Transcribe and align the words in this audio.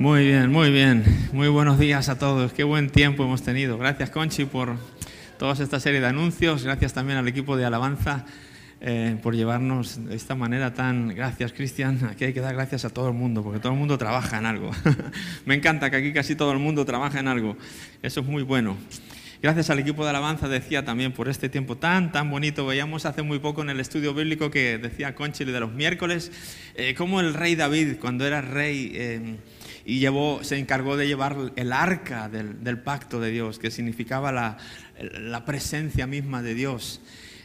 Muy 0.00 0.26
bien, 0.26 0.52
muy 0.52 0.70
bien. 0.70 1.02
Muy 1.32 1.48
buenos 1.48 1.76
días 1.76 2.08
a 2.08 2.20
todos. 2.20 2.52
Qué 2.52 2.62
buen 2.62 2.88
tiempo 2.88 3.24
hemos 3.24 3.42
tenido. 3.42 3.76
Gracias, 3.78 4.10
Conchi, 4.10 4.44
por 4.44 4.76
toda 5.38 5.54
esta 5.54 5.80
serie 5.80 6.00
de 6.00 6.06
anuncios. 6.06 6.62
Gracias 6.62 6.92
también 6.92 7.18
al 7.18 7.26
equipo 7.26 7.56
de 7.56 7.64
Alabanza 7.64 8.24
eh, 8.80 9.16
por 9.20 9.34
llevarnos 9.34 10.06
de 10.06 10.14
esta 10.14 10.36
manera 10.36 10.72
tan... 10.72 11.08
Gracias, 11.08 11.52
Cristian. 11.52 12.10
Aquí 12.12 12.26
hay 12.26 12.32
que 12.32 12.40
dar 12.40 12.54
gracias 12.54 12.84
a 12.84 12.90
todo 12.90 13.08
el 13.08 13.14
mundo, 13.14 13.42
porque 13.42 13.58
todo 13.58 13.72
el 13.72 13.78
mundo 13.78 13.98
trabaja 13.98 14.38
en 14.38 14.46
algo. 14.46 14.70
Me 15.46 15.56
encanta 15.56 15.90
que 15.90 15.96
aquí 15.96 16.12
casi 16.12 16.36
todo 16.36 16.52
el 16.52 16.60
mundo 16.60 16.84
trabaja 16.84 17.18
en 17.18 17.26
algo. 17.26 17.56
Eso 18.00 18.20
es 18.20 18.26
muy 18.26 18.44
bueno. 18.44 18.76
Gracias 19.42 19.68
al 19.70 19.80
equipo 19.80 20.04
de 20.04 20.10
alabanza, 20.10 20.46
decía 20.46 20.84
también, 20.84 21.10
por 21.10 21.28
este 21.28 21.48
tiempo 21.48 21.76
tan, 21.76 22.12
tan 22.12 22.30
bonito. 22.30 22.64
Veíamos 22.66 23.04
hace 23.04 23.22
muy 23.22 23.40
poco 23.40 23.62
en 23.62 23.70
el 23.70 23.80
estudio 23.80 24.14
bíblico 24.14 24.48
que 24.48 24.78
decía 24.78 25.16
Conchi 25.16 25.44
de 25.44 25.58
los 25.58 25.72
miércoles, 25.72 26.30
eh, 26.76 26.94
cómo 26.96 27.18
el 27.18 27.34
rey 27.34 27.56
David, 27.56 27.96
cuando 28.00 28.24
era 28.26 28.40
rey, 28.40 28.92
eh, 28.94 29.36
y 29.88 30.00
llevó, 30.00 30.44
se 30.44 30.58
encargó 30.58 30.98
de 30.98 31.06
llevar 31.06 31.52
el 31.56 31.72
arca 31.72 32.28
del, 32.28 32.78
pacto 32.78 33.20
de 33.20 33.30
Dios, 33.30 33.58
que 33.58 33.70
significaba 33.70 34.30
la, 34.32 35.44
presencia 35.46 36.06
misma 36.06 36.42
de 36.42 36.52
Dios. 36.52 37.00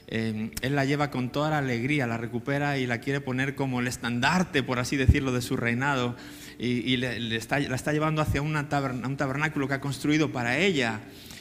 Eh, 0.10 0.52
él 0.62 0.76
la 0.76 0.84
lleva 0.84 1.10
con 1.10 1.32
toda 1.32 1.52
la 1.52 1.60
alegría, 1.60 2.06
la 2.06 2.18
recupera 2.18 2.78
y 2.78 2.86
la 2.86 2.98
quiere 2.98 3.22
poner 3.22 3.56
como 3.56 3.80
el 3.80 3.88
estandarte, 3.88 4.62
por 4.62 4.78
así 4.78 4.98
decirlo, 4.98 5.32
de 5.32 5.42
su 5.42 5.56
reinado. 5.56 6.18
Y, 6.60 6.98
le, 6.98 7.34
está, 7.34 7.60
la 7.60 7.78
está 7.78 7.94
llevando 7.94 8.22
hacia 8.22 8.42
un 8.42 8.68
tabernáculo 8.68 9.70
que 9.70 9.76
ha 9.76 9.80
construido 9.80 10.34
para 10.34 10.58
ella. 10.58 11.00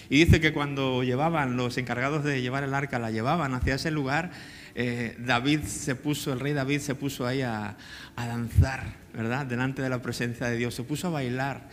Y 0.08 0.24
dice 0.24 0.40
que 0.40 0.52
cuando 0.52 1.02
llevaban, 1.02 1.56
los 1.56 1.78
encargados 1.78 2.22
de 2.22 2.42
llevar 2.42 2.62
el 2.62 2.74
arca 2.74 3.00
la 3.00 3.10
llevaban 3.10 3.54
hacia 3.54 3.74
ese 3.74 3.90
lugar, 3.90 4.30
eh, 4.74 5.16
David 5.18 5.62
se 5.64 5.94
puso, 5.94 6.32
el 6.32 6.40
rey 6.40 6.52
David 6.52 6.80
se 6.80 6.94
puso 6.94 7.26
ahí 7.26 7.42
a, 7.42 7.76
danzar, 8.16 8.94
¿verdad? 9.14 9.46
Delante 9.46 9.82
de 9.82 9.88
la 9.88 10.00
presencia 10.00 10.46
de 10.46 10.56
Dios, 10.56 10.74
se 10.74 10.82
puso 10.82 11.08
a 11.08 11.10
bailar. 11.10 11.68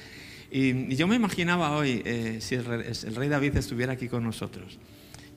Y, 0.51 0.95
yo 0.95 1.07
me 1.07 1.15
imaginaba 1.15 1.71
hoy 1.71 2.01
eh, 2.05 2.39
si 2.41 2.55
el 2.55 2.65
rey, 3.15 3.29
David 3.29 3.57
estuviera 3.57 3.93
aquí 3.93 4.07
con 4.07 4.23
nosotros. 4.23 4.79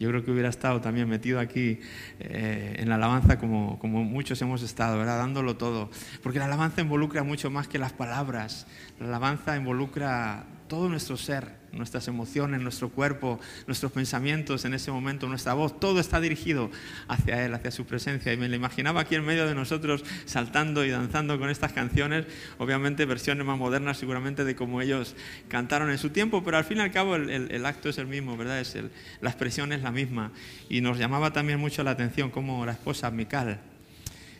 Yo 0.01 0.09
creo 0.09 0.25
que 0.25 0.33
hubiera 0.33 0.49
estado 0.49 0.81
también 0.81 1.09
metido 1.09 1.39
aquí 1.39 1.79
eh, 2.19 2.77
en 2.79 2.89
la 2.89 2.97
alabanza 2.97 3.39
como, 3.39 3.79
como 3.79 4.03
muchos 4.03 4.41
hemos 4.43 4.63
estado, 4.63 4.99
¿verdad? 4.99 5.19
Dándolo 5.19 5.57
todo. 5.57 5.91
Porque 6.25 6.41
la 6.41 6.47
alabanza 6.47 6.81
involucra 6.81 7.23
mucho 7.23 7.51
más 7.51 7.69
que 7.69 7.79
las 7.79 7.93
palabras. 7.93 8.67
La 8.99 9.07
alabanza 9.07 9.57
involucra 9.57 10.45
todo 10.73 10.89
nuestro 10.89 11.19
ser, 11.19 11.49
nuestras 11.73 12.09
emociones, 12.09 12.63
nuestro 12.63 12.89
cuerpo, 12.89 13.39
nuestros 13.67 13.93
pensamientos 13.93 14.65
en 14.65 14.73
ese 14.73 14.91
momento, 14.91 15.29
nuestra 15.29 15.53
voz, 15.53 15.79
todo 15.79 16.01
está 16.01 16.19
dirigido 16.19 16.71
hacia 17.09 17.45
Él, 17.45 17.53
hacia 17.53 17.71
su 17.71 17.85
presencia. 17.85 18.33
Y 18.33 18.39
me 18.39 18.49
lo 18.49 18.57
imaginaba 18.57 19.03
aquí 19.03 19.15
en 19.15 19.23
medio 19.23 19.47
de 19.47 19.55
nosotros 19.55 20.03
saltando 20.25 20.83
y 20.83 20.89
danzando 20.89 21.39
con 21.39 21.51
estas 21.51 21.75
canciones, 21.75 22.25
obviamente 22.57 23.05
versiones 23.05 23.45
más 23.45 23.59
modernas 23.59 23.99
seguramente 23.99 24.45
de 24.45 24.57
cómo 24.57 24.81
ellos 24.81 25.15
cantaron 25.49 25.91
en 25.91 25.99
su 25.99 26.09
tiempo, 26.09 26.43
pero 26.43 26.57
al 26.57 26.65
fin 26.65 26.79
y 26.79 26.81
al 26.81 26.91
cabo 26.91 27.17
el, 27.17 27.67
acto 27.67 27.91
es 27.91 27.99
el 27.99 28.07
mismo, 28.07 28.39
¿verdad? 28.39 28.59
Es 28.59 28.75
la 29.21 29.29
expresión 29.29 29.75
es 29.75 29.83
la 29.83 29.91
misma. 29.91 30.33
Y 30.71 30.81
nos 30.81 30.97
llamaba 30.97 31.35
también 31.35 31.61
mucho 31.61 31.85
la 31.85 31.91
atención 31.91 32.31
como 32.31 32.65
la 32.65 32.73
esposa 32.73 33.11
Mical 33.11 33.61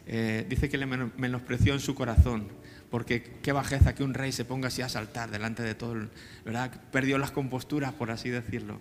eh, 0.07 0.47
dice 0.49 0.71
que 0.71 0.79
le 0.79 0.87
menospreció 0.87 1.75
en 1.75 1.81
su 1.81 1.95
corazón 1.95 2.62
porque 2.93 3.23
qué 3.43 3.53
bajeza 3.53 3.95
que 3.95 4.05
un 4.05 4.13
rey 4.13 4.33
se 4.33 4.45
ponga 4.45 4.69
así 4.69 4.83
a 4.83 4.89
saltar 4.91 5.31
delante 5.31 5.63
de 5.63 5.75
todo, 5.75 5.97
¿verdad? 6.45 6.71
Perdió 6.93 7.17
las 7.17 7.31
composturas, 7.31 7.95
por 7.95 8.11
así 8.11 8.29
decirlo. 8.29 8.81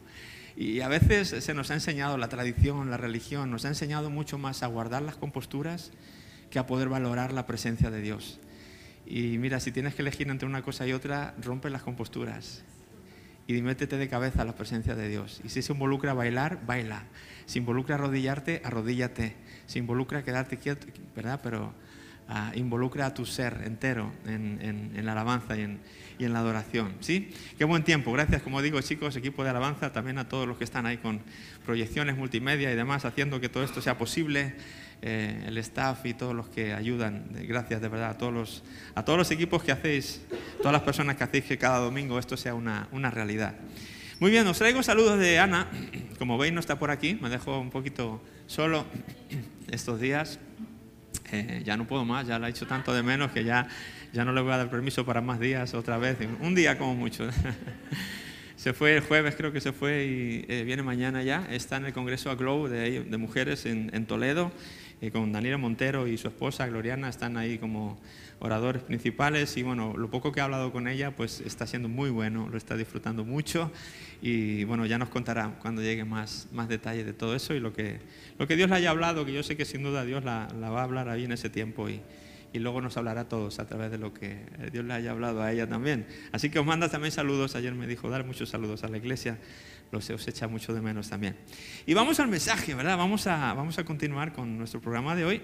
Y 0.57 0.81
a 0.81 0.89
veces 0.89 1.29
se 1.29 1.53
nos 1.53 1.71
ha 1.71 1.75
enseñado 1.75 2.17
la 2.17 2.27
tradición, 2.27 2.91
la 2.91 2.97
religión, 2.97 3.49
nos 3.49 3.63
ha 3.63 3.69
enseñado 3.69 4.09
mucho 4.09 4.37
más 4.37 4.63
a 4.63 4.67
guardar 4.67 5.01
las 5.01 5.15
composturas 5.15 5.91
que 6.49 6.59
a 6.59 6.67
poder 6.67 6.89
valorar 6.89 7.31
la 7.31 7.47
presencia 7.47 7.89
de 7.89 8.01
Dios. 8.01 8.41
Y 9.05 9.37
mira, 9.37 9.61
si 9.61 9.71
tienes 9.71 9.95
que 9.95 10.01
elegir 10.01 10.27
entre 10.27 10.45
una 10.45 10.61
cosa 10.61 10.85
y 10.85 10.91
otra, 10.91 11.33
rompe 11.41 11.69
las 11.69 11.81
composturas 11.81 12.65
y 13.47 13.61
métete 13.61 13.95
de 13.95 14.09
cabeza 14.09 14.41
a 14.41 14.45
la 14.45 14.55
presencia 14.55 14.93
de 14.93 15.07
Dios. 15.07 15.39
Y 15.45 15.49
si 15.49 15.61
se 15.61 15.71
involucra 15.71 16.13
bailar, 16.13 16.59
baila. 16.65 17.03
Si 17.45 17.59
involucra 17.59 17.95
arrodillarte, 17.95 18.61
arrodíllate. 18.65 19.37
Si 19.67 19.79
involucra 19.79 20.23
quedarte 20.23 20.57
quieto, 20.57 20.87
¿verdad? 21.15 21.39
Pero 21.41 21.73
involucra 22.55 23.07
a 23.07 23.13
tu 23.13 23.25
ser 23.25 23.61
entero 23.65 24.11
en, 24.25 24.91
la 25.03 25.11
alabanza 25.11 25.57
y 25.57 25.63
en, 25.63 26.33
la 26.33 26.39
adoración. 26.39 26.93
¿sí? 26.99 27.29
Qué 27.57 27.65
buen 27.65 27.83
tiempo. 27.83 28.11
Gracias, 28.11 28.41
como 28.41 28.61
digo, 28.61 28.79
chicos, 28.81 29.15
equipo 29.15 29.43
de 29.43 29.49
alabanza, 29.49 29.91
también 29.91 30.17
a 30.17 30.29
todos 30.29 30.47
los 30.47 30.57
que 30.57 30.63
están 30.63 30.85
ahí 30.85 30.97
con 30.97 31.21
proyecciones 31.65 32.15
multimedia 32.15 32.71
y 32.71 32.75
demás, 32.75 33.05
haciendo 33.05 33.41
que 33.41 33.49
todo 33.49 33.63
esto 33.63 33.81
sea 33.81 33.97
posible. 33.97 34.55
Eh, 35.03 35.45
el 35.47 35.57
staff 35.57 36.05
y 36.05 36.13
todos 36.13 36.35
los 36.35 36.47
que 36.49 36.73
ayudan. 36.73 37.25
Gracias 37.47 37.81
de 37.81 37.87
verdad 37.87 38.11
a 38.11 38.17
todos, 38.19 38.31
los, 38.31 38.63
a 38.93 39.03
todos 39.03 39.17
los 39.17 39.31
equipos 39.31 39.63
que 39.63 39.71
hacéis, 39.71 40.21
todas 40.57 40.73
las 40.73 40.83
personas 40.83 41.15
que 41.15 41.23
hacéis 41.23 41.45
que 41.45 41.57
cada 41.57 41.79
domingo 41.79 42.19
esto 42.19 42.37
sea 42.37 42.53
una, 42.53 42.87
una 42.91 43.09
realidad. 43.09 43.55
Muy 44.19 44.29
bien, 44.29 44.45
os 44.45 44.59
traigo 44.59 44.83
saludos 44.83 45.17
de 45.17 45.39
Ana. 45.39 45.71
Como 46.19 46.37
veis, 46.37 46.53
no 46.53 46.59
está 46.59 46.77
por 46.77 46.91
aquí, 46.91 47.17
me 47.19 47.29
dejo 47.29 47.59
un 47.59 47.71
poquito 47.71 48.21
solo 48.45 48.85
estos 49.71 49.99
días. 49.99 50.37
Eh, 51.31 51.61
ya 51.63 51.77
no 51.77 51.87
puedo 51.87 52.05
más, 52.05 52.27
ya 52.27 52.39
la 52.39 52.47
he 52.47 52.51
hecho 52.51 52.67
tanto 52.67 52.93
de 52.93 53.03
menos 53.03 53.31
que 53.31 53.43
ya, 53.43 53.67
ya 54.13 54.25
no 54.25 54.33
le 54.33 54.41
voy 54.41 54.51
a 54.51 54.57
dar 54.57 54.69
permiso 54.69 55.05
para 55.05 55.21
más 55.21 55.39
días 55.39 55.73
otra 55.73 55.97
vez, 55.97 56.17
un 56.41 56.55
día 56.55 56.77
como 56.77 56.95
mucho. 56.95 57.29
se 58.55 58.73
fue 58.73 58.95
el 58.95 59.01
jueves, 59.01 59.35
creo 59.35 59.51
que 59.51 59.61
se 59.61 59.71
fue 59.71 60.05
y 60.05 60.45
eh, 60.47 60.63
viene 60.63 60.83
mañana 60.83 61.23
ya. 61.23 61.47
Está 61.49 61.77
en 61.77 61.85
el 61.85 61.93
Congreso 61.93 62.29
Aglow 62.29 62.67
de, 62.67 63.03
de 63.03 63.17
Mujeres 63.17 63.65
en, 63.65 64.05
Toledo, 64.05 64.51
eh, 65.01 65.09
con 65.09 65.31
Daniela 65.31 65.57
Montero 65.57 66.07
y 66.07 66.17
su 66.17 66.27
esposa 66.27 66.67
Gloriana, 66.67 67.09
están 67.09 67.37
ahí 67.37 67.57
como 67.57 67.99
oradores 68.41 68.81
principales 68.81 69.55
y 69.55 69.63
bueno, 69.63 69.93
lo 69.95 70.09
poco 70.09 70.31
que 70.31 70.39
he 70.39 70.43
hablado 70.43 70.71
con 70.71 70.87
ella 70.87 71.15
pues 71.15 71.41
está 71.41 71.67
siendo 71.67 71.87
muy 71.87 72.09
bueno, 72.09 72.49
lo 72.49 72.57
está 72.57 72.75
disfrutando 72.75 73.23
mucho 73.23 73.71
y 74.21 74.63
bueno, 74.63 74.87
ya 74.87 74.97
nos 74.97 75.09
contará 75.09 75.57
cuando 75.61 75.81
llegue 75.83 76.05
más, 76.05 76.47
más 76.51 76.67
detalles 76.67 77.05
de 77.05 77.13
todo 77.13 77.35
eso 77.35 77.53
y 77.53 77.59
lo 77.59 77.71
que, 77.71 77.99
lo 78.39 78.47
que 78.47 78.55
Dios 78.55 78.69
le 78.69 78.77
haya 78.77 78.89
hablado, 78.89 79.25
que 79.25 79.33
yo 79.33 79.43
sé 79.43 79.55
que 79.55 79.63
sin 79.63 79.83
duda 79.83 80.03
Dios 80.05 80.23
la, 80.23 80.47
va 80.59 80.81
a 80.81 80.83
hablar 80.83 81.07
ahí 81.07 81.25
en 81.25 81.31
ese 81.31 81.51
tiempo 81.51 81.87
y, 81.87 82.01
y 82.51 82.57
luego 82.57 82.81
nos 82.81 82.97
hablará 82.97 83.21
a 83.21 83.29
todos 83.29 83.59
a 83.59 83.67
través 83.67 83.91
de 83.91 83.99
lo 83.99 84.11
que 84.11 84.39
Dios 84.71 84.83
le 84.85 84.93
haya 84.95 85.11
hablado 85.11 85.43
a 85.43 85.51
ella 85.51 85.69
también. 85.69 86.07
Así 86.31 86.49
que 86.49 86.57
os 86.57 86.65
manda 86.65 86.89
también 86.89 87.11
saludos, 87.11 87.55
ayer 87.55 87.75
me 87.75 87.85
dijo 87.85 88.09
dar 88.09 88.25
muchos 88.25 88.49
saludos 88.49 88.83
a 88.83 88.87
la 88.87 88.97
iglesia, 88.97 89.37
los 89.91 90.09
os 90.09 90.27
echa 90.27 90.47
mucho 90.47 90.73
de 90.73 90.81
menos 90.81 91.09
también. 91.09 91.35
Y 91.85 91.93
vamos 91.93 92.19
al 92.19 92.27
mensaje, 92.27 92.73
¿verdad? 92.73 92.97
Vamos 92.97 93.27
a, 93.27 93.53
vamos 93.53 93.77
a 93.77 93.83
continuar 93.83 94.33
con 94.33 94.57
nuestro 94.57 94.81
programa 94.81 95.15
de 95.15 95.25
hoy. 95.25 95.41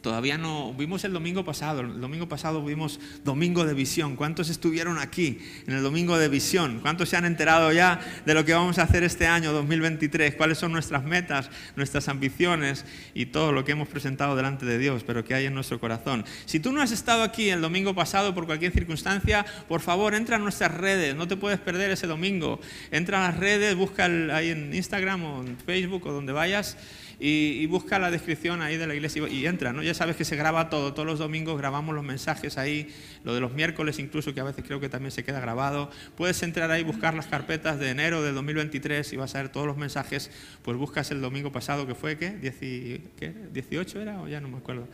Todavía 0.00 0.38
no, 0.38 0.72
vimos 0.74 1.04
el 1.04 1.12
domingo 1.12 1.44
pasado, 1.44 1.80
el 1.80 2.00
domingo 2.00 2.28
pasado 2.28 2.64
vimos 2.64 3.00
Domingo 3.24 3.64
de 3.64 3.74
Visión. 3.74 4.16
¿Cuántos 4.16 4.48
estuvieron 4.48 4.98
aquí 4.98 5.38
en 5.66 5.74
el 5.74 5.82
Domingo 5.82 6.18
de 6.18 6.28
Visión? 6.28 6.80
¿Cuántos 6.80 7.08
se 7.08 7.16
han 7.16 7.24
enterado 7.24 7.72
ya 7.72 8.00
de 8.24 8.34
lo 8.34 8.44
que 8.44 8.54
vamos 8.54 8.78
a 8.78 8.82
hacer 8.82 9.02
este 9.02 9.26
año 9.26 9.52
2023? 9.52 10.34
¿Cuáles 10.34 10.58
son 10.58 10.72
nuestras 10.72 11.04
metas, 11.04 11.50
nuestras 11.76 12.08
ambiciones 12.08 12.84
y 13.14 13.26
todo 13.26 13.52
lo 13.52 13.64
que 13.64 13.72
hemos 13.72 13.88
presentado 13.88 14.36
delante 14.36 14.66
de 14.66 14.78
Dios, 14.78 15.04
pero 15.04 15.24
que 15.24 15.34
hay 15.34 15.46
en 15.46 15.54
nuestro 15.54 15.80
corazón? 15.80 16.24
Si 16.46 16.60
tú 16.60 16.72
no 16.72 16.80
has 16.80 16.92
estado 16.92 17.22
aquí 17.22 17.50
el 17.50 17.60
domingo 17.60 17.94
pasado 17.94 18.34
por 18.34 18.46
cualquier 18.46 18.72
circunstancia, 18.72 19.44
por 19.68 19.80
favor, 19.80 20.14
entra 20.14 20.36
a 20.36 20.38
nuestras 20.38 20.74
redes, 20.74 21.14
no 21.14 21.28
te 21.28 21.36
puedes 21.36 21.58
perder 21.58 21.90
ese 21.90 22.06
domingo. 22.06 22.60
Entra 22.90 23.24
a 23.24 23.30
las 23.30 23.38
redes, 23.38 23.74
busca 23.74 24.04
ahí 24.04 24.50
en 24.50 24.74
Instagram 24.74 25.24
o 25.24 25.42
en 25.42 25.56
Facebook 25.58 26.06
o 26.06 26.12
donde 26.12 26.32
vayas 26.32 26.76
y, 27.20 27.66
busca 27.66 27.98
la 27.98 28.10
descripción 28.10 28.62
ahí 28.62 28.76
de 28.76 28.86
la 28.86 28.94
iglesia 28.94 29.28
y, 29.28 29.46
entra, 29.46 29.72
¿no? 29.72 29.82
Ya 29.82 29.94
sabes 29.94 30.16
que 30.16 30.24
se 30.24 30.36
graba 30.36 30.70
todo, 30.70 30.94
todos 30.94 31.06
los 31.06 31.18
domingos 31.18 31.58
grabamos 31.58 31.94
los 31.94 32.04
mensajes 32.04 32.58
ahí, 32.58 32.94
lo 33.24 33.34
de 33.34 33.40
los 33.40 33.52
miércoles 33.52 33.98
incluso, 33.98 34.34
que 34.34 34.40
a 34.40 34.44
veces 34.44 34.64
creo 34.64 34.78
que 34.80 34.88
también 34.88 35.10
se 35.10 35.24
queda 35.24 35.40
grabado. 35.40 35.90
Puedes 36.16 36.42
entrar 36.42 36.70
ahí, 36.70 36.84
buscar 36.84 37.14
las 37.14 37.26
carpetas 37.26 37.78
de 37.78 37.90
enero 37.90 38.22
de 38.22 38.32
2023 38.32 39.12
y 39.12 39.16
vas 39.16 39.34
a 39.34 39.42
ver 39.42 39.50
todos 39.50 39.66
los 39.66 39.76
mensajes, 39.76 40.30
pues 40.62 40.76
buscas 40.76 41.10
el 41.10 41.20
domingo 41.20 41.50
pasado 41.50 41.86
que 41.86 41.94
fue. 41.94 42.16
¿qué? 42.16 42.40
¿18 42.40 43.96
era 43.96 44.20
o 44.20 44.28
ya 44.28 44.40
no 44.40 44.48
me 44.48 44.58
acuerdo? 44.58 44.86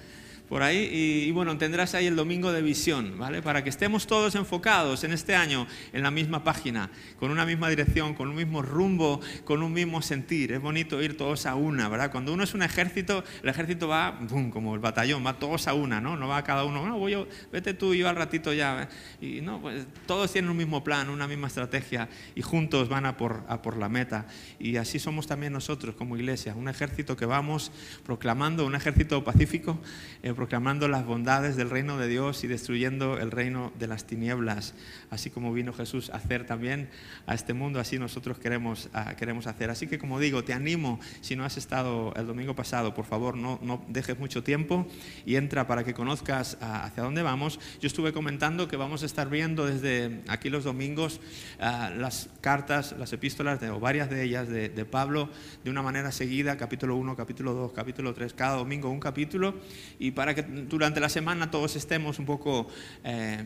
Por 0.49 0.63
ahí. 0.63 0.89
Y, 0.93 1.31
bueno, 1.31 1.57
tendrás 1.59 1.95
ahí 1.95 2.07
el 2.07 2.17
domingo 2.17 2.53
de 2.53 2.63
visión, 2.63 3.19
¿vale? 3.19 3.43
Para 3.43 3.65
que 3.65 3.71
estemos 3.71 4.07
todos 4.07 4.35
enfocados 4.35 5.05
en 5.05 5.13
este 5.13 5.35
año 5.35 5.67
en 5.93 6.03
la 6.03 6.11
misma 6.11 6.45
página, 6.45 6.91
con 7.19 7.31
una 7.31 7.47
misma 7.47 7.69
dirección, 7.69 8.15
con 8.15 8.29
un 8.29 8.37
mismo 8.37 8.63
rumbo, 8.63 9.21
con 9.45 9.63
un 9.63 9.73
mismo 9.73 10.03
sentir. 10.03 10.53
Es 10.53 10.61
bonito 10.61 11.03
ir 11.03 11.17
todos 11.17 11.47
a 11.47 11.55
una, 11.55 11.89
¿verdad? 11.89 12.11
Cuando 12.11 12.33
uno 12.33 12.45
es 12.45 12.55
un 12.55 12.63
ejército, 12.63 13.25
el 13.43 13.49
ejército 13.49 13.89
va, 13.89 14.11
¡bum! 14.11 14.51
como 14.51 14.75
el 14.75 14.81
batallón, 14.81 15.25
va 15.25 15.39
todos 15.39 15.67
a 15.69 15.75
una, 15.75 16.01
¿no? 16.01 16.17
No 16.17 16.29
va 16.29 16.45
cada 16.45 16.65
uno, 16.65 16.87
no, 16.87 16.99
voy 16.99 17.13
yo, 17.13 17.27
vete 17.51 17.75
tú 17.75 17.95
y 17.95 17.99
yo 17.99 18.09
al 18.09 18.17
ratito 18.17 18.53
ya. 18.53 18.89
Y 19.21 19.41
no, 19.41 19.61
pues 19.61 19.87
todos 20.07 20.33
tienen 20.33 20.51
un 20.51 20.57
mismo 20.57 20.85
plan, 20.85 21.09
una 21.09 21.27
misma 21.27 21.47
estrategia 21.49 22.09
y 22.35 22.43
juntos 22.43 22.89
van 22.89 23.07
a 23.07 23.17
por, 23.17 23.45
a 23.49 23.63
por 23.63 23.77
la 23.77 23.89
meta. 23.89 24.27
Y 24.59 24.77
así 24.77 24.99
somos 24.99 25.27
también 25.27 25.53
nosotros 25.53 25.95
como 25.95 26.17
iglesia, 26.17 26.55
un 26.55 26.69
ejército 26.69 27.17
que 27.17 27.27
vamos 27.27 27.73
proclamando, 28.05 28.67
un 28.67 28.75
ejército 28.75 29.25
pacífico. 29.25 29.81
Eh, 30.23 30.34
proclamando 30.35 30.89
las 30.89 31.05
bondades 31.05 31.57
del 31.57 31.71
reino 31.71 31.99
de 31.99 32.09
Dios 32.09 32.45
y 32.45 32.47
destruyendo 32.47 33.19
el 33.19 33.31
reino 33.31 33.73
de 33.79 33.87
las 33.87 34.05
tinieblas, 34.05 34.75
así 35.11 35.31
como 35.31 35.53
vino 35.53 35.73
Jesús 35.73 36.11
a 36.11 36.17
hacer 36.17 36.47
también 36.47 36.89
a 37.27 37.35
este 37.35 37.55
mundo, 37.55 37.81
así 37.81 37.99
nosotros 37.99 38.39
queremos, 38.39 38.89
ah, 38.93 39.15
queremos 39.17 39.47
hacer. 39.47 39.71
Así 39.71 39.87
que 39.87 39.99
como 39.99 40.19
digo, 40.19 40.45
te 40.45 40.53
animo, 40.53 41.01
si 41.21 41.37
no 41.37 41.45
has 41.45 41.57
estado 41.57 42.13
el 42.17 42.27
domingo 42.27 42.55
pasado, 42.55 42.95
por 42.95 43.05
favor, 43.05 43.37
no, 43.37 43.59
no 43.63 43.85
dejes 43.89 44.19
mucho 44.19 44.43
tiempo 44.43 44.87
y 45.27 45.37
entra 45.37 45.67
para 45.67 45.85
que 45.85 45.95
conozcas 45.95 46.59
ah, 46.61 46.85
hacia 46.85 47.03
dónde 47.03 47.23
vamos. 47.23 47.61
Yo 47.81 47.87
estuve 47.87 48.13
comentando 48.13 48.69
que 48.69 48.77
vamos 48.77 49.03
a 49.03 49.07
estar 49.07 49.29
viendo 49.29 49.67
desde 49.67 50.23
aquí 50.29 50.51
los 50.51 50.65
domingos 50.65 51.21
ah, 51.61 51.91
las 51.97 52.29
cartas, 52.41 52.95
las 52.99 53.13
epístolas, 53.13 53.61
de, 53.61 53.71
o 53.71 53.81
varias 53.81 54.11
de 54.11 54.23
ellas 54.23 54.49
de, 54.49 54.69
de 54.69 54.85
Pablo, 54.85 55.29
de 55.63 55.71
una 55.71 55.83
manera 55.83 56.13
seguida, 56.13 56.57
capítulo 56.57 56.97
1, 56.97 57.17
capítulo 57.17 57.53
2, 57.53 57.73
capítulo 57.73 58.15
3, 58.15 58.35
cada 58.35 58.57
domingo 58.57 58.89
un 58.91 59.01
capítulo 59.01 59.55
y 59.99 60.13
para 60.13 60.24
que 60.33 60.43
durante 60.43 61.01
la 61.01 61.09
semana 61.09 61.51
todos 61.51 61.75
estemos 61.75 62.21
un 62.21 62.25
poco 62.25 62.69
eh, 63.03 63.45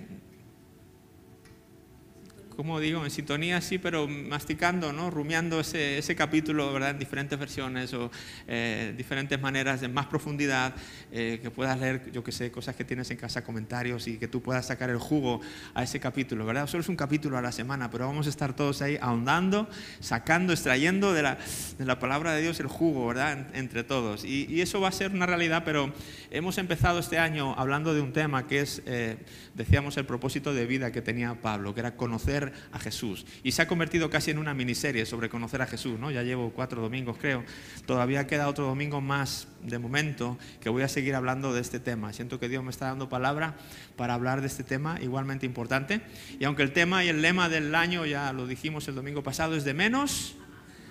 como 2.59 2.81
digo, 2.81 3.05
en 3.05 3.11
sintonía 3.13 3.61
sí, 3.61 3.79
pero 3.79 4.09
masticando, 4.09 4.93
¿no? 4.93 5.13
rumiando 5.13 5.61
ese, 5.61 5.97
ese 5.97 6.17
capítulo 6.17 6.73
¿verdad? 6.73 6.91
en 6.91 6.99
diferentes 6.99 7.39
versiones 7.39 7.95
o 7.95 8.11
eh, 8.49 8.93
diferentes 8.97 9.41
maneras 9.41 9.81
de 9.81 9.87
más 9.87 10.07
profundidad, 10.07 10.75
eh, 11.13 11.39
que 11.41 11.53
puedas 11.53 11.79
leer, 11.79 12.11
yo 12.11 12.25
que 12.25 12.33
sé, 12.33 12.51
cosas 12.51 12.75
que 12.75 12.85
tienes 12.85 13.09
en 13.13 13.17
casa, 13.17 13.45
comentarios 13.45 14.09
y 14.09 14.19
que 14.19 14.27
tú 14.27 14.43
puedas 14.43 14.67
sacar 14.67 14.91
el 14.91 14.99
jugo 14.99 15.41
a 15.73 15.85
ese 15.85 16.01
capítulo, 16.01 16.45
¿verdad? 16.45 16.67
Solo 16.67 16.81
es 16.81 16.89
un 16.89 16.97
capítulo 16.97 17.39
a 17.39 17.43
la 17.43 17.53
semana, 17.53 17.93
pero 17.93 18.09
vamos 18.09 18.27
a 18.27 18.31
estar 18.31 18.57
todos 18.57 18.83
ahí 18.83 18.99
ahondando, 19.01 19.69
sacando, 20.01 20.53
extrayendo 20.53 21.15
de 21.15 21.23
la, 21.23 21.39
de 21.79 21.85
la 21.85 22.01
palabra 22.01 22.33
de 22.33 22.43
Dios 22.43 22.59
el 22.59 22.67
jugo, 22.67 23.07
¿verdad? 23.07 23.55
Entre 23.55 23.85
todos. 23.85 24.25
Y, 24.25 24.47
y, 24.53 24.63
eso 24.63 24.81
va 24.81 24.89
a 24.89 24.93
ser 24.93 25.13
una 25.13 25.27
realidad, 25.27 25.63
pero 25.65 25.95
hemos 26.33 26.59
empezado 26.59 26.99
este 26.99 27.19
año 27.19 27.55
hablando 27.57 27.95
de 27.95 28.01
un 28.01 28.13
tema 28.13 28.49
que 28.49 28.63
es, 28.63 28.83
eh, 28.85 29.17
decíamos, 29.55 29.97
el 29.97 30.07
propósito 30.07 30.53
de 30.53 30.67
vida 30.67 30.91
que 30.91 31.03
tenía 31.03 31.41
Pablo, 31.41 31.73
que 31.73 31.79
era 31.79 31.95
conocer 31.95 32.48
a 32.73 32.79
Jesús. 32.79 33.27
Y 33.43 33.53
se 33.53 33.63
ha 33.63 33.69
convertido 33.69 34.11
casi 34.11 34.31
en 34.31 34.39
una 34.39 34.55
miniserie 34.55 35.07
sobre 35.07 35.29
conocer 35.29 35.63
a 35.63 35.67
Jesús, 35.67 35.99
¿no? 35.99 36.11
Ya 36.11 36.23
llevo 36.23 36.51
cuatro 36.51 36.81
domingos, 36.83 37.17
creo. 37.19 37.45
Todavía 37.87 38.27
queda 38.27 38.49
otro 38.49 38.67
domingo 38.67 39.01
más 39.01 39.49
de 39.63 39.79
momento 39.79 40.39
que 40.61 40.69
voy 40.69 40.83
a 40.83 40.89
seguir 40.89 41.15
hablando 41.15 41.53
de 41.53 41.61
este 41.61 41.81
tema. 41.81 42.13
Siento 42.13 42.39
que 42.39 42.49
Dios 42.49 42.63
me 42.65 42.71
está 42.71 42.87
dando 42.87 43.09
palabra 43.09 43.57
para 43.97 44.15
hablar 44.15 44.41
de 44.41 44.47
este 44.47 44.65
tema 44.65 44.99
igualmente 45.01 45.47
importante. 45.47 46.01
Y 46.39 46.45
aunque 46.45 46.63
el 46.63 46.73
tema 46.73 47.05
y 47.05 47.09
el 47.09 47.23
lema 47.23 47.49
del 47.49 47.75
año, 47.75 48.07
ya 48.07 48.33
lo 48.33 48.47
dijimos 48.47 48.89
el 48.89 48.95
domingo 48.95 49.23
pasado, 49.23 49.57
es 49.57 49.65
de 49.65 49.75
menos 49.75 50.37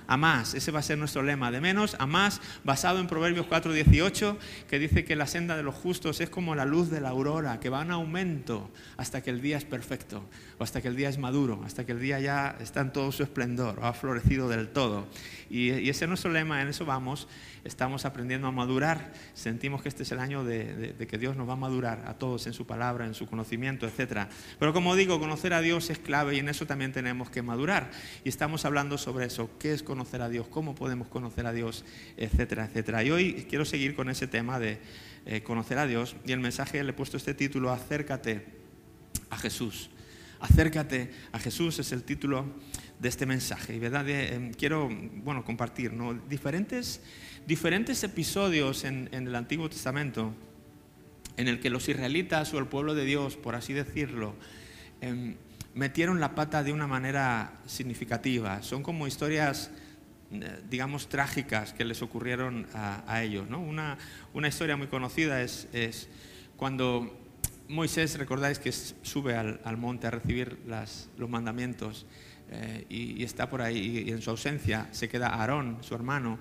a 0.08 0.18
más. 0.18 0.54
Ese 0.54 0.72
va 0.72 0.80
a 0.80 0.84
ser 0.84 0.98
nuestro 0.98 1.22
lema, 1.22 1.52
de 1.52 1.62
menos 1.62 1.96
a 2.00 2.08
más, 2.08 2.42
basado 2.64 3.00
en 3.00 3.08
Proverbios 3.08 3.46
4:18, 3.46 4.38
que 4.70 4.80
dice 4.80 5.06
que 5.06 5.16
la 5.16 5.28
senda 5.28 5.56
de 5.56 5.64
los 5.64 5.76
justos 5.76 6.22
es 6.22 6.30
como 6.30 6.56
la 6.56 6.66
luz 6.66 6.90
de 6.90 7.02
la 7.02 7.10
aurora, 7.10 7.60
que 7.60 7.70
va 7.70 7.82
en 7.82 7.92
aumento 7.92 8.72
hasta 8.96 9.22
que 9.22 9.30
el 9.30 9.42
día 9.42 9.58
es 9.58 9.66
perfecto, 9.66 10.24
o 10.58 10.64
hasta 10.64 10.82
que 10.82 10.88
el 10.88 10.96
día 10.96 11.10
es 11.10 11.18
maduro, 11.18 11.62
hasta 11.66 11.86
que 11.86 11.92
el 11.92 12.00
día 12.00 12.20
ya 12.20 12.58
está 12.60 12.82
en 12.82 12.92
todo 12.92 13.12
su 13.12 13.24
esplendor, 13.24 13.80
o 13.80 13.86
ha 13.86 13.94
florecido 13.94 14.50
del 14.50 14.70
todo. 14.70 15.08
Y, 15.50 15.90
ese 15.90 16.06
es 16.06 16.10
nuestro 16.10 16.32
lema, 16.32 16.62
en 16.62 16.68
eso 16.68 16.86
vamos 16.86 17.28
estamos 17.64 18.06
aprendiendo 18.06 18.48
a 18.48 18.52
madurar, 18.52 19.12
sentimos 19.34 19.82
que 19.82 19.90
este 19.90 20.04
es 20.04 20.12
el 20.14 20.20
año 20.20 20.46
de, 20.46 20.96
que 21.08 21.18
Dios 21.18 21.36
nos 21.36 21.50
va 21.50 21.54
a 21.54 21.58
madurar 21.58 22.06
a 22.08 22.14
todos 22.14 22.48
en 22.48 22.54
su 22.54 22.66
palabra, 22.66 23.06
en 23.06 23.14
su 23.14 23.28
conocimiento, 23.28 23.88
etc. 23.88 24.30
Pero 24.58 24.72
como 24.74 24.96
digo, 24.96 25.20
conocer 25.20 25.54
a 25.54 25.62
Dios 25.62 25.90
es 25.90 26.00
clave 26.00 26.36
y 26.36 26.40
en 26.40 26.48
eso 26.48 26.66
también 26.66 26.94
tenemos 26.94 27.30
que 27.30 27.42
madurar. 27.42 27.92
Y 28.24 28.30
estamos 28.30 28.64
hablando 28.64 28.98
sobre 28.98 29.26
eso, 29.26 29.50
qué 29.60 29.74
es 29.74 29.84
conocer 29.84 30.22
a 30.22 30.30
Dios, 30.30 30.48
cómo 30.48 30.76
podemos 30.76 31.10
conocer 31.10 31.46
a 31.46 31.52
Dios, 31.52 31.84
etcétera, 32.16 32.66
etcétera. 32.66 33.04
Y 33.04 33.12
hoy 33.12 33.46
quiero 33.50 33.66
seguir 33.66 33.96
con 33.96 34.10
ese 34.10 34.28
tema 34.28 34.60
de 34.60 34.80
eh, 35.26 35.44
conocer 35.44 35.78
a 35.78 35.88
Dios 35.88 36.16
y 36.26 36.32
el 36.32 36.40
mensaje 36.40 36.82
le 36.82 36.92
he 36.92 36.94
puesto 36.94 37.18
este 37.18 37.34
título, 37.34 37.72
acércate 37.72 38.46
a 39.30 39.38
Jesús. 39.38 39.90
Acércate 40.40 41.12
a 41.32 41.40
Jesús 41.40 41.80
es 41.80 41.92
el 41.92 42.04
título 42.04 42.46
de 43.00 43.10
este 43.10 43.26
mensaje. 43.26 43.76
Y 43.76 43.80
verdad, 43.80 44.08
eh, 44.08 44.52
quiero 44.58 44.90
bueno, 45.24 45.44
compartir 45.44 45.94
¿no? 45.94 46.14
diferentes 46.14 47.02
diferentes 47.48 48.04
episodios 48.04 48.84
en, 48.84 49.08
el 49.14 49.34
Antiguo 49.34 49.70
Testamento 49.70 50.34
en 51.38 51.48
el 51.48 51.62
que 51.62 51.70
los 51.70 51.88
israelitas 51.88 52.54
o 52.54 52.60
el 52.60 52.68
pueblo 52.68 52.94
de 52.94 53.06
Dios, 53.06 53.38
por 53.38 53.56
así 53.56 53.72
decirlo, 53.72 54.36
em, 55.00 55.36
metieron 55.74 56.20
la 56.20 56.36
pata 56.36 56.62
de 56.62 56.74
una 56.74 56.88
manera 56.88 57.54
significativa. 57.66 58.62
Son 58.64 58.84
como 58.84 59.08
historias, 59.08 59.72
eh, 60.32 60.60
digamos, 60.70 61.08
trágicas 61.08 61.72
que 61.72 61.86
les 61.86 62.02
ocurrieron 62.02 62.68
a, 62.74 63.24
ellos. 63.24 63.48
Una, 63.50 63.98
historia 64.48 64.76
muy 64.76 64.88
conocida 64.88 65.42
es, 65.42 66.10
cuando 66.58 67.27
Moisés, 67.70 68.18
recordáis 68.18 68.60
que 68.60 68.72
sube 68.72 69.36
al, 69.36 69.78
monte 69.78 70.08
a 70.08 70.12
recibir 70.12 70.58
los 71.18 71.30
mandamientos 71.30 72.06
eh, 72.50 72.86
y, 72.90 73.22
y, 73.22 73.24
está 73.24 73.50
por 73.50 73.62
ahí 73.62 74.06
y 74.08 74.12
en 74.12 74.22
su 74.22 74.30
ausencia 74.30 74.88
se 74.92 75.10
queda 75.10 75.28
Aarón, 75.28 75.78
su 75.82 75.94
hermano, 75.94 76.40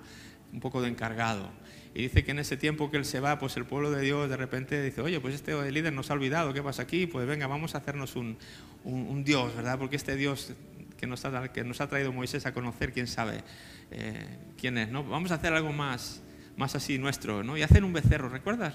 un 0.53 0.59
poco 0.59 0.81
de 0.81 0.89
encargado. 0.89 1.49
Y 1.93 2.03
dice 2.03 2.23
que 2.23 2.31
en 2.31 2.39
ese 2.39 2.57
tiempo 2.57 2.91
que 2.91 2.97
él 2.97 3.05
se 3.05 3.19
va, 3.19 3.39
pues 3.39 3.57
el 3.57 3.65
pueblo 3.65 3.91
de 3.91 4.01
Dios 4.01 4.29
de 4.29 4.37
repente 4.37 4.81
dice, 4.81 5.01
oye, 5.01 5.19
pues 5.19 5.35
este 5.35 5.71
líder 5.71 5.93
nos 5.93 6.11
ha 6.11 6.13
olvidado, 6.13 6.53
¿qué 6.53 6.61
pasa 6.61 6.83
aquí? 6.83 7.07
Pues 7.07 7.27
venga, 7.27 7.47
vamos 7.47 7.75
a 7.75 7.79
hacernos 7.79 8.15
un, 8.15 8.37
un, 8.83 9.23
Dios, 9.23 9.55
¿verdad? 9.55 9.79
Porque 9.79 9.95
este 9.95 10.15
Dios 10.15 10.53
que 10.97 11.07
nos 11.07 11.25
ha, 11.25 11.51
que 11.51 11.63
nos 11.63 11.81
ha 11.81 11.87
traído 11.87 12.13
Moisés 12.13 12.45
a 12.45 12.53
conocer, 12.53 12.93
quién 12.93 13.07
sabe 13.07 13.43
eh, 13.91 14.25
quién 14.59 14.77
es, 14.77 14.89
¿no? 14.89 15.03
Vamos 15.03 15.31
a 15.31 15.35
hacer 15.35 15.53
algo 15.53 15.71
más, 15.71 16.21
más 16.57 16.75
así 16.75 16.97
nuestro, 16.97 17.43
¿no? 17.43 17.55
Y 17.57 17.61
hacen 17.61 17.83
un 17.83 17.93
becerro, 17.93 18.29
¿recuerdas 18.29 18.73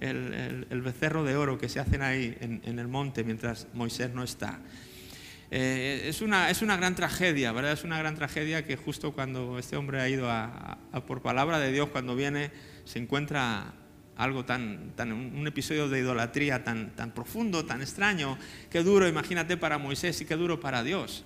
el, 0.00 0.82
becerro 0.82 1.22
de 1.22 1.36
oro 1.36 1.58
que 1.58 1.68
se 1.68 1.78
hacen 1.78 2.02
ahí 2.02 2.36
en, 2.40 2.60
en 2.64 2.78
el 2.78 2.88
monte 2.88 3.22
mientras 3.22 3.68
Moisés 3.74 4.12
no 4.12 4.24
está? 4.24 4.60
Eh, 5.54 6.08
es, 6.08 6.22
una, 6.22 6.48
es 6.48 6.62
una 6.62 6.78
gran 6.78 6.94
tragedia, 6.94 7.52
¿verdad? 7.52 7.72
Es 7.72 7.84
una 7.84 7.98
gran 7.98 8.14
tragedia 8.14 8.64
que 8.64 8.76
justo 8.76 9.12
cuando 9.12 9.58
este 9.58 9.76
hombre 9.76 10.00
ha 10.00 10.08
ido 10.08 10.30
a, 10.30 10.78
por 11.06 11.20
palabra 11.20 11.58
de 11.58 11.70
Dios, 11.70 11.90
cuando 11.90 12.16
viene, 12.16 12.50
se 12.86 12.98
encuentra 12.98 13.74
algo 14.16 14.46
tan, 14.46 14.92
tan 14.96 15.12
un 15.12 15.46
episodio 15.46 15.90
de 15.90 15.98
idolatría 15.98 16.64
tan, 16.64 16.96
tan 16.96 17.10
profundo, 17.10 17.66
tan 17.66 17.82
extraño, 17.82 18.38
qué 18.70 18.82
duro, 18.82 19.06
imagínate 19.06 19.58
para 19.58 19.76
Moisés 19.76 20.18
y 20.22 20.24
qué 20.24 20.36
duro 20.36 20.58
para 20.58 20.82
Dios 20.82 21.22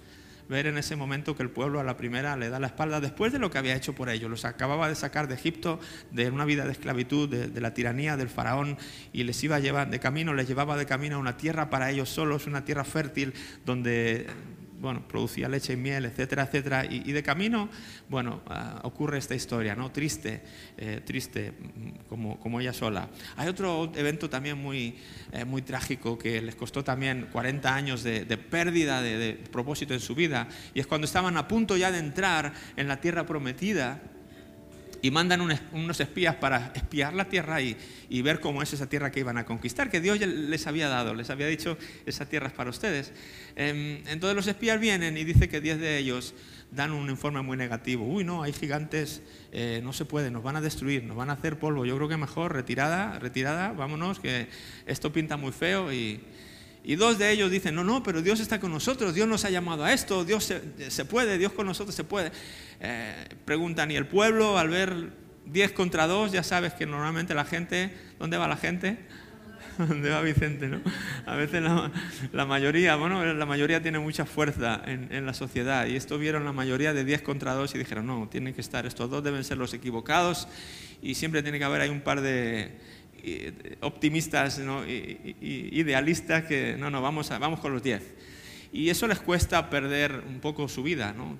ver 0.48 0.66
en 0.66 0.78
ese 0.78 0.96
momento 0.96 1.34
que 1.36 1.42
el 1.42 1.50
pueblo 1.50 1.80
a 1.80 1.84
la 1.84 1.96
primera 1.96 2.36
le 2.36 2.48
da 2.48 2.60
la 2.60 2.68
espalda 2.68 3.00
después 3.00 3.32
de 3.32 3.38
lo 3.38 3.50
que 3.50 3.58
había 3.58 3.74
hecho 3.74 3.94
por 3.94 4.08
ellos. 4.08 4.30
Los 4.30 4.44
acababa 4.44 4.88
de 4.88 4.94
sacar 4.94 5.28
de 5.28 5.34
Egipto, 5.34 5.80
de 6.10 6.30
una 6.30 6.44
vida 6.44 6.64
de 6.64 6.72
esclavitud, 6.72 7.28
de, 7.28 7.60
la 7.60 7.74
tiranía 7.74 8.16
del 8.16 8.28
faraón, 8.28 8.78
y 9.12 9.24
les 9.24 9.42
iba 9.42 9.56
a 9.56 9.60
llevar 9.60 9.90
de 9.90 10.00
camino, 10.00 10.34
les 10.34 10.48
llevaba 10.48 10.76
de 10.76 10.86
camino 10.86 11.16
a 11.16 11.18
una 11.18 11.36
tierra 11.36 11.70
para 11.70 11.90
ellos 11.90 12.08
solos, 12.08 12.46
una 12.46 12.64
tierra 12.64 12.84
fértil 12.84 13.34
donde 13.64 14.26
bueno, 14.80 15.06
producía 15.06 15.48
leche 15.48 15.72
y 15.72 15.76
miel, 15.76 16.04
etcétera, 16.04 16.44
etcétera. 16.44 16.84
Y, 16.84 17.12
de 17.12 17.22
camino, 17.22 17.68
bueno, 18.08 18.42
ah, 18.48 18.80
ocurre 18.84 19.18
esta 19.18 19.34
historia, 19.34 19.74
¿no? 19.74 19.90
Triste, 19.90 20.42
eh, 20.76 21.02
triste, 21.04 21.52
mm, 21.52 22.08
como, 22.08 22.38
como, 22.38 22.60
ella 22.60 22.72
sola. 22.72 23.08
Hay 23.36 23.48
otro 23.48 23.92
evento 23.94 24.28
también 24.28 24.58
muy, 24.58 24.96
eh, 25.32 25.44
muy 25.44 25.62
trágico 25.62 26.18
que 26.18 26.40
les 26.40 26.54
costó 26.54 26.84
también 26.84 27.28
40 27.32 27.74
años 27.74 28.02
de, 28.02 28.24
pérdida 28.36 29.02
de, 29.02 29.18
de 29.18 29.32
propósito 29.34 29.94
en 29.94 30.00
su 30.00 30.14
vida, 30.14 30.48
y 30.74 30.80
es 30.80 30.86
cuando 30.86 31.06
estaban 31.06 31.36
a 31.36 31.48
punto 31.48 31.76
ya 31.76 31.90
de 31.90 31.98
entrar 31.98 32.52
en 32.76 32.88
la 32.88 33.00
tierra 33.00 33.26
prometida, 33.26 34.02
y 35.02 35.10
mandan 35.10 35.40
unos 35.40 36.00
espías 36.00 36.36
para 36.36 36.72
espiar 36.74 37.14
la 37.14 37.28
tierra 37.28 37.60
y, 37.60 37.76
ver 38.22 38.40
cómo 38.40 38.62
es 38.62 38.72
esa 38.72 38.88
tierra 38.88 39.10
que 39.10 39.20
iban 39.20 39.38
a 39.38 39.44
conquistar, 39.44 39.90
que 39.90 40.00
Dios 40.00 40.18
les 40.20 40.66
había 40.66 40.88
dado, 40.88 41.14
les 41.14 41.30
había 41.30 41.46
dicho, 41.46 41.76
esa 42.06 42.28
tierra 42.28 42.48
es 42.48 42.52
para 42.52 42.70
ustedes. 42.70 43.12
Em, 43.54 44.02
entonces 44.08 44.34
los 44.34 44.46
espías 44.46 44.80
vienen 44.80 45.16
y 45.16 45.24
dice 45.24 45.48
que 45.48 45.60
10 45.60 45.78
de 45.78 45.98
ellos 45.98 46.34
dan 46.70 46.92
un 46.92 47.08
informe 47.08 47.42
muy 47.42 47.56
negativo. 47.56 48.06
Uy, 48.06 48.24
no, 48.24 48.42
hay 48.42 48.52
gigantes, 48.52 49.22
eh, 49.52 49.80
no 49.82 49.92
se 49.92 50.04
puede, 50.04 50.30
nos 50.30 50.42
van 50.42 50.56
a 50.56 50.60
destruir, 50.60 51.04
nos 51.04 51.16
van 51.16 51.30
a 51.30 51.34
hacer 51.34 51.58
polvo. 51.58 51.84
Yo 51.84 51.96
creo 51.96 52.08
que 52.08 52.16
mejor 52.16 52.52
retirada, 52.52 53.18
retirada, 53.18 53.72
vámonos, 53.72 54.18
que 54.18 54.48
esto 54.86 55.12
pinta 55.12 55.36
muy 55.36 55.52
feo 55.52 55.92
y... 55.92 56.20
Y 56.88 56.94
dos 56.94 57.18
de 57.18 57.32
ellos 57.32 57.50
dicen, 57.50 57.74
no, 57.74 57.82
no, 57.82 58.04
pero 58.04 58.22
Dios 58.22 58.38
está 58.38 58.60
con 58.60 58.70
nosotros, 58.70 59.12
Dios 59.12 59.26
nos 59.26 59.44
ha 59.44 59.50
llamado 59.50 59.84
a 59.84 59.92
esto, 59.92 60.24
Dios 60.24 60.44
se, 60.44 61.04
puede, 61.04 61.36
Dios 61.36 61.52
con 61.52 61.66
nosotros 61.66 61.96
se 61.96 62.04
puede. 62.04 62.30
Eh, 62.78 63.12
preguntan, 63.44 63.90
¿y 63.90 63.96
el 63.96 64.06
pueblo 64.06 64.56
al 64.56 64.68
ver 64.68 65.10
10 65.46 65.72
contra 65.72 66.06
2, 66.06 66.30
ya 66.30 66.44
sabes 66.44 66.74
que 66.74 66.86
normalmente 66.86 67.34
la 67.34 67.44
gente, 67.44 67.92
¿dónde 68.20 68.36
va 68.36 68.46
la 68.46 68.56
gente? 68.56 68.98
¿Dónde 69.78 70.10
va 70.10 70.20
Vicente? 70.20 70.68
¿no? 70.68 70.80
A 71.26 71.34
veces 71.34 71.60
la, 72.32 72.46
mayoría, 72.46 72.94
bueno, 72.94 73.34
la 73.34 73.46
mayoría 73.46 73.82
tiene 73.82 73.98
mucha 73.98 74.24
fuerza 74.24 74.80
en, 74.86 75.26
la 75.26 75.34
sociedad 75.34 75.86
y 75.86 75.96
esto 75.96 76.18
vieron 76.18 76.44
la 76.44 76.52
mayoría 76.52 76.94
de 76.94 77.04
10 77.04 77.22
contra 77.22 77.54
2 77.54 77.74
y 77.74 77.78
dijeron, 77.78 78.06
no, 78.06 78.28
tienen 78.28 78.54
que 78.54 78.60
estar, 78.60 78.86
estos 78.86 79.10
dos 79.10 79.24
deben 79.24 79.42
ser 79.42 79.58
los 79.58 79.74
equivocados 79.74 80.46
y 81.02 81.16
siempre 81.16 81.42
tiene 81.42 81.58
que 81.58 81.64
haber 81.64 81.80
ahí 81.80 81.90
un 81.90 82.02
par 82.02 82.20
de 82.20 82.78
optimistas, 83.80 84.58
¿no? 84.58 84.84
idealistas 84.86 86.44
que 86.44 86.76
no, 86.78 86.90
no, 86.90 87.02
vamos, 87.02 87.28
vamos 87.30 87.60
con 87.60 87.72
los 87.72 87.82
10. 87.82 88.02
Y 88.72 88.90
eso 88.90 89.06
les 89.06 89.20
cuesta 89.20 89.70
perder 89.70 90.22
un 90.26 90.40
poco 90.40 90.68
su 90.68 90.82
vida, 90.82 91.12
¿no? 91.12 91.36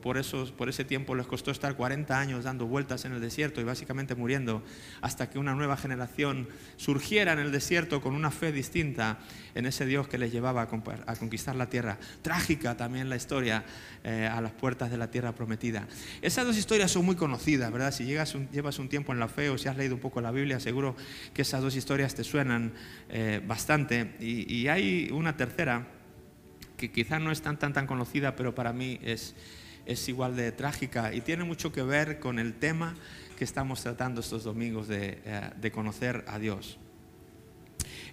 Por, 0.00 0.18
eso, 0.18 0.50
por 0.56 0.68
ese 0.68 0.84
tiempo 0.84 1.14
les 1.14 1.26
costó 1.26 1.50
estar 1.50 1.74
40 1.74 2.18
años 2.18 2.44
dando 2.44 2.66
vueltas 2.66 3.04
en 3.04 3.12
el 3.12 3.20
desierto 3.20 3.60
y 3.60 3.64
básicamente 3.64 4.14
muriendo 4.14 4.62
hasta 5.00 5.28
que 5.30 5.38
una 5.38 5.54
nueva 5.54 5.76
generación 5.76 6.48
surgiera 6.76 7.32
en 7.32 7.38
el 7.38 7.52
desierto 7.52 8.00
con 8.00 8.14
una 8.14 8.30
fe 8.30 8.52
distinta 8.52 9.18
en 9.54 9.66
ese 9.66 9.86
Dios 9.86 10.08
que 10.08 10.18
les 10.18 10.32
llevaba 10.32 10.62
a 10.62 11.16
conquistar 11.16 11.56
la 11.56 11.68
tierra. 11.68 11.98
Trágica 12.22 12.76
también 12.76 13.08
la 13.08 13.16
historia 13.16 13.64
eh, 14.04 14.28
a 14.30 14.40
las 14.40 14.52
puertas 14.52 14.90
de 14.90 14.96
la 14.96 15.10
tierra 15.10 15.34
prometida. 15.34 15.86
Esas 16.22 16.46
dos 16.46 16.56
historias 16.56 16.90
son 16.90 17.04
muy 17.04 17.16
conocidas, 17.16 17.72
¿verdad? 17.72 17.92
Si 17.92 18.04
llegas 18.04 18.36
llevas 18.52 18.78
un 18.78 18.88
tiempo 18.88 19.12
en 19.12 19.18
la 19.18 19.28
fe 19.28 19.50
o 19.50 19.58
si 19.58 19.68
has 19.68 19.76
leído 19.76 19.94
un 19.94 20.00
poco 20.00 20.20
la 20.20 20.30
Biblia, 20.30 20.60
seguro 20.60 20.96
que 21.34 21.42
esas 21.42 21.62
dos 21.62 21.74
historias 21.76 22.14
te 22.14 22.24
suenan 22.24 22.72
eh, 23.08 23.42
bastante. 23.44 24.16
y 24.20 24.68
hay 24.68 25.10
una 25.12 25.36
tercera 25.36 25.97
que 26.78 26.90
quizás 26.90 27.20
no 27.20 27.30
es 27.30 27.42
tan, 27.42 27.58
tan, 27.58 27.74
tan 27.74 27.86
conocida, 27.86 28.36
pero 28.36 28.54
para 28.54 28.72
mí 28.72 28.98
es, 29.02 29.34
es 29.84 30.08
igual 30.08 30.36
de 30.36 30.52
trágica 30.52 31.12
y 31.12 31.20
tiene 31.20 31.44
mucho 31.44 31.72
que 31.72 31.82
ver 31.82 32.20
con 32.20 32.38
el 32.38 32.54
tema 32.54 32.94
que 33.36 33.44
estamos 33.44 33.82
tratando 33.82 34.22
estos 34.22 34.44
domingos 34.44 34.88
de, 34.88 35.18
eh, 35.24 35.50
de 35.60 35.70
conocer 35.70 36.24
a 36.28 36.38
Dios. 36.38 36.78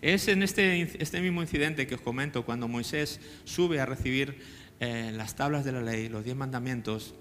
Es 0.02 0.28
en 0.28 0.44
este, 0.44 0.82
este, 1.02 1.22
mismo 1.22 1.42
incidente 1.42 1.88
que 1.88 1.96
os 1.96 2.02
comento, 2.02 2.44
cuando 2.44 2.68
Moisés 2.68 3.20
sube 3.46 3.80
a 3.80 3.86
recibir 3.86 4.38
eh, 4.80 5.12
las 5.14 5.36
tablas 5.36 5.64
de 5.64 5.72
la 5.72 5.82
ley, 5.82 6.10
los 6.10 6.26
diez 6.26 6.36
mandamientos, 6.36 7.16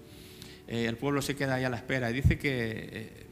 eh, 0.67 0.85
el 0.87 0.97
pueblo 0.97 1.21
se 1.21 1.35
queda 1.35 1.55
ahí 1.55 1.63
a 1.63 1.69
la 1.69 1.77
espera 1.77 2.09
y 2.11 2.13
dice 2.13 2.37
que 2.37 3.27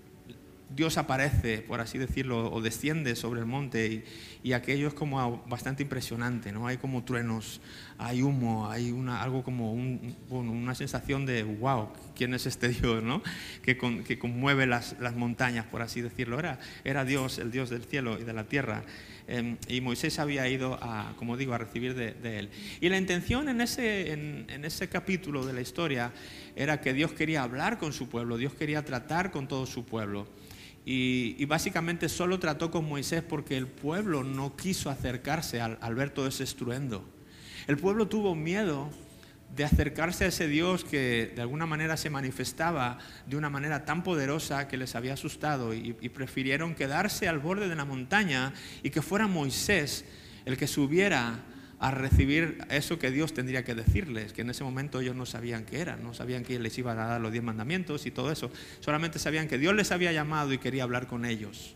Dios 0.76 0.98
aparece, 0.98 1.60
por 1.60 1.82
así 1.82 1.98
decirlo, 1.98 2.52
o 2.52 2.62
desciende 2.62 3.16
sobre 3.16 3.42
el 3.42 3.46
monte 3.46 4.04
y, 4.44 4.54
aquello 4.54 4.88
es 4.88 4.94
como 4.94 5.44
bastante 5.48 5.84
impresionante, 5.84 6.52
¿no? 6.52 6.68
Hay 6.68 6.78
como 6.78 7.04
truenos, 7.04 7.62
hay 7.98 8.22
humo, 8.22 8.70
hay 8.70 8.92
una, 8.92 9.22
algo 9.22 9.44
como 9.44 9.72
una 9.74 10.76
sensación 10.76 11.26
de, 11.26 11.44
wow, 11.44 11.90
¿quién 12.16 12.34
es 12.34 12.46
este 12.46 12.70
Dios, 12.70 13.04
no? 13.04 13.24
Que, 13.62 13.78
que 13.78 14.20
conmueve 14.20 14.66
las, 14.66 14.96
montañas, 15.16 15.66
por 15.68 15.82
así 15.82 16.02
decirlo. 16.02 16.40
Era, 16.40 16.60
era 16.84 17.06
Dios, 17.06 17.38
el 17.38 17.52
Dios 17.52 17.70
del 17.70 17.84
cielo 17.84 18.20
y 18.20 18.24
de 18.24 18.34
la 18.34 18.44
tierra. 18.46 18.84
Em, 19.28 19.58
y 19.70 19.80
Moisés 19.80 20.20
había 20.20 20.48
ido, 20.50 20.78
a, 20.82 21.14
como 21.18 21.38
digo, 21.38 21.54
a 21.54 21.58
recibir 21.58 21.96
de, 21.96 22.40
él. 22.40 22.50
Y 22.82 22.90
la 22.90 22.98
intención 22.98 23.48
en 23.48 23.62
ese, 23.62 24.12
en 24.12 24.66
ese 24.66 24.90
capítulo 24.90 25.46
de 25.46 25.54
la 25.54 25.62
historia 25.62 26.12
era 26.56 26.82
que 26.82 26.94
Dios 26.94 27.14
quería 27.14 27.44
hablar 27.44 27.78
con 27.78 27.94
su 27.94 28.10
pueblo, 28.10 28.38
Dios 28.38 28.54
quería 28.54 28.84
tratar 28.84 29.32
con 29.32 29.48
todo 29.48 29.66
su 29.66 29.86
pueblo. 29.86 30.28
Y, 30.86 31.46
básicamente 31.46 32.10
solo 32.10 32.40
trató 32.40 32.70
con 32.70 32.88
Moisés 32.88 33.24
porque 33.24 33.56
el 33.56 33.68
pueblo 33.68 34.24
no 34.24 34.56
quiso 34.56 34.90
acercarse 34.90 35.62
al, 35.62 35.96
ver 35.96 36.10
todo 36.10 36.28
ese 36.28 36.44
estruendo. 36.44 37.06
El 37.68 37.78
pueblo 37.78 38.08
tuvo 38.08 38.36
miedo 38.36 38.90
de 39.56 39.64
acercarse 39.64 40.26
a 40.26 40.28
ese 40.28 40.48
Dios 40.48 40.84
que 40.84 41.32
de 41.36 41.42
alguna 41.42 41.66
manera 41.66 41.96
se 41.96 42.10
manifestaba 42.10 42.98
de 43.28 43.38
una 43.38 43.50
manera 43.50 43.86
tan 43.86 44.04
poderosa 44.04 44.68
que 44.68 44.78
les 44.78 44.96
había 44.96 45.14
asustado 45.14 45.74
y, 45.74 45.96
y 46.02 46.10
prefirieron 46.10 46.76
quedarse 46.76 47.28
al 47.28 47.40
borde 47.40 47.70
de 47.70 47.76
la 47.76 47.86
montaña 47.86 48.52
y 48.82 48.90
que 48.90 49.02
fuera 49.02 49.28
Moisés 49.28 50.06
el 50.46 50.58
que 50.58 50.68
subiera 50.68 51.40
a 51.84 51.92
recibir 51.92 52.60
eso 52.70 52.98
que 52.98 53.12
Dios 53.12 53.34
tendría 53.34 53.66
que 53.66 53.76
decirles, 53.76 54.32
que 54.32 54.40
en 54.40 54.50
ese 54.50 54.64
momento 54.64 55.02
ellos 55.02 55.18
no 55.18 55.26
sabían 55.26 55.66
qué 55.66 55.82
era, 55.82 55.98
no 55.98 56.14
sabían 56.14 56.46
que 56.46 56.58
les 56.58 56.78
iba 56.78 56.94
a 56.94 56.96
dar 56.96 57.20
los 57.20 57.30
diez 57.34 57.44
mandamientos 57.44 58.06
y 58.06 58.12
todo 58.12 58.32
eso, 58.32 58.50
solamente 58.80 59.20
sabían 59.20 59.50
que 59.50 59.58
Dios 59.58 59.76
les 59.76 59.92
había 59.92 60.14
llamado 60.14 60.54
y 60.54 60.60
quería 60.60 60.84
hablar 60.84 61.08
con 61.08 61.26
ellos. 61.26 61.76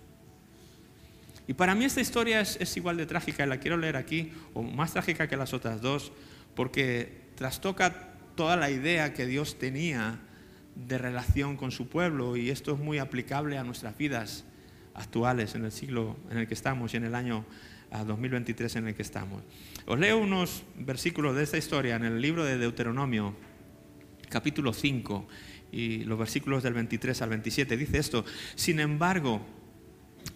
Y 1.46 1.56
para 1.56 1.76
mí 1.76 1.84
esta 1.84 2.00
historia 2.00 2.40
es, 2.40 2.78
igual 2.78 2.96
de 2.96 3.06
trágica 3.06 3.46
y 3.46 3.50
la 3.50 3.58
quiero 3.60 3.76
leer 3.76 3.98
aquí, 3.98 4.32
o 4.54 4.64
más 4.64 4.94
trágica 4.94 5.28
que 5.28 5.36
las 5.36 5.54
otras 5.54 5.82
dos, 5.82 6.14
porque 6.56 7.24
trastoca 7.36 8.14
toda 8.36 8.56
la 8.56 8.72
idea 8.72 9.14
que 9.14 9.26
Dios 9.26 9.60
tenía 9.60 10.20
de 10.76 10.98
relación 10.98 11.58
con 11.58 11.72
su 11.72 11.90
pueblo 11.90 12.38
y 12.38 12.50
esto 12.50 12.76
es 12.76 12.80
muy 12.80 13.00
aplicable 13.00 13.58
a 13.58 13.66
nuestras 13.66 13.98
vidas 13.98 14.46
actuales 14.94 15.54
en 15.56 15.66
el 15.66 15.74
siglo 15.74 16.16
en 16.32 16.38
el 16.38 16.48
que 16.48 16.54
estamos 16.54 16.94
y 16.94 16.98
en 16.98 17.04
el 17.04 17.14
año 17.14 17.46
2023 17.92 18.76
en 18.78 18.88
el 18.88 18.96
que 18.96 19.02
estamos. 19.02 19.44
Os 19.86 20.00
leo 20.00 20.18
unos 20.18 20.64
versículos 20.76 21.36
de 21.36 21.44
esta 21.44 21.58
historia 21.58 21.96
en 21.96 22.06
el 22.06 22.22
libro 22.22 22.44
de 22.44 22.58
Deuteronomio, 22.58 23.36
capítulo 24.30 24.74
5, 24.74 25.28
y 25.72 26.04
los 26.06 26.18
versículos 26.18 26.64
del 26.64 26.74
23 26.74 27.22
al 27.22 27.30
27. 27.30 27.78
Dice 27.78 27.98
esto, 27.98 28.26
sin 28.56 28.80
embargo, 28.80 29.42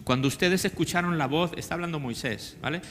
cuando 0.04 0.28
ustedes 0.28 0.64
escucharon 0.64 1.18
la 1.18 1.26
voz, 1.26 1.52
está 1.56 1.74
hablando 1.74 2.00
Moisés, 2.00 2.56
¿vale? 2.60 2.82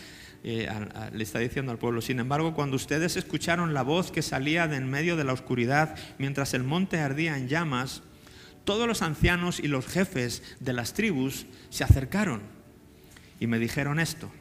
Eh, 0.44 0.68
le 1.14 1.24
está 1.24 1.40
diciendo 1.40 1.72
al 1.72 1.78
pueblo, 1.78 2.02
sin 2.02 2.20
embargo, 2.20 2.54
cuando 2.56 2.76
ustedes 2.76 3.16
escucharon 3.16 3.74
la 3.74 3.84
voz 3.84 4.12
que 4.12 4.24
salía 4.24 4.68
de 4.68 4.78
en 4.78 4.90
medio 4.90 5.16
de 5.16 5.24
la 5.24 5.34
oscuridad 5.34 5.96
mientras 6.18 6.54
el 6.54 6.64
monte 6.64 7.00
ardía 7.00 7.38
en 7.38 7.48
llamas, 7.48 8.02
todos 8.64 8.88
los 8.88 9.02
ancianos 9.02 9.60
y 9.60 9.68
los 9.68 9.86
jefes 9.86 10.42
de 10.60 10.74
las 10.74 10.94
tribus 10.94 11.46
se 11.70 11.84
acercaron 11.84 12.42
y 13.40 13.48
me 13.48 13.60
dijeron 13.60 14.00
esto. 14.00 14.32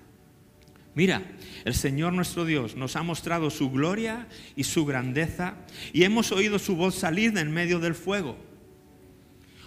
Mira, 0.95 1.23
el 1.65 1.75
Señor 1.75 2.13
nuestro 2.13 2.45
Dios 2.45 2.75
nos 2.75 2.97
ha 2.97 3.03
mostrado 3.03 3.51
su 3.51 3.71
gloria 3.71 4.27
y 4.57 4.65
su 4.65 4.85
grandeza 4.85 5.55
y 5.93 6.03
hemos 6.03 6.33
oído 6.33 6.59
su 6.59 6.75
voz 6.75 6.97
salir 6.97 7.37
en 7.39 7.53
medio 7.53 7.79
del 7.79 7.95
fuego. 7.95 8.37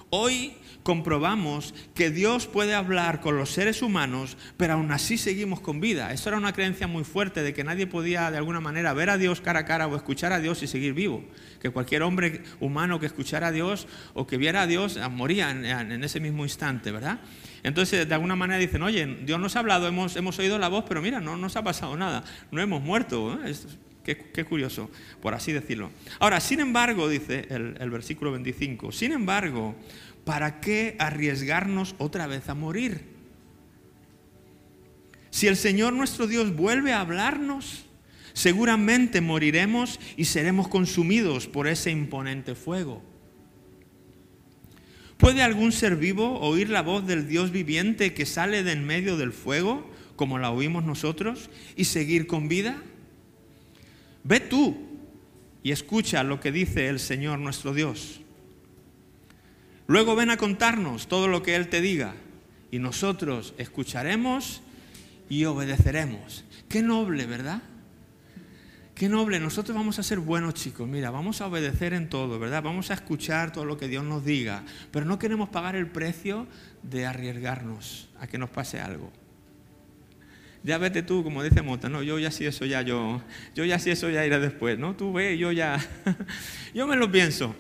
Hoy 0.10 0.54
comprobamos 0.84 1.74
que 1.96 2.12
Dios 2.12 2.46
puede 2.46 2.76
hablar 2.76 3.20
con 3.20 3.38
los 3.38 3.50
seres 3.50 3.82
humanos, 3.82 4.38
pero 4.58 4.74
aún 4.74 4.92
así 4.92 5.18
seguimos 5.18 5.60
con 5.60 5.80
vida. 5.80 6.14
Eso 6.14 6.30
era 6.30 6.38
una 6.38 6.54
creencia 6.54 6.86
muy 6.88 7.04
fuerte 7.04 7.42
de 7.42 7.54
que 7.54 7.64
nadie 7.64 7.88
podía 7.88 8.30
de 8.30 8.38
alguna 8.38 8.60
manera 8.60 8.94
ver 8.94 9.10
a 9.10 9.18
Dios 9.18 9.42
cara 9.42 9.62
a 9.62 9.66
cara 9.66 9.88
o 9.88 9.96
escuchar 9.96 10.32
a 10.34 10.40
Dios 10.40 10.62
y 10.62 10.68
seguir 10.68 10.94
vivo. 10.94 11.24
Que 11.60 11.72
cualquier 11.72 12.04
hombre 12.04 12.44
humano 12.60 13.00
que 13.00 13.08
escuchara 13.08 13.48
a 13.48 13.52
Dios 13.52 13.88
o 14.14 14.28
que 14.28 14.38
viera 14.38 14.62
a 14.62 14.68
Dios 14.68 15.00
moría 15.10 15.50
en, 15.50 16.04
ese 16.04 16.20
mismo 16.20 16.44
instante, 16.44 16.92
¿verdad? 16.92 17.20
Entonces, 17.64 18.08
de 18.08 18.14
alguna 18.14 18.36
manera 18.36 18.60
dicen, 18.60 18.84
oye, 18.84 19.06
Dios 19.24 19.40
nos 19.40 19.56
ha 19.56 19.60
hablado, 19.60 19.88
hemos, 19.88 20.16
hemos 20.18 20.38
oído 20.38 20.60
la 20.60 20.68
voz, 20.68 20.84
pero 20.88 21.02
mira, 21.02 21.22
no 21.22 21.38
nos 21.38 21.56
ha 21.56 21.64
pasado 21.64 21.96
nada, 21.96 22.24
no 22.52 22.62
hemos 22.62 22.82
muerto. 22.82 23.40
¿eh? 23.46 23.54
qué, 24.04 24.46
curioso, 24.46 24.92
por 25.22 25.34
así 25.34 25.54
decirlo. 25.54 25.90
Ahora, 26.20 26.40
sin 26.40 26.60
embargo, 26.60 27.08
dice 27.08 27.48
el, 27.50 27.78
el 27.80 27.90
versículo 27.90 28.34
25, 28.34 28.92
sin 28.92 29.14
embargo, 29.14 29.76
¿para 30.26 30.60
qué 30.60 30.96
arriesgarnos 31.00 31.96
otra 31.98 32.28
vez 32.28 32.50
a 32.50 32.54
morir? 32.54 33.14
Si 35.30 35.48
el 35.48 35.56
Señor 35.56 35.94
nuestro 35.94 36.28
Dios 36.28 36.56
vuelve 36.56 36.94
a 36.94 37.00
hablarnos, 37.00 37.86
seguramente 38.34 39.22
moriremos 39.22 40.00
y 40.18 40.26
seremos 40.26 40.68
consumidos 40.68 41.48
por 41.48 41.68
ese 41.68 41.92
imponente 41.92 42.56
fuego. 42.56 43.02
¿Puede 45.18 45.42
algún 45.42 45.72
ser 45.72 45.96
vivo 45.96 46.40
oír 46.40 46.70
la 46.70 46.82
voz 46.82 47.06
del 47.06 47.28
Dios 47.28 47.52
viviente 47.52 48.14
que 48.14 48.26
sale 48.26 48.64
de 48.64 48.72
en 48.72 48.86
medio 48.86 49.18
del 49.18 49.32
fuego, 49.32 49.90
como 50.16 50.38
la 50.38 50.52
oímos 50.52 50.84
nosotros, 50.84 51.50
y 51.76 51.86
seguir 51.86 52.28
con 52.28 52.48
vida? 52.48 52.82
Ve 54.24 54.40
tú 54.40 54.78
y 55.64 55.72
escucha 55.72 56.24
lo 56.24 56.40
que 56.40 56.52
dice 56.52 56.88
el 56.88 57.00
Señor 57.00 57.40
nuestro 57.40 57.74
Dios. 57.74 58.22
Luego 59.88 60.16
ven 60.16 60.30
a 60.30 60.38
contarnos 60.38 61.08
todo 61.08 61.28
lo 61.28 61.44
que 61.44 61.56
Él 61.56 61.70
te 61.70 61.82
diga 61.82 62.16
y 62.72 62.80
nosotros 62.80 63.54
escucharemos 63.58 64.62
y 65.30 65.46
obedeceremos. 65.46 66.44
Qué 66.70 66.82
noble, 66.82 67.26
¿verdad? 67.26 67.62
Qué 69.04 69.10
noble, 69.10 69.38
nosotros 69.42 69.76
vamos 69.76 70.00
a 70.00 70.04
ser 70.04 70.20
buenos 70.20 70.54
chicos, 70.54 70.88
mira, 70.88 71.12
vamos 71.12 71.42
a 71.42 71.48
obedecer 71.48 71.92
en 71.92 72.08
todo, 72.08 72.40
¿verdad? 72.40 72.64
Vamos 72.64 72.90
a 72.90 72.94
escuchar 72.94 73.52
todo 73.52 73.66
lo 73.66 73.76
que 73.78 73.90
Dios 73.90 74.06
nos 74.06 74.24
diga, 74.24 74.64
pero 74.92 75.06
no 75.06 75.20
queremos 75.20 75.50
pagar 75.50 75.76
el 75.76 75.88
precio 75.88 76.48
de 76.84 77.06
arriesgarnos 77.06 78.08
a 78.18 78.28
que 78.28 78.38
nos 78.38 78.50
pase 78.50 78.80
algo. 78.80 79.12
Ya 80.64 80.78
vete 80.78 81.04
tú, 81.04 81.22
como 81.22 81.44
dice 81.44 81.62
Mota, 81.62 81.90
no, 81.90 82.02
yo 82.02 82.18
ya 82.18 82.32
sí 82.32 82.46
eso 82.46 82.64
ya 82.64 82.82
yo, 82.82 83.22
yo 83.54 83.66
ya 83.66 83.78
sí 83.78 83.92
eso 83.92 84.10
ya 84.10 84.26
iré 84.26 84.40
después, 84.40 84.80
¿no? 84.80 84.96
Tú 84.96 85.12
ve, 85.12 85.38
yo 85.38 85.52
ya, 85.52 85.86
yo 86.74 86.88
me 86.88 86.96
lo 86.96 87.12
pienso. 87.12 87.54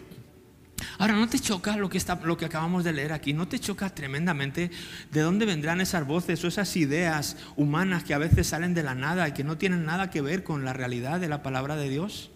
Ahora, 0.97 1.13
¿no 1.13 1.27
te 1.27 1.39
choca 1.39 1.77
lo 1.77 1.89
que, 1.89 1.97
está, 1.97 2.19
lo 2.23 2.37
que 2.37 2.45
acabamos 2.45 2.83
de 2.83 2.93
leer 2.93 3.13
aquí? 3.13 3.33
¿No 3.33 3.47
te 3.47 3.59
choca 3.59 3.89
tremendamente 3.89 4.71
de 5.11 5.21
dónde 5.21 5.45
vendrán 5.45 5.81
esas 5.81 6.05
voces 6.05 6.43
o 6.43 6.47
esas 6.47 6.75
ideas 6.75 7.37
humanas 7.55 8.03
que 8.03 8.13
a 8.13 8.17
veces 8.17 8.47
salen 8.47 8.73
de 8.73 8.83
la 8.83 8.95
nada 8.95 9.27
y 9.27 9.33
que 9.33 9.43
no 9.43 9.57
tienen 9.57 9.85
nada 9.85 10.09
que 10.09 10.21
ver 10.21 10.43
con 10.43 10.65
la 10.65 10.73
realidad 10.73 11.19
de 11.19 11.27
la 11.27 11.43
palabra 11.43 11.75
de 11.75 11.89
Dios? 11.89 12.31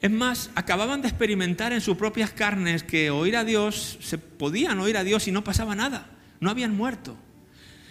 Es 0.00 0.10
más, 0.10 0.50
acababan 0.54 1.02
de 1.02 1.08
experimentar 1.08 1.72
en 1.72 1.80
sus 1.80 1.96
propias 1.96 2.30
carnes 2.30 2.82
que 2.82 3.10
oír 3.10 3.36
a 3.36 3.44
Dios, 3.44 3.98
se 4.00 4.18
podían 4.18 4.78
oír 4.78 4.96
a 4.96 5.04
Dios 5.04 5.26
y 5.26 5.32
no 5.32 5.42
pasaba 5.42 5.74
nada, 5.74 6.10
no 6.38 6.50
habían 6.50 6.76
muerto. 6.76 7.16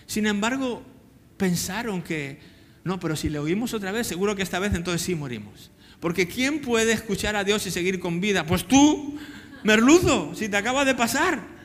Sin 0.05 0.27
embargo, 0.27 0.83
pensaron 1.38 2.01
que, 2.01 2.39
no, 2.83 3.00
pero 3.00 3.15
si 3.15 3.29
le 3.29 3.39
oímos 3.39 3.74
otra 3.74 3.91
vez, 3.91 4.05
seguro 4.07 4.35
que 4.35 4.43
esta 4.43 4.59
vez 4.59 4.74
entonces 4.75 5.01
sí 5.01 5.15
morimos. 5.15 5.71
Porque 5.99 6.27
¿quién 6.27 6.61
puede 6.61 6.91
escuchar 6.93 7.35
a 7.35 7.43
Dios 7.43 7.65
y 7.65 7.71
seguir 7.71 7.99
con 7.99 8.19
vida? 8.21 8.45
Pues 8.45 8.65
tú, 8.65 9.17
merluzo, 9.63 10.33
si 10.35 10.49
te 10.49 10.57
acaba 10.57 10.85
de 10.85 10.95
pasar. 10.95 11.55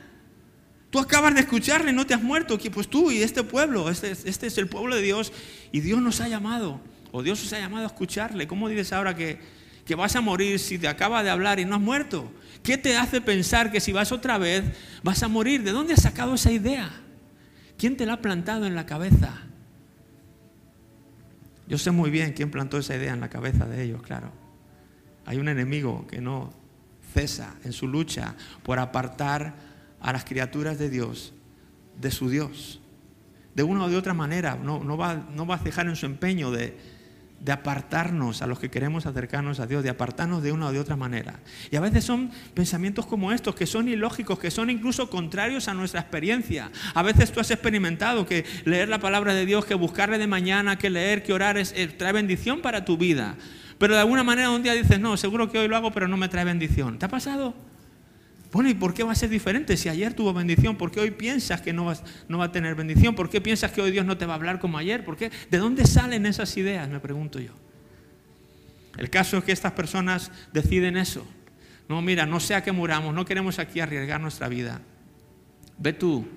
Tú 0.89 0.99
acabas 0.99 1.33
de 1.33 1.41
escucharle, 1.41 1.91
y 1.91 1.93
no 1.93 2.05
te 2.05 2.13
has 2.13 2.21
muerto. 2.21 2.57
Pues 2.57 2.87
tú 2.89 3.11
y 3.11 3.21
este 3.21 3.43
pueblo, 3.43 3.89
este, 3.89 4.11
este, 4.11 4.47
es 4.47 4.57
el 4.57 4.67
pueblo 4.67 4.95
de 4.95 5.01
Dios 5.01 5.31
y 5.71 5.79
Dios 5.79 6.01
nos 6.01 6.19
ha 6.19 6.27
llamado. 6.27 6.81
¿O 7.13 7.23
Dios 7.23 7.43
os 7.43 7.53
ha 7.53 7.59
llamado 7.59 7.85
a 7.85 7.87
escucharle? 7.87 8.47
¿Cómo 8.47 8.67
dices 8.67 8.91
ahora 8.93 9.15
que, 9.15 9.39
que 9.85 9.95
vas 9.95 10.15
a 10.15 10.21
morir 10.21 10.59
si 10.59 10.77
te 10.77 10.87
acaba 10.87 11.23
de 11.23 11.29
hablar 11.29 11.59
y 11.59 11.65
no 11.65 11.75
has 11.75 11.81
muerto? 11.81 12.31
¿Qué 12.63 12.77
te 12.77 12.97
hace 12.97 13.21
pensar 13.21 13.71
que 13.71 13.79
si 13.79 13.91
vas 13.91 14.11
otra 14.11 14.37
vez 14.37 14.63
vas 15.01 15.23
a 15.23 15.27
morir? 15.27 15.63
¿De 15.63 15.71
dónde 15.71 15.93
has 15.93 16.01
sacado 16.01 16.35
esa 16.35 16.51
idea? 16.51 16.91
¿Quién 17.77 17.97
te 17.97 18.05
la 18.05 18.13
ha 18.13 18.21
plantado 18.21 18.65
en 18.65 18.75
la 18.75 18.85
cabeza? 18.85 19.41
Yo 21.71 21.77
sé 21.77 21.91
muy 21.91 22.11
bien 22.11 22.33
quién 22.33 22.51
plantó 22.51 22.77
esa 22.77 22.97
idea 22.97 23.13
en 23.13 23.21
la 23.21 23.29
cabeza 23.29 23.65
de 23.65 23.81
ellos, 23.81 24.01
claro. 24.01 24.29
Hay 25.25 25.37
un 25.37 25.47
enemigo 25.47 26.05
que 26.05 26.19
no 26.19 26.51
cesa 27.13 27.55
en 27.63 27.71
su 27.71 27.87
lucha 27.87 28.35
por 28.61 28.77
apartar 28.77 29.55
a 30.01 30.11
las 30.11 30.25
criaturas 30.25 30.77
de 30.77 30.89
Dios 30.89 31.33
de 31.97 32.11
su 32.11 32.29
Dios. 32.29 32.81
De 33.55 33.63
una 33.63 33.85
o 33.85 33.89
de 33.89 33.95
otra 33.95 34.13
manera, 34.13 34.59
no, 34.61 34.83
no, 34.83 34.97
va, 34.97 35.15
no 35.15 35.45
va 35.45 35.55
a 35.55 35.59
cejar 35.59 35.87
en 35.87 35.95
su 35.95 36.05
empeño 36.05 36.51
de, 36.51 36.77
de 37.43 37.51
apartarnos 37.51 38.41
a 38.41 38.47
los 38.47 38.59
que 38.59 38.69
queremos 38.69 39.05
acercarnos 39.05 39.59
a 39.59 39.65
Dios, 39.65 39.83
de 39.83 39.89
apartarnos 39.89 40.43
de 40.43 40.51
una 40.51 40.67
o 40.67 40.71
de 40.71 40.79
otra 40.79 40.95
manera. 40.95 41.39
Y 41.71 41.75
a 41.75 41.79
veces 41.79 42.03
son 42.03 42.29
pensamientos 42.53 43.07
como 43.07 43.31
estos, 43.31 43.55
que 43.55 43.65
son 43.65 43.87
ilógicos, 43.87 44.37
que 44.37 44.51
son 44.51 44.69
incluso 44.69 45.09
contrarios 45.09 45.67
a 45.67 45.73
nuestra 45.73 46.01
experiencia. 46.01 46.71
A 46.93 47.01
veces 47.01 47.31
tú 47.31 47.39
has 47.39 47.49
experimentado 47.49 48.25
que 48.27 48.45
leer 48.65 48.89
la 48.89 48.99
palabra 48.99 49.33
de 49.33 49.45
Dios, 49.45 49.65
que 49.65 49.73
buscarle 49.73 50.19
de 50.19 50.27
mañana, 50.27 50.77
que 50.77 50.91
leer, 50.91 51.23
que 51.23 51.33
orar, 51.33 51.57
es, 51.57 51.73
trae 51.97 52.13
bendición 52.13 52.61
para 52.61 52.85
tu 52.85 52.97
vida. 52.97 53.35
Pero 53.79 53.95
de 53.95 54.01
alguna 54.01 54.23
manera 54.23 54.51
un 54.51 54.61
día 54.61 54.73
dices, 54.73 54.99
no, 54.99 55.17
seguro 55.17 55.51
que 55.51 55.57
hoy 55.57 55.67
lo 55.67 55.75
hago, 55.75 55.91
pero 55.91 56.07
no 56.07 56.17
me 56.17 56.29
trae 56.29 56.45
bendición. 56.45 56.99
¿Te 56.99 57.05
ha 57.05 57.09
pasado? 57.09 57.55
Bueno, 58.51 58.69
¿y 58.69 58.73
por 58.73 58.93
qué 58.93 59.03
va 59.03 59.13
a 59.13 59.15
ser 59.15 59.29
diferente? 59.29 59.77
Si 59.77 59.87
ayer 59.87 60.13
tuvo 60.13 60.33
bendición, 60.33 60.75
¿por 60.75 60.91
qué 60.91 60.99
hoy 60.99 61.11
piensas 61.11 61.61
que 61.61 61.71
no, 61.71 61.93
no 62.27 62.37
va 62.37 62.45
a 62.45 62.51
tener 62.51 62.75
bendición? 62.75 63.15
¿Por 63.15 63.29
qué 63.29 63.39
piensas 63.39 63.71
que 63.71 63.81
hoy 63.81 63.91
Dios 63.91 64.05
no 64.05 64.17
te 64.17 64.25
va 64.25 64.33
a 64.33 64.35
hablar 64.35 64.59
como 64.59 64.77
ayer? 64.77 65.05
¿Por 65.05 65.15
qué? 65.15 65.31
¿De 65.49 65.57
dónde 65.57 65.85
salen 65.85 66.25
esas 66.25 66.55
ideas? 66.57 66.89
Me 66.89 66.99
pregunto 66.99 67.39
yo. 67.39 67.53
El 68.97 69.09
caso 69.09 69.37
es 69.37 69.45
que 69.45 69.53
estas 69.53 69.71
personas 69.71 70.31
deciden 70.51 70.97
eso. 70.97 71.25
No, 71.87 72.01
mira, 72.01 72.25
no 72.25 72.41
sea 72.41 72.61
que 72.61 72.73
muramos, 72.73 73.15
no 73.15 73.25
queremos 73.25 73.57
aquí 73.57 73.79
arriesgar 73.79 74.19
nuestra 74.19 74.49
vida. 74.49 74.81
Ve 75.77 75.93
tú. 75.93 76.27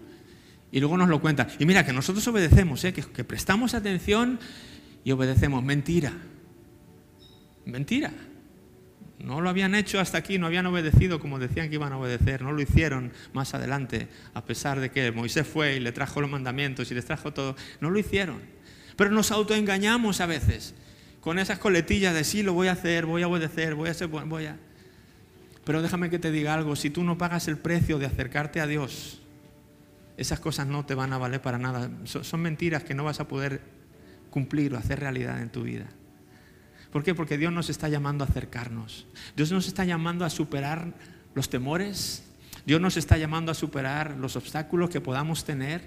Y 0.70 0.80
luego 0.80 0.96
nos 0.96 1.08
lo 1.08 1.20
cuentan. 1.20 1.48
Y 1.58 1.66
mira, 1.66 1.84
que 1.84 1.92
nosotros 1.92 2.26
obedecemos, 2.28 2.84
¿eh? 2.84 2.92
que 2.92 3.24
prestamos 3.24 3.74
atención 3.74 4.38
y 5.02 5.10
obedecemos. 5.10 5.64
Mentira. 5.64 6.12
Mentira. 7.64 8.12
No 9.24 9.40
lo 9.40 9.48
habían 9.48 9.74
hecho 9.74 10.00
hasta 10.00 10.18
aquí, 10.18 10.38
no 10.38 10.46
habían 10.46 10.66
obedecido 10.66 11.18
como 11.18 11.38
decían 11.38 11.68
que 11.70 11.76
iban 11.76 11.92
a 11.92 11.98
obedecer, 11.98 12.42
no 12.42 12.52
lo 12.52 12.60
hicieron 12.60 13.12
más 13.32 13.54
adelante, 13.54 14.08
a 14.34 14.44
pesar 14.44 14.80
de 14.80 14.90
que 14.90 15.10
Moisés 15.12 15.46
fue 15.46 15.76
y 15.76 15.80
le 15.80 15.92
trajo 15.92 16.20
los 16.20 16.30
mandamientos 16.30 16.90
y 16.90 16.94
les 16.94 17.06
trajo 17.06 17.32
todo, 17.32 17.56
no 17.80 17.90
lo 17.90 17.98
hicieron. 17.98 18.40
Pero 18.96 19.10
nos 19.10 19.30
autoengañamos 19.30 20.20
a 20.20 20.26
veces 20.26 20.74
con 21.20 21.38
esas 21.38 21.58
coletillas 21.58 22.12
de 22.12 22.22
sí, 22.22 22.42
lo 22.42 22.52
voy 22.52 22.68
a 22.68 22.72
hacer, 22.72 23.06
voy 23.06 23.22
a 23.22 23.28
obedecer, 23.28 23.74
voy 23.74 23.88
a 23.88 23.92
hacer, 23.92 24.08
voy 24.08 24.44
a... 24.44 24.58
Pero 25.64 25.80
déjame 25.80 26.10
que 26.10 26.18
te 26.18 26.30
diga 26.30 26.52
algo, 26.52 26.76
si 26.76 26.90
tú 26.90 27.02
no 27.02 27.16
pagas 27.16 27.48
el 27.48 27.56
precio 27.56 27.98
de 27.98 28.04
acercarte 28.04 28.60
a 28.60 28.66
Dios, 28.66 29.22
esas 30.18 30.38
cosas 30.38 30.66
no 30.66 30.84
te 30.84 30.94
van 30.94 31.14
a 31.14 31.18
valer 31.18 31.40
para 31.40 31.56
nada. 31.58 31.90
Son 32.04 32.40
mentiras 32.42 32.84
que 32.84 32.94
no 32.94 33.04
vas 33.04 33.20
a 33.20 33.26
poder 33.26 33.62
cumplir 34.28 34.74
o 34.74 34.76
hacer 34.76 35.00
realidad 35.00 35.40
en 35.40 35.48
tu 35.48 35.62
vida. 35.62 35.86
¿Por 36.94 37.02
qué? 37.02 37.12
Porque 37.12 37.36
Dios 37.36 37.52
nos 37.52 37.70
está 37.70 37.88
llamando 37.88 38.22
a 38.22 38.28
acercarnos. 38.28 39.04
Dios 39.34 39.50
nos 39.50 39.66
está 39.66 39.84
llamando 39.84 40.24
a 40.24 40.30
superar 40.30 40.94
los 41.34 41.50
temores. 41.50 42.22
Dios 42.66 42.80
nos 42.80 42.96
está 42.96 43.18
llamando 43.18 43.50
a 43.50 43.56
superar 43.56 44.16
los 44.16 44.36
obstáculos 44.36 44.90
que 44.90 45.00
podamos 45.00 45.44
tener, 45.44 45.82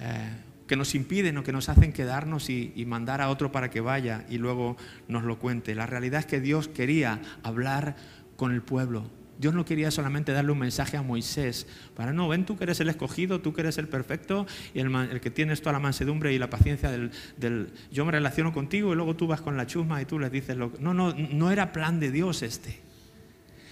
eh, 0.00 0.30
que 0.66 0.74
nos 0.74 0.96
impiden 0.96 1.38
o 1.38 1.44
que 1.44 1.52
nos 1.52 1.68
hacen 1.68 1.92
quedarnos 1.92 2.50
y, 2.50 2.72
y 2.74 2.84
mandar 2.84 3.20
a 3.20 3.30
otro 3.30 3.52
para 3.52 3.70
que 3.70 3.80
vaya 3.80 4.24
y 4.28 4.38
luego 4.38 4.76
nos 5.06 5.22
lo 5.22 5.38
cuente. 5.38 5.76
La 5.76 5.86
realidad 5.86 6.18
es 6.18 6.26
que 6.26 6.40
Dios 6.40 6.66
quería 6.66 7.22
hablar 7.44 7.94
con 8.34 8.50
el 8.50 8.60
pueblo. 8.60 9.08
Dios 9.38 9.54
no 9.54 9.64
quería 9.64 9.90
solamente 9.90 10.32
darle 10.32 10.52
un 10.52 10.58
mensaje 10.58 10.96
a 10.96 11.02
Moisés, 11.02 11.66
para 11.96 12.12
no, 12.12 12.28
ven 12.28 12.46
tú 12.46 12.56
que 12.56 12.64
eres 12.64 12.80
el 12.80 12.88
escogido, 12.88 13.40
tú 13.40 13.52
que 13.52 13.62
eres 13.62 13.78
el 13.78 13.88
perfecto 13.88 14.46
y 14.74 14.80
el, 14.80 15.20
que 15.20 15.30
tienes 15.30 15.60
toda 15.60 15.72
la 15.72 15.80
mansedumbre 15.80 16.32
y 16.32 16.38
la 16.38 16.50
paciencia 16.50 16.90
del, 16.90 17.72
yo 17.90 18.04
me 18.04 18.12
relaciono 18.12 18.52
contigo 18.52 18.92
y 18.92 18.96
luego 18.96 19.16
tú 19.16 19.26
vas 19.26 19.40
con 19.40 19.56
la 19.56 19.66
chusma 19.66 20.00
y 20.00 20.04
tú 20.04 20.18
les 20.18 20.30
dices 20.30 20.56
lo 20.56 20.72
No, 20.78 20.94
no, 20.94 21.14
no 21.14 21.50
era 21.50 21.72
plan 21.72 22.00
de 22.00 22.10
Dios 22.10 22.42
este. 22.42 22.80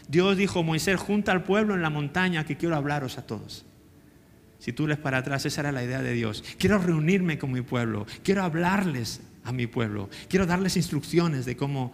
Dios 0.09 0.37
dijo, 0.37 0.63
Moisés, 0.63 0.99
junta 0.99 1.33
al 1.33 1.45
pueblo 1.45 1.75
en 1.75 1.83
la 1.83 1.91
montaña 1.91 2.45
que 2.45 2.57
quiero 2.57 2.77
hablaros 2.77 3.19
a 3.19 3.27
todos. 3.27 3.65
Si 4.59 4.73
tú 4.73 4.87
les 4.87 4.99
para 4.99 5.19
atrás, 5.19 5.45
esa 5.47 5.63
era 5.63 5.73
la 5.73 5.83
idea 5.83 6.03
de 6.03 6.13
Dios. 6.13 6.45
Quiero 6.59 6.79
reunirme 6.79 7.39
con 7.39 7.51
mi 7.51 7.63
pueblo, 7.63 8.07
quiero 8.23 8.43
hablarles 8.43 9.21
a 9.45 9.53
mi 9.53 9.67
pueblo, 9.67 10.09
quiero 10.29 10.47
darles 10.47 10.77
instrucciones 10.77 11.45
de 11.45 11.57
cómo 11.57 11.93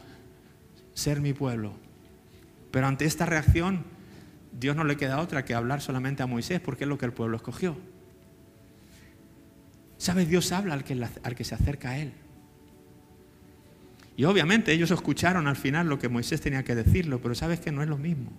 ser 0.94 1.20
mi 1.20 1.32
pueblo. 1.32 1.87
Pero 2.70 2.86
ante 2.86 3.04
esta 3.04 3.26
reacción, 3.26 3.84
Dios 4.52 4.76
no 4.76 4.84
le 4.84 4.96
queda 4.96 5.20
otra 5.20 5.44
que 5.44 5.54
hablar 5.54 5.80
solamente 5.80 6.22
a 6.22 6.26
Moisés, 6.26 6.60
porque 6.60 6.84
es 6.84 6.88
lo 6.88 6.98
que 6.98 7.06
el 7.06 7.12
pueblo 7.12 7.36
escogió. 7.36 7.76
¿Sabes? 9.96 10.28
Dios 10.28 10.52
habla 10.52 10.74
al 10.74 10.84
que, 10.84 11.00
al 11.22 11.34
que 11.34 11.44
se 11.44 11.54
acerca 11.54 11.90
a 11.90 11.98
Él. 11.98 12.12
Y 14.16 14.24
obviamente 14.24 14.72
ellos 14.72 14.90
escucharon 14.90 15.46
al 15.46 15.56
final 15.56 15.88
lo 15.88 15.98
que 15.98 16.08
Moisés 16.08 16.40
tenía 16.40 16.64
que 16.64 16.74
decirlo, 16.74 17.20
pero 17.20 17.34
sabes 17.34 17.60
que 17.60 17.70
no 17.70 17.82
es 17.82 17.88
lo 17.88 17.98
mismo. 17.98 18.32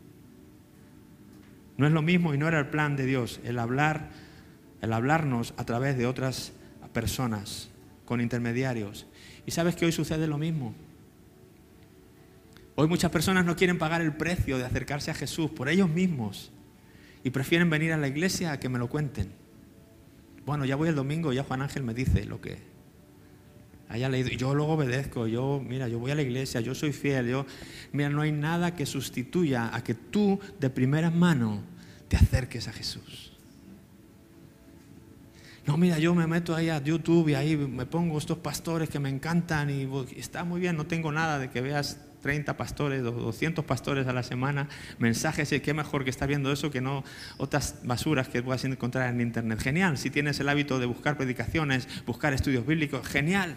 No 1.77 1.87
es 1.87 1.93
lo 1.93 2.01
mismo 2.01 2.33
y 2.33 2.37
no 2.37 2.47
era 2.49 2.59
el 2.59 2.67
plan 2.67 2.97
de 2.97 3.05
Dios 3.05 3.39
el 3.45 3.57
hablar, 3.57 4.09
el 4.81 4.91
hablarnos 4.91 5.53
a 5.55 5.65
través 5.65 5.97
de 5.97 6.05
otras 6.05 6.51
personas, 6.91 7.69
con 8.03 8.19
intermediarios. 8.19 9.07
Y 9.45 9.51
sabes 9.51 9.77
que 9.77 9.85
hoy 9.85 9.93
sucede 9.93 10.27
lo 10.27 10.37
mismo. 10.37 10.75
Hoy 12.79 12.87
muchas 12.87 13.11
personas 13.11 13.43
no 13.43 13.57
quieren 13.57 13.77
pagar 13.77 13.99
el 13.99 14.13
precio 14.13 14.57
de 14.57 14.63
acercarse 14.63 15.11
a 15.11 15.13
Jesús 15.13 15.51
por 15.51 15.67
ellos 15.67 15.89
mismos 15.89 16.49
y 17.25 17.29
prefieren 17.29 17.69
venir 17.69 17.91
a 17.91 17.97
la 17.97 18.07
iglesia 18.07 18.53
a 18.53 18.59
que 18.61 18.69
me 18.69 18.79
lo 18.79 18.87
cuenten. 18.87 19.33
Bueno, 20.45 20.63
ya 20.63 20.77
voy 20.77 20.87
el 20.87 20.95
domingo, 20.95 21.33
ya 21.33 21.43
Juan 21.43 21.61
Ángel 21.61 21.83
me 21.83 21.93
dice 21.93 22.23
lo 22.23 22.39
que 22.39 22.57
haya 23.89 24.07
leído. 24.07 24.29
Yo 24.29 24.55
luego 24.55 24.75
obedezco, 24.75 25.27
yo, 25.27 25.61
mira, 25.61 25.89
yo 25.89 25.99
voy 25.99 26.11
a 26.11 26.15
la 26.15 26.21
iglesia, 26.21 26.61
yo 26.61 26.73
soy 26.73 26.93
fiel, 26.93 27.27
yo, 27.27 27.45
mira, 27.91 28.09
no 28.09 28.21
hay 28.21 28.31
nada 28.31 28.73
que 28.73 28.85
sustituya 28.85 29.75
a 29.75 29.83
que 29.83 29.93
tú 29.93 30.39
de 30.61 30.69
primera 30.69 31.11
mano 31.11 31.63
te 32.07 32.15
acerques 32.15 32.69
a 32.69 32.71
Jesús. 32.71 33.33
No, 35.67 35.75
mira, 35.75 35.99
yo 35.99 36.15
me 36.15 36.27
meto 36.27 36.55
ahí 36.55 36.69
a 36.69 36.81
YouTube 36.81 37.27
y 37.27 37.33
ahí 37.33 37.57
me 37.57 37.85
pongo 37.85 38.17
estos 38.17 38.37
pastores 38.37 38.87
que 38.87 38.99
me 38.99 39.09
encantan 39.09 39.69
y 39.69 39.85
está 40.15 40.45
muy 40.45 40.61
bien, 40.61 40.77
no 40.77 40.85
tengo 40.85 41.11
nada 41.11 41.39
de 41.39 41.49
que 41.49 41.59
veas 41.59 42.05
30 42.21 42.57
pastores, 42.57 43.03
200 43.03 43.65
pastores 43.65 44.07
a 44.07 44.13
la 44.13 44.23
semana, 44.23 44.67
mensajes, 44.97 45.51
y 45.51 45.59
qué 45.59 45.73
mejor 45.73 46.03
que 46.03 46.09
estar 46.09 46.27
viendo 46.27 46.51
eso 46.51 46.71
que 46.71 46.81
no 46.81 47.03
otras 47.37 47.75
basuras 47.83 48.27
que 48.27 48.43
puedas 48.43 48.63
encontrar 48.65 49.13
en 49.13 49.21
internet. 49.21 49.59
Genial, 49.59 49.97
si 49.97 50.09
tienes 50.09 50.39
el 50.39 50.49
hábito 50.49 50.79
de 50.79 50.85
buscar 50.85 51.17
predicaciones, 51.17 51.87
buscar 52.05 52.33
estudios 52.33 52.65
bíblicos, 52.65 53.07
genial, 53.07 53.55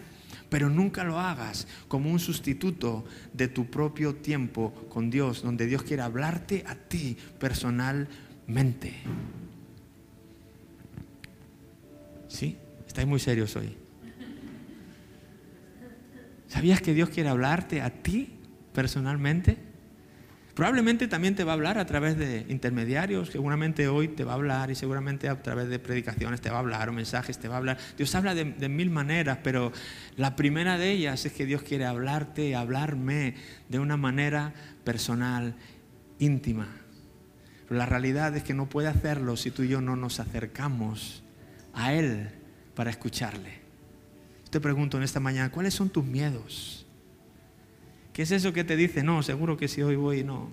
pero 0.49 0.69
nunca 0.69 1.03
lo 1.05 1.19
hagas 1.19 1.67
como 1.89 2.11
un 2.11 2.19
sustituto 2.19 3.05
de 3.33 3.49
tu 3.49 3.71
propio 3.71 4.17
tiempo 4.17 4.73
con 4.89 5.11
Dios, 5.11 5.43
donde 5.43 5.67
Dios 5.67 5.83
quiere 5.83 6.03
hablarte 6.03 6.65
a 6.67 6.75
ti 6.75 7.17
personalmente. 7.39 8.95
¿Sí? 12.29 12.57
Estáis 12.87 13.09
muy 13.09 13.19
serios 13.19 13.57
hoy. 13.57 13.77
¿Sabías 16.49 16.83
que 16.83 16.93
Dios 16.93 17.09
quiere 17.09 17.31
hablarte 17.31 17.81
a 17.81 17.89
ti 17.89 18.42
personalmente. 18.73 19.73
Probablemente 20.55 21.09
también 21.09 21.35
te 21.35 21.45
va 21.45 21.53
a 21.53 21.55
hablar 21.55 21.79
a 21.79 21.87
través 21.87 22.19
de 22.19 22.45
intermediarios, 22.51 23.31
seguramente 23.31 23.89
hoy 23.89 24.09
te 24.09 24.23
va 24.23 24.33
a 24.33 24.35
hablar 24.35 24.71
y 24.71 24.75
seguramente 24.75 25.31
a 25.31 25.43
través 25.43 25.69
de 25.69 25.79
predicaciones 25.79 26.43
te 26.43 26.51
va 26.51 26.57
a 26.57 26.61
hablar 26.61 26.91
o 26.91 26.93
mensajes 26.93 27.39
te 27.39 27.49
va 27.49 27.55
a 27.55 27.59
hablar. 27.59 27.79
Dios 27.97 28.15
habla 28.15 28.35
de, 28.35 28.69
mil 28.69 28.91
maneras, 28.91 29.39
pero 29.43 29.73
la 30.19 30.37
primera 30.37 30.77
de 30.77 30.91
ellas 30.91 31.25
es 31.25 31.33
que 31.33 31.47
Dios 31.47 31.63
quiere 31.63 31.87
hablarte, 31.87 32.55
hablarme 32.55 33.35
de 33.71 33.79
una 33.79 33.97
manera 33.97 34.53
personal, 34.85 35.55
íntima. 36.19 36.69
Pero 37.67 37.79
la 37.79 37.87
realidad 37.87 38.37
es 38.37 38.43
que 38.43 38.53
no 38.53 38.69
puede 38.69 38.89
hacerlo 38.89 39.39
si 39.39 39.51
tú 39.51 39.63
y 39.63 39.69
yo 39.69 39.81
no 39.81 39.97
nos 39.97 40.21
acercamos 40.21 41.23
a 41.73 41.95
Él 41.95 42.29
para 42.75 42.91
escucharle. 42.91 43.63
Te 44.51 44.61
pregunto 44.61 44.99
en 44.99 45.03
esta 45.03 45.19
mañana, 45.19 45.51
¿cuáles 45.51 45.73
son 45.73 45.89
tus 45.89 46.05
miedos? 46.05 46.82
¿Qué 48.13 48.23
es 48.23 48.31
eso 48.31 48.53
que 48.53 48.65
te 48.65 48.77
dice? 48.77 49.03
No, 49.03 49.23
seguro 49.23 49.57
que 49.57 49.69
si 49.69 49.83
hoy 49.83 49.97
voy, 49.97 50.23
no. 50.23 50.51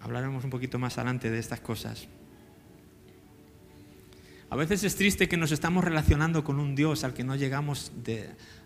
Hablaremos 0.00 0.42
un 0.44 0.50
poquito 0.50 0.78
más 0.78 0.96
adelante 0.96 1.30
de 1.30 1.38
estas 1.38 1.60
cosas. 1.60 2.08
A 4.50 4.56
veces 4.56 4.82
es 4.84 4.96
triste 4.96 5.28
que 5.28 5.36
nos 5.36 5.52
estamos 5.52 5.84
relacionando 5.84 6.42
con 6.42 6.58
un 6.58 6.74
Dios 6.74 7.04
al 7.04 7.12
que 7.12 7.24
no 7.24 7.36
llegamos 7.36 7.92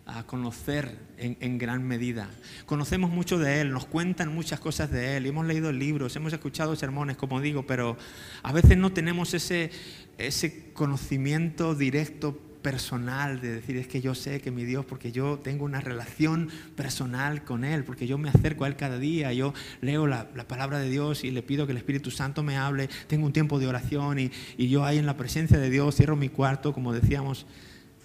a 0.06 0.22
conocer 0.24 0.96
en, 1.18 1.36
en, 1.40 1.58
gran 1.58 1.82
medida. 1.82 2.30
Conocemos 2.66 3.10
mucho 3.10 3.36
de 3.38 3.60
Él, 3.60 3.72
nos 3.72 3.86
cuentan 3.86 4.32
muchas 4.32 4.60
cosas 4.60 4.92
de 4.92 5.16
Él, 5.16 5.26
hemos 5.26 5.44
leído 5.44 5.72
libros, 5.72 6.14
hemos 6.14 6.32
escuchado 6.32 6.76
sermones, 6.76 7.16
como 7.16 7.40
digo, 7.40 7.66
pero 7.66 7.96
a 8.44 8.52
veces 8.52 8.78
no 8.78 8.92
tenemos 8.92 9.34
ese, 9.34 9.72
ese 10.18 10.72
conocimiento 10.72 11.74
directo 11.74 12.38
personal 12.62 13.40
de 13.40 13.52
decir, 13.52 13.76
es 13.76 13.86
que 13.86 14.00
yo 14.00 14.14
sé 14.14 14.40
que 14.40 14.50
mi 14.50 14.64
Dios, 14.64 14.84
porque 14.84 15.12
yo 15.12 15.38
tengo 15.38 15.64
una 15.64 15.80
relación 15.80 16.48
personal 16.76 17.44
con 17.44 17.64
Él, 17.64 17.84
porque 17.84 18.06
yo 18.06 18.18
me 18.18 18.28
acerco 18.28 18.64
a 18.64 18.68
Él 18.68 18.76
cada 18.76 18.98
día, 18.98 19.32
yo 19.32 19.52
leo 19.80 20.06
la, 20.06 20.28
palabra 20.46 20.78
de 20.78 20.88
Dios 20.88 21.24
y 21.24 21.30
le 21.30 21.42
pido 21.42 21.66
que 21.66 21.72
el 21.72 21.78
Espíritu 21.78 22.10
Santo 22.10 22.42
me 22.42 22.56
hable, 22.56 22.88
tengo 23.08 23.26
un 23.26 23.32
tiempo 23.32 23.58
de 23.58 23.66
oración 23.66 24.18
y, 24.18 24.30
yo 24.56 24.84
ahí 24.84 24.96
en 24.96 25.06
la 25.06 25.16
presencia 25.16 25.58
de 25.58 25.68
Dios 25.68 25.96
cierro 25.96 26.16
mi 26.16 26.28
cuarto, 26.28 26.72
como 26.72 26.92
decíamos, 26.92 27.46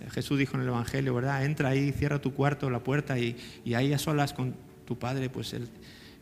eh, 0.01 0.09
Jesús 0.09 0.37
dijo 0.37 0.55
en 0.55 0.63
el 0.63 0.67
Evangelio, 0.67 1.13
¿verdad? 1.13 1.45
Entra 1.45 1.69
ahí, 1.69 1.91
cierra 1.91 2.19
tu 2.19 2.33
cuarto, 2.33 2.69
la 2.69 2.83
puerta 2.83 3.17
y, 3.17 3.37
ahí 3.73 3.93
a 3.93 3.99
solas 3.99 4.33
con 4.33 4.55
tu 4.85 4.97
Padre, 4.97 5.29
pues 5.29 5.53
Él, 5.53 5.69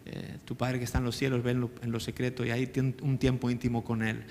eh, 0.05 0.37
tu 0.45 0.55
Padre 0.55 0.77
que 0.77 0.83
está 0.83 0.99
en 0.99 1.05
los 1.05 1.15
cielos, 1.15 1.41
ve 1.41 1.51
en 1.51 1.91
lo, 1.91 1.99
secreto 1.99 2.45
y 2.45 2.51
ahí 2.51 2.67
tiene 2.67 2.95
un 3.01 3.17
tiempo 3.17 3.49
íntimo 3.49 3.83
con 3.83 4.03
Él. 4.03 4.23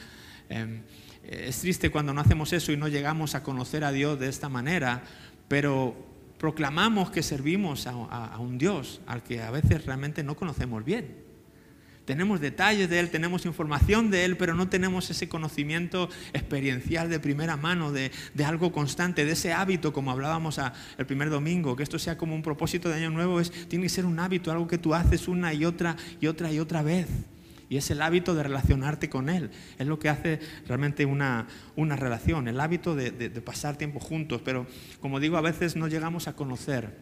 Em, 0.48 0.82
es 1.28 1.60
triste 1.60 1.90
cuando 1.90 2.12
no 2.12 2.20
hacemos 2.20 2.52
eso 2.52 2.72
y 2.72 2.76
no 2.76 2.88
llegamos 2.88 3.34
a 3.34 3.42
conocer 3.42 3.84
a 3.84 3.92
Dios 3.92 4.18
de 4.18 4.28
esta 4.28 4.48
manera, 4.48 5.02
pero 5.48 5.94
proclamamos 6.38 7.10
que 7.10 7.22
servimos 7.22 7.87
a, 7.87 8.38
un 8.38 8.58
Dios 8.58 9.00
al 9.06 9.22
que 9.22 9.40
a 9.40 9.50
veces 9.50 9.87
realmente 9.87 10.22
no 10.22 10.37
conocemos 10.37 10.84
bien. 10.84 11.22
Tenemos 12.04 12.38
detalles 12.38 12.90
de 12.90 13.00
Él, 13.00 13.08
tenemos 13.08 13.46
información 13.46 14.10
de 14.10 14.26
Él, 14.26 14.37
pero 14.37 14.54
no 14.54 14.68
tenemos 14.68 15.08
ese 15.08 15.26
conocimiento 15.26 16.10
experiencial 16.34 17.08
de 17.08 17.18
primera 17.18 17.56
mano, 17.56 17.92
de, 17.92 18.10
algo 18.44 18.72
constante, 18.72 19.24
de 19.24 19.32
ese 19.32 19.54
hábito, 19.54 19.94
como 19.94 20.10
hablábamos 20.10 20.60
el 20.98 21.06
primer 21.06 21.30
domingo, 21.30 21.76
que 21.76 21.82
esto 21.82 21.98
sea 21.98 22.18
como 22.18 22.34
un 22.34 22.42
propósito 22.42 22.90
de 22.90 22.96
Año 22.96 23.08
Nuevo, 23.08 23.40
es, 23.40 23.50
tiene 23.68 23.84
que 23.84 23.88
ser 23.88 24.04
un 24.04 24.18
hábito, 24.18 24.52
algo 24.52 24.68
que 24.68 24.76
tú 24.76 24.94
haces 24.94 25.28
una 25.28 25.54
y 25.54 25.64
otra 25.64 25.96
y 26.20 26.26
otra 26.26 26.52
y 26.52 26.58
otra 26.58 26.82
vez. 26.82 27.08
Y 27.68 27.77
es 27.77 27.90
el 27.90 28.03
hábito 28.03 28.35
de 28.35 28.42
relacionarte 28.42 29.09
con 29.09 29.29
Él. 29.29 29.50
Es 29.79 29.87
lo 29.87 29.98
que 29.98 30.09
hace 30.09 30.40
realmente 30.66 31.07
una, 31.07 31.46
una 31.77 31.96
relación, 31.96 32.48
el 32.48 32.61
hábito 32.61 32.94
de, 32.94 33.11
pasar 33.40 33.77
tiempo 33.77 34.00
juntos. 34.00 34.42
Pero 34.44 34.66
como 35.00 35.20
digo, 35.20 35.37
a 35.37 35.40
veces 35.40 35.77
no 35.77 35.88
llegamos 35.88 36.29
a 36.29 36.37
conocer 36.37 36.96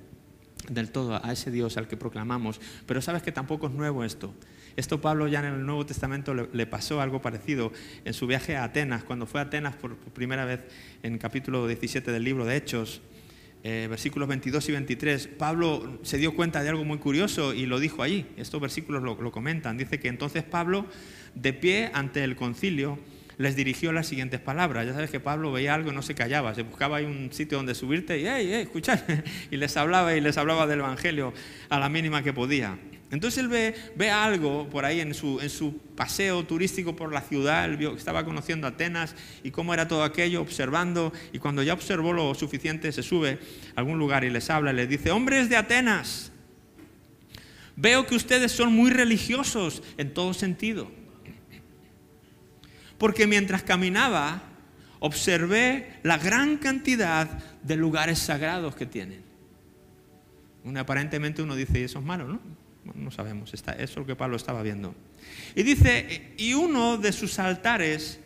del 0.69 0.91
todo 0.91 1.25
a 1.25 1.33
ese 1.33 1.51
Dios 1.51 1.77
al 1.77 1.89
que 1.89 1.97
proclamamos. 1.97 2.61
Pero 2.87 3.03
sabes 3.03 3.23
que 3.23 3.33
tampoco 3.33 3.67
es 3.67 3.73
nuevo 3.73 4.05
esto. 4.05 4.35
Esto 4.77 5.01
Pablo 5.01 5.29
ya 5.29 5.41
en 5.41 5.47
el 5.47 5.67
Nuevo 5.67 5.85
Testamento 5.85 6.35
le, 6.35 6.67
pasó 6.67 7.01
algo 7.01 7.21
parecido 7.21 7.73
en 8.05 8.15
su 8.15 8.27
viaje 8.27 8.57
a 8.57 8.65
Atenas, 8.65 9.05
cuando 9.05 9.27
fue 9.27 9.41
a 9.41 9.45
Atenas 9.45 9.77
por 9.77 9.97
primera 9.97 10.45
vez 10.47 10.61
en 11.03 11.19
capítulo 11.19 11.67
17 11.67 12.11
del 12.11 12.25
libro 12.25 12.47
de 12.47 12.57
Hechos. 12.57 13.03
Eh, 13.65 13.87
versículos 13.89 14.29
22 14.29 14.69
y 14.71 14.73
23, 14.73 15.27
Pablo 15.39 16.01
se 16.03 16.19
dio 16.19 16.35
cuenta 16.35 16.65
de 16.65 16.69
algo 16.69 16.85
muy 16.85 16.99
curioso 16.99 17.55
y 17.55 17.67
lo 17.67 17.79
dijo 17.79 18.03
allí. 18.03 18.27
Estos 18.37 18.61
versículos 18.61 19.03
lo, 19.03 19.31
comentan. 19.31 19.79
Dice 19.79 20.01
que 20.01 20.09
entonces 20.09 20.43
Pablo, 20.43 20.87
de 21.35 21.53
pie 21.53 21.91
ante 21.95 22.25
el 22.25 22.35
concilio, 22.35 22.99
les 23.39 23.55
dirigió 23.55 23.93
las 23.93 24.09
siguientes 24.09 24.41
palabras. 24.41 24.87
Ya 24.87 24.95
sabes 24.95 25.11
que 25.11 25.21
Pablo 25.21 25.53
veía 25.53 25.75
algo 25.75 25.93
y 25.93 25.95
no 25.95 26.03
se 26.03 26.15
callaba, 26.17 26.55
se 26.55 26.63
buscaba 26.63 26.97
ahí 26.97 27.05
un 27.05 27.33
sitio 27.33 27.57
donde 27.59 27.77
subirte 27.77 28.19
y, 28.19 28.27
hey, 28.27 28.69
y 29.51 29.57
les 29.57 29.77
hablaba 29.77 30.15
y 30.17 30.21
les 30.21 30.37
hablaba 30.39 30.67
del 30.67 30.81
Evangelio 30.81 31.33
a 31.69 31.79
la 31.79 31.89
mínima 31.89 32.25
que 32.25 32.33
podía. 32.33 32.79
Entonces 33.13 33.43
él 33.43 33.49
ve, 33.49 33.75
ve 33.95 34.11
algo 34.11 34.71
por 34.71 34.87
ahí 34.87 35.01
en 35.01 35.13
su, 35.13 35.39
en 35.41 35.51
su, 35.51 35.79
paseo 35.95 36.45
turístico 36.45 36.97
por 36.97 37.13
la 37.13 37.21
ciudad, 37.21 37.67
él 37.67 37.77
vio, 37.77 37.95
estaba 37.95 38.25
conociendo 38.25 38.67
Atenas 38.67 39.15
y 39.45 39.51
cómo 39.51 39.75
era 39.75 39.87
todo 39.87 40.03
aquello, 40.03 40.41
observando, 40.41 41.13
y 41.31 41.39
cuando 41.39 41.63
ya 41.63 41.75
observó 41.75 42.15
lo 42.15 42.35
suficiente, 42.35 42.91
se 42.91 43.03
sube 43.03 43.39
a 43.77 43.81
algún 43.81 43.99
lugar 43.99 44.25
y 44.25 44.31
les 44.31 44.49
habla, 44.49 44.73
y 44.73 44.77
les 44.77 44.89
dice, 44.89 45.11
hombres 45.11 45.51
de 45.51 45.57
Atenas, 45.57 46.33
veo 47.77 48.07
que 48.07 48.15
ustedes 48.15 48.51
son 48.51 48.73
muy 48.73 48.91
religiosos 48.91 49.83
en 49.99 50.15
todo 50.15 50.33
sentido, 50.33 50.91
porque 52.97 53.27
mientras 53.27 53.63
caminaba, 53.63 54.43
observé 55.01 55.99
la 56.03 56.17
gran 56.17 56.57
cantidad 56.57 57.29
de 57.63 57.77
lugares 57.77 58.19
sagrados 58.21 58.75
que 58.75 58.87
tienen. 58.87 59.23
aparentemente 60.79 61.43
uno 61.43 61.55
dice, 61.55 61.85
eso 61.85 61.99
es 61.99 62.05
malo, 62.07 62.27
¿no? 62.27 62.62
No 62.95 63.11
sabemos, 63.11 63.53
eso 63.55 63.73
es 63.77 63.97
lo 63.97 64.07
que 64.07 64.17
Pablo 64.17 64.37
estaba 64.37 64.63
viendo. 64.63 64.95
Y 65.55 65.63
dice, 65.63 66.33
y 66.37 66.55
uno 66.55 66.99
de 66.99 67.13
sus 67.13 67.39
altares 67.39 68.19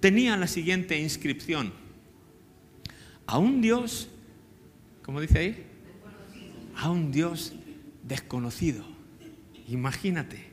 tenía 0.00 0.36
la 0.36 0.46
siguiente 0.46 0.98
inscripción. 0.98 1.72
A 3.26 3.38
un 3.38 3.60
Dios, 3.60 4.08
¿cómo 5.02 5.20
dice 5.20 5.38
ahí? 5.38 5.66
A 6.76 6.90
un 6.90 7.10
Dios 7.10 7.54
desconocido. 8.02 8.84
Imagínate. 9.68 10.44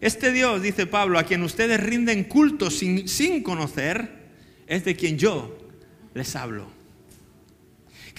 Este 0.00 0.32
Dios, 0.32 0.62
dice 0.62 0.86
Pablo, 0.86 1.18
a 1.18 1.24
quien 1.24 1.42
ustedes 1.42 1.78
rinden 1.80 2.24
culto 2.24 2.70
sin, 2.70 3.06
sin 3.08 3.42
conocer, 3.42 4.30
es 4.66 4.84
de 4.84 4.96
quien 4.96 5.18
yo 5.18 5.58
les 6.14 6.34
hablo. 6.36 6.79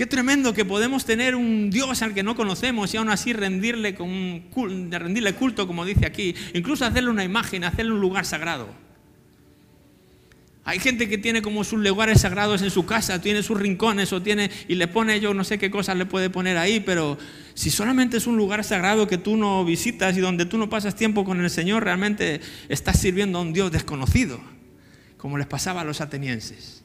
Qué 0.01 0.07
tremendo 0.07 0.55
que 0.55 0.65
podemos 0.65 1.05
tener 1.05 1.35
un 1.35 1.69
Dios 1.69 2.01
al 2.01 2.15
que 2.15 2.23
no 2.23 2.35
conocemos 2.35 2.91
y 2.91 2.97
aún 2.97 3.09
así 3.09 3.33
rendirle, 3.33 3.93
con 3.93 4.89
rendirle 4.89 5.33
culto, 5.35 5.67
como 5.67 5.85
dice 5.85 6.07
aquí. 6.07 6.33
Incluso 6.55 6.85
hacerle 6.85 7.11
una 7.11 7.23
imagen, 7.23 7.63
hacerle 7.63 7.91
un 7.91 8.01
lugar 8.01 8.25
sagrado. 8.25 8.67
Hay 10.63 10.79
gente 10.79 11.07
que 11.07 11.19
tiene 11.19 11.43
como 11.43 11.63
sus 11.63 11.79
lugares 11.79 12.21
sagrados 12.21 12.63
en 12.63 12.71
su 12.71 12.83
casa, 12.83 13.21
tiene 13.21 13.43
sus 13.43 13.59
rincones 13.59 14.11
o 14.11 14.23
tiene 14.23 14.49
y 14.67 14.73
le 14.73 14.87
pone 14.87 15.19
yo 15.19 15.35
no 15.35 15.43
sé 15.43 15.59
qué 15.59 15.69
cosas 15.69 15.95
le 15.97 16.07
puede 16.07 16.31
poner 16.31 16.57
ahí, 16.57 16.79
pero 16.79 17.19
si 17.53 17.69
solamente 17.69 18.17
es 18.17 18.25
un 18.25 18.37
lugar 18.37 18.63
sagrado 18.63 19.07
que 19.07 19.19
tú 19.19 19.37
no 19.37 19.63
visitas 19.63 20.17
y 20.17 20.19
donde 20.19 20.47
tú 20.47 20.57
no 20.57 20.67
pasas 20.67 20.95
tiempo 20.95 21.23
con 21.23 21.41
el 21.41 21.49
Señor, 21.51 21.83
realmente 21.83 22.41
estás 22.69 22.99
sirviendo 22.99 23.37
a 23.37 23.41
un 23.43 23.53
Dios 23.53 23.71
desconocido, 23.71 24.41
como 25.17 25.37
les 25.37 25.45
pasaba 25.45 25.81
a 25.81 25.83
los 25.83 26.01
atenienses. 26.01 26.80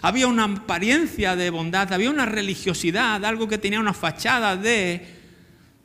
Había 0.00 0.28
una 0.28 0.44
apariencia 0.44 1.34
de 1.34 1.50
bondad, 1.50 1.92
había 1.92 2.10
una 2.10 2.26
religiosidad, 2.26 3.24
algo 3.24 3.48
que 3.48 3.58
tenía 3.58 3.80
una 3.80 3.94
fachada 3.94 4.56
de, 4.56 5.06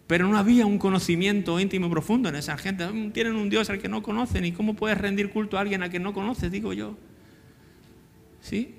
pero 0.08 0.28
no 0.28 0.38
había 0.38 0.65
un 0.65 0.78
conocimiento 0.78 1.60
íntimo 1.60 1.88
y 1.88 1.89
profundo 1.89 2.30
en 2.30 2.36
esa 2.36 2.58
gente. 2.58 2.88
Mm, 2.88 3.12
tienen 3.12 3.36
un 3.36 3.49
Dios 3.49 3.69
al 3.69 3.80
que 3.80 3.89
no 3.89 4.04
conocen 4.04 4.45
y 4.45 4.52
cómo 4.52 4.76
puedes 4.76 4.97
rendir 4.97 5.32
culto 5.32 5.58
a 5.58 5.62
alguien 5.62 5.82
a 5.82 5.89
quien 5.89 6.04
no 6.04 6.13
conoces, 6.13 6.52
digo 6.52 6.73
yo. 6.73 6.95
¿Sí? 8.41 8.76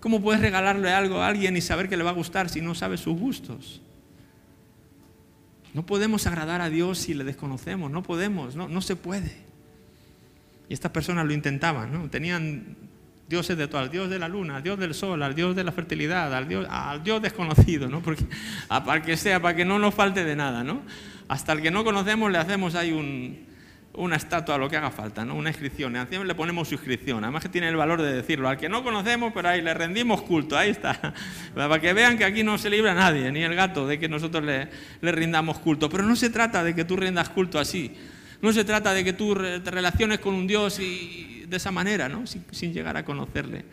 ¿Cómo 0.00 0.20
puedes 0.20 0.40
regalarle 0.40 0.90
algo 0.92 1.18
a 1.18 1.28
alguien 1.28 1.56
y 1.56 1.60
saber 1.60 1.88
que 1.88 1.96
le 1.96 2.02
va 2.02 2.10
a 2.10 2.14
gustar 2.14 2.50
si 2.50 2.60
no 2.60 2.74
sabes 2.74 3.00
sus 3.00 3.18
gustos? 3.18 3.80
No 5.72 5.86
podemos 5.86 6.26
agradar 6.26 6.60
a 6.60 6.68
Dios 6.68 6.98
si 6.98 7.14
le 7.14 7.24
desconocemos, 7.24 7.90
no 7.90 8.02
podemos, 8.02 8.56
no, 8.56 8.68
no 8.68 8.82
se 8.82 8.96
puede. 8.96 9.32
Y 10.68 10.74
estas 10.74 10.92
personas 10.92 11.24
lo 11.24 11.32
intentaban, 11.32 11.92
¿no? 11.92 12.10
Tenían 12.10 12.76
dioses 13.28 13.56
de 13.56 13.66
todo, 13.66 13.80
al 13.80 13.90
dios 13.90 14.10
de 14.10 14.18
la 14.18 14.28
luna, 14.28 14.56
al 14.56 14.62
dios 14.62 14.78
del 14.78 14.94
sol, 14.94 15.22
al 15.22 15.34
dios 15.34 15.56
de 15.56 15.64
la 15.64 15.72
fertilidad, 15.72 16.34
al 16.34 16.48
dios, 16.48 16.66
al 16.68 17.02
dios 17.02 17.22
desconocido, 17.22 17.88
¿no? 17.88 18.02
Porque, 18.02 18.24
para 18.68 19.02
que 19.02 19.16
sea, 19.16 19.40
para 19.40 19.56
que 19.56 19.64
no 19.64 19.78
nos 19.78 19.94
falte 19.94 20.24
de 20.24 20.36
nada, 20.36 20.62
¿no? 20.64 20.82
Hasta 21.28 21.52
el 21.52 21.62
que 21.62 21.70
no 21.70 21.84
conocemos 21.84 22.30
le 22.30 22.38
hacemos 22.38 22.74
ahí 22.74 22.92
una 23.94 24.16
estatua, 24.16 24.58
lo 24.58 24.68
que 24.68 24.76
haga 24.76 24.90
falta, 24.90 25.24
¿no? 25.24 25.34
Una 25.34 25.50
inscripción, 25.50 25.96
encima 25.96 26.24
le 26.24 26.34
ponemos 26.34 26.68
su 26.68 26.74
inscripción, 26.74 27.24
además 27.24 27.42
que 27.42 27.48
tiene 27.48 27.68
el 27.68 27.76
valor 27.76 28.02
de 28.02 28.12
decirlo, 28.12 28.48
al 28.48 28.58
que 28.58 28.68
no 28.68 28.82
conocemos, 28.82 29.32
pero 29.34 29.48
ahí 29.48 29.62
le 29.62 29.72
rendimos 29.74 30.22
culto, 30.22 30.56
ahí 30.56 30.70
está, 30.70 31.14
para 31.54 31.80
que 31.80 31.92
vean 31.92 32.18
que 32.18 32.24
aquí 32.24 32.42
no 32.42 32.58
se 32.58 32.70
libra 32.70 32.94
nadie, 32.94 33.30
ni 33.32 33.42
el 33.42 33.54
gato, 33.54 33.86
de 33.86 33.98
que 33.98 34.08
nosotros 34.08 34.44
le, 34.44 34.68
le 35.00 35.12
rindamos 35.12 35.58
culto, 35.58 35.88
pero 35.88 36.04
no 36.04 36.16
se 36.16 36.30
trata 36.30 36.64
de 36.64 36.74
que 36.74 36.84
tú 36.84 36.96
rindas 36.96 37.28
culto 37.28 37.58
así, 37.58 37.94
no 38.40 38.52
se 38.52 38.64
trata 38.64 38.92
de 38.92 39.04
que 39.04 39.12
tú 39.12 39.34
te 39.34 39.70
relaciones 39.70 40.18
con 40.18 40.34
un 40.34 40.46
Dios 40.46 40.80
y, 40.80 41.41
de 41.52 41.58
esa 41.58 41.70
manera, 41.70 42.08
¿no? 42.08 42.24
sin, 42.26 42.72
llegar 42.72 42.96
a 42.96 43.04
conocerle. 43.04 43.64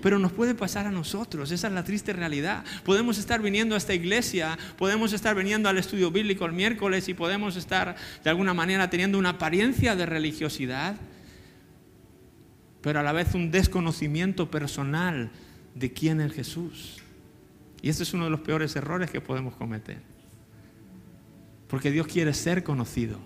Pero 0.00 0.20
nos 0.20 0.30
puede 0.30 0.54
pasar 0.54 0.86
a 0.86 0.92
nosotros, 0.92 1.50
esa 1.50 1.66
es 1.66 1.72
la 1.72 1.82
triste 1.82 2.12
realidad. 2.12 2.64
Podemos 2.84 3.18
estar 3.18 3.42
viniendo 3.42 3.74
a 3.74 3.78
esta 3.78 3.94
iglesia, 3.94 4.56
podemos 4.76 5.12
estar 5.12 5.34
viniendo 5.34 5.68
al 5.68 5.78
estudio 5.78 6.12
bíblico 6.12 6.44
el 6.44 6.52
miércoles 6.52 7.08
y 7.08 7.14
podemos 7.14 7.56
estar 7.56 7.96
de 8.22 8.30
alguna 8.30 8.54
manera 8.54 8.90
teniendo 8.90 9.18
una 9.18 9.30
apariencia 9.30 9.96
de 9.96 10.06
religiosidad, 10.06 10.96
pero 12.82 13.00
a 13.00 13.02
la 13.02 13.12
vez 13.12 13.34
un 13.34 13.50
desconocimiento 13.50 14.50
personal 14.50 15.30
de 15.74 15.92
quién 15.92 16.20
es 16.20 16.32
Jesús. 16.32 16.98
Y 17.80 17.88
este 17.88 18.02
es 18.02 18.12
uno 18.12 18.24
de 18.24 18.30
los 18.30 18.40
peores 18.40 18.76
errores 18.76 19.10
que 19.10 19.20
podemos 19.20 19.56
cometer. 19.56 20.00
Porque 21.68 21.90
Dios 21.90 22.06
quiere 22.06 22.34
ser 22.34 22.62
conocido 22.62 23.18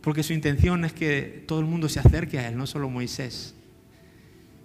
porque 0.00 0.22
su 0.22 0.32
intención 0.32 0.84
es 0.84 0.92
que 0.92 1.44
todo 1.46 1.60
el 1.60 1.66
mundo 1.66 1.88
se 1.88 2.00
acerque 2.00 2.38
a 2.38 2.48
Él, 2.48 2.56
no 2.56 2.66
solo 2.66 2.88
Moisés. 2.88 3.54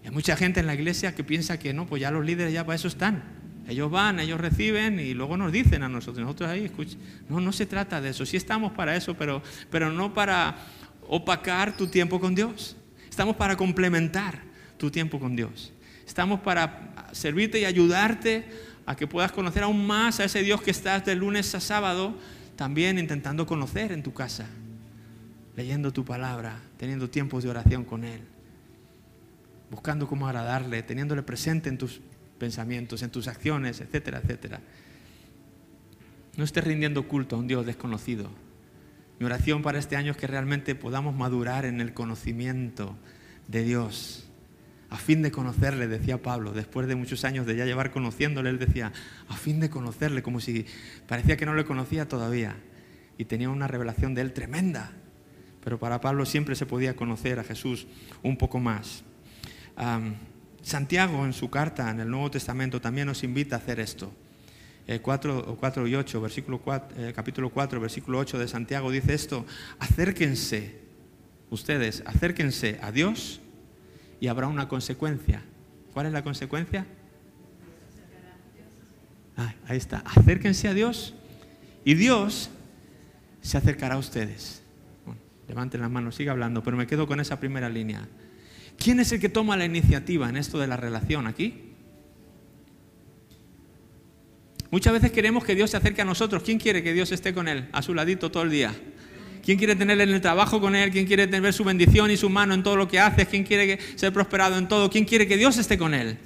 hay 0.04 0.12
mucha 0.12 0.36
gente 0.36 0.60
en 0.60 0.68
la 0.68 0.76
iglesia 0.76 1.16
que 1.16 1.24
piensa 1.24 1.58
que 1.58 1.74
no, 1.74 1.88
pues 1.88 2.02
ya 2.02 2.12
los 2.12 2.26
líderes 2.26 2.54
ya 2.54 2.66
para 2.66 2.76
eso 2.76 2.88
están. 2.88 3.24
Ellos 3.68 3.90
van, 3.90 4.20
ellos 4.20 4.40
reciben 4.40 5.00
y 5.00 5.14
luego 5.14 5.38
nos 5.38 5.52
dicen 5.52 5.84
a 5.84 5.90
nosotros. 5.90 6.26
Nosotros 6.26 6.50
ahí, 6.50 6.66
escuchen. 6.66 7.00
No, 7.30 7.40
no 7.40 7.54
se 7.54 7.66
trata 7.66 8.02
de 8.02 8.10
eso. 8.10 8.26
Sí 8.26 8.36
estamos 8.36 8.74
para 8.74 8.96
eso, 8.96 9.16
pero, 9.16 9.42
pero 9.72 9.90
no 9.90 10.14
para 10.14 10.58
opacar 11.08 11.76
tu 11.78 11.88
tiempo 11.88 12.20
con 12.20 12.36
Dios. 12.36 12.76
Estamos 13.10 13.38
para 13.38 13.56
complementar 13.56 14.42
tu 14.78 14.92
tiempo 14.92 15.18
con 15.18 15.36
Dios. 15.36 15.72
Estamos 16.06 16.42
para 16.42 17.10
servirte 17.14 17.60
y 17.60 17.66
ayudarte 17.66 18.46
a 18.86 18.98
que 18.98 19.08
puedas 19.08 19.32
conocer 19.32 19.64
aún 19.64 19.88
más 19.88 20.20
a 20.20 20.26
ese 20.26 20.44
Dios 20.44 20.62
que 20.62 20.72
estás 20.72 21.06
de 21.06 21.16
lunes 21.16 21.56
a 21.56 21.62
sábado, 21.62 22.18
también 22.58 23.00
intentando 23.00 23.46
conocer 23.46 23.94
en 23.94 24.04
tu 24.04 24.14
casa 24.14 24.46
leyendo 25.56 25.94
tu 25.94 26.04
palabra, 26.06 26.60
teniendo 26.78 27.10
tiempos 27.10 27.44
de 27.44 27.50
oración 27.50 27.86
con 27.86 28.04
Él, 28.04 28.22
buscando 29.70 30.08
cómo 30.08 30.28
agradarle, 30.28 30.84
teniéndole 30.84 31.24
presente 31.24 31.70
en 31.70 31.78
tus 31.78 32.02
pensamientos, 32.38 33.04
en 33.04 33.12
tus 33.12 33.28
acciones, 33.28 33.82
etcétera, 33.82 34.20
etcétera. 34.24 34.62
No 36.36 36.44
estés 36.44 36.64
rindiendo 36.64 37.08
culto 37.08 37.36
a 37.36 37.40
un 37.40 37.48
Dios 37.48 37.66
desconocido. 37.66 38.30
Mi 39.20 39.26
oración 39.26 39.62
para 39.62 39.80
este 39.80 39.96
año 39.96 40.12
es 40.12 40.18
que 40.18 40.28
realmente 40.28 40.74
podamos 40.76 41.16
madurar 41.16 41.66
en 41.66 41.80
el 41.80 41.94
conocimiento 41.94 42.98
de 43.48 43.64
Dios. 43.64 44.28
A 44.90 44.98
fin 44.98 45.22
de 45.22 45.32
conocerle, 45.32 45.88
decía 45.88 46.22
Pablo, 46.22 46.52
después 46.52 46.88
de 46.88 46.96
muchos 46.96 47.24
años 47.24 47.46
de 47.46 47.56
ya 47.56 47.66
llevar 47.66 47.92
conociéndole, 47.92 48.50
él 48.50 48.60
decía, 48.60 48.92
a 49.28 49.36
fin 49.36 49.60
de 49.60 49.70
conocerle, 49.70 50.22
como 50.22 50.40
si 50.40 50.66
parecía 51.08 51.38
que 51.38 51.46
no 51.46 51.56
le 51.56 51.66
conocía 51.66 52.08
todavía. 52.08 52.56
Y 53.18 53.26
tenía 53.26 53.50
una 53.50 53.68
revelación 53.68 54.16
de 54.16 54.22
él 54.22 54.34
tremenda. 54.34 54.92
Pero 55.64 55.80
para 55.80 56.02
Pablo 56.02 56.26
siempre 56.26 56.56
se 56.56 56.66
podía 56.66 56.96
conocer 56.96 57.40
a 57.40 57.44
Jesús 57.44 57.88
un 58.22 58.38
poco 58.38 58.60
más. 58.60 59.04
Santiago 60.62 61.26
en 61.26 61.34
su 61.34 61.50
carta 61.50 61.92
en 61.92 62.00
el 62.00 62.10
Nuevo 62.10 62.32
Testamento 62.32 62.82
también 62.82 63.08
nos 63.08 63.24
invita 63.24 63.56
a 63.56 63.60
hacer 63.60 63.80
esto. 63.80 64.12
4, 65.02 65.58
eh, 65.62 65.90
y 65.90 65.96
8, 65.96 66.22
versículo 66.22 66.62
eh, 66.98 67.14
capítulo 67.16 67.50
4, 67.50 67.80
versículo 67.80 68.20
8 68.20 68.38
de 68.38 68.48
Santiago 68.48 68.92
dice 68.92 69.14
esto, 69.14 69.46
acérquense, 69.80 70.82
ustedes, 71.50 72.04
acérquense 72.06 72.80
a 72.82 72.92
Dios 72.92 73.40
y 74.20 74.28
habrá 74.28 74.48
una 74.48 74.68
consecuencia. 74.68 75.42
¿Cuál 75.94 76.08
es 76.08 76.14
la 76.14 76.24
consecuencia? 76.24 76.86
Ah, 79.38 79.54
ahí 79.68 79.78
está, 79.78 80.04
acérquense 80.06 80.68
a 80.68 80.74
Dios 80.74 81.14
y 81.86 81.94
Dios 81.94 82.50
se 83.42 83.58
acercará 83.58 83.96
a 83.96 84.00
ustedes. 84.00 84.63
Levanten 85.54 85.82
las 85.82 85.92
manos, 85.92 86.16
siga 86.16 86.32
hablando, 86.32 86.64
pero 86.64 86.76
me 86.76 86.88
quedo 86.88 87.06
con 87.06 87.20
esa 87.20 87.40
primera 87.40 87.70
línea. 87.70 88.08
¿Quién 88.76 89.00
es 89.00 89.12
el 89.12 89.20
que 89.20 89.30
toma 89.30 89.56
la 89.56 89.66
iniciativa 89.66 90.28
en 90.28 90.36
esto 90.36 90.58
de 90.58 90.66
la 90.66 90.78
relación 90.78 91.28
aquí? 91.28 91.54
Muchas 94.72 94.94
veces 94.94 95.12
queremos 95.12 95.46
que 95.46 95.54
Dios 95.54 95.70
se 95.70 95.78
acerque 95.78 96.02
a 96.02 96.06
nosotros. 96.06 96.42
¿Quién 96.42 96.58
quiere 96.58 96.82
que 96.82 96.92
Dios 96.92 97.12
esté 97.12 97.36
con 97.36 97.48
él, 97.48 97.70
a 97.72 97.84
su 97.84 97.94
ladito 97.94 98.32
todo 98.32 98.42
el 98.42 98.50
día? 98.50 98.74
¿Quién 99.46 99.60
quiere 99.60 99.76
tenerle 99.76 100.06
en 100.06 100.10
el 100.10 100.22
trabajo 100.22 100.60
con 100.60 100.76
él? 100.76 100.90
¿Quién 100.90 101.06
quiere 101.06 101.28
tener 101.28 101.54
su 101.54 101.64
bendición 101.64 102.10
y 102.10 102.18
su 102.18 102.32
mano 102.32 102.56
en 102.56 102.64
todo 102.64 102.76
lo 102.76 102.88
que 102.88 103.00
hace? 103.00 103.28
¿Quién 103.28 103.44
quiere 103.44 103.78
ser 103.96 104.12
prosperado 104.12 104.58
en 104.58 104.68
todo? 104.68 104.90
¿Quién 104.90 105.06
quiere 105.06 105.28
que 105.28 105.38
Dios 105.38 105.60
esté 105.60 105.78
con 105.78 105.94
él? 105.94 106.18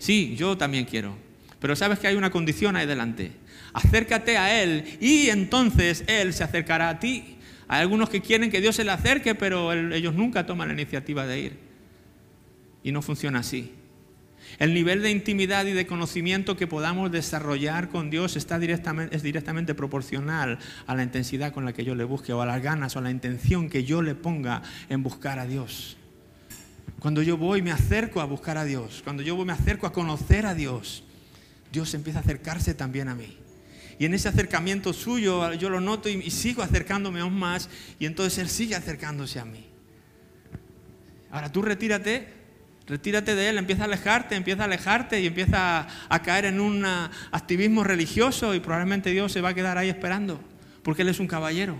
Sí, 0.00 0.34
yo 0.36 0.58
también 0.58 0.84
quiero. 0.84 1.16
Pero 1.60 1.76
sabes 1.76 2.00
que 2.00 2.08
hay 2.08 2.16
una 2.16 2.30
condición 2.30 2.74
ahí 2.74 2.86
delante. 2.86 3.30
Acércate 3.72 4.36
a 4.36 4.62
Él 4.62 4.98
y 5.00 5.30
entonces 5.30 6.04
Él 6.06 6.32
se 6.32 6.44
acercará 6.44 6.88
a 6.88 6.98
ti. 6.98 7.33
Hay 7.68 7.80
algunos 7.80 8.10
que 8.10 8.20
quieren 8.20 8.50
que 8.50 8.60
Dios 8.60 8.76
se 8.76 8.84
le 8.84 8.90
acerque, 8.90 9.34
pero 9.34 9.72
ellos 9.72 10.14
nunca 10.14 10.46
toman 10.46 10.68
la 10.68 10.74
iniciativa 10.74 11.26
de 11.26 11.40
ir. 11.40 11.58
Y 12.82 12.92
no 12.92 13.02
funciona 13.02 13.40
así. 13.40 13.72
El 14.58 14.74
nivel 14.74 15.02
de 15.02 15.10
intimidad 15.10 15.66
y 15.66 15.72
de 15.72 15.86
conocimiento 15.86 16.56
que 16.56 16.66
podamos 16.66 17.10
desarrollar 17.10 17.88
con 17.88 18.10
Dios 18.10 18.36
está 18.36 18.58
directamente, 18.58 19.16
es 19.16 19.22
directamente 19.22 19.74
proporcional 19.74 20.58
a 20.86 20.94
la 20.94 21.02
intensidad 21.02 21.52
con 21.52 21.64
la 21.64 21.72
que 21.72 21.84
yo 21.84 21.94
le 21.94 22.04
busque 22.04 22.32
o 22.32 22.42
a 22.42 22.46
las 22.46 22.62
ganas 22.62 22.94
o 22.94 22.98
a 22.98 23.02
la 23.02 23.10
intención 23.10 23.68
que 23.68 23.84
yo 23.84 24.02
le 24.02 24.14
ponga 24.14 24.62
en 24.88 25.02
buscar 25.02 25.38
a 25.38 25.46
Dios. 25.46 25.96
Cuando 27.00 27.22
yo 27.22 27.36
voy 27.36 27.62
me 27.62 27.72
acerco 27.72 28.20
a 28.20 28.24
buscar 28.24 28.56
a 28.56 28.64
Dios, 28.64 29.00
cuando 29.02 29.22
yo 29.22 29.34
voy 29.34 29.46
me 29.46 29.52
acerco 29.52 29.86
a 29.86 29.92
conocer 29.92 30.46
a 30.46 30.54
Dios, 30.54 31.04
Dios 31.72 31.92
empieza 31.94 32.20
a 32.20 32.22
acercarse 32.22 32.74
también 32.74 33.08
a 33.08 33.14
mí. 33.14 33.36
Y 33.98 34.06
en 34.06 34.14
ese 34.14 34.28
acercamiento 34.28 34.92
suyo 34.92 35.52
yo 35.54 35.70
lo 35.70 35.80
noto 35.80 36.08
y, 36.08 36.30
sigo 36.30 36.62
acercándome 36.62 37.20
aún 37.20 37.38
más 37.38 37.68
y 37.98 38.06
entonces 38.06 38.38
Él 38.38 38.48
sigue 38.48 38.74
acercándose 38.74 39.38
a 39.38 39.44
mí. 39.44 39.66
Ahora 41.30 41.50
tú 41.50 41.62
retírate 41.62 42.44
Retírate 42.86 43.34
de 43.34 43.48
él, 43.48 43.56
empieza 43.56 43.82
a 43.82 43.86
alejarte, 43.86 44.34
empieza 44.34 44.62
a 44.62 44.66
alejarte 44.66 45.20
y 45.20 45.26
empieza 45.26 45.86
a, 46.08 46.22
caer 46.22 46.44
en 46.44 46.60
un 46.60 46.84
activismo 46.84 47.82
religioso 47.82 48.54
y 48.54 48.60
probablemente 48.60 49.10
Dios 49.10 49.32
se 49.32 49.40
va 49.40 49.50
a 49.50 49.54
quedar 49.54 49.78
ahí 49.78 49.88
esperando, 49.88 50.38
porque 50.82 51.00
Él 51.00 51.08
es 51.08 51.18
un 51.18 51.26
caballero. 51.26 51.78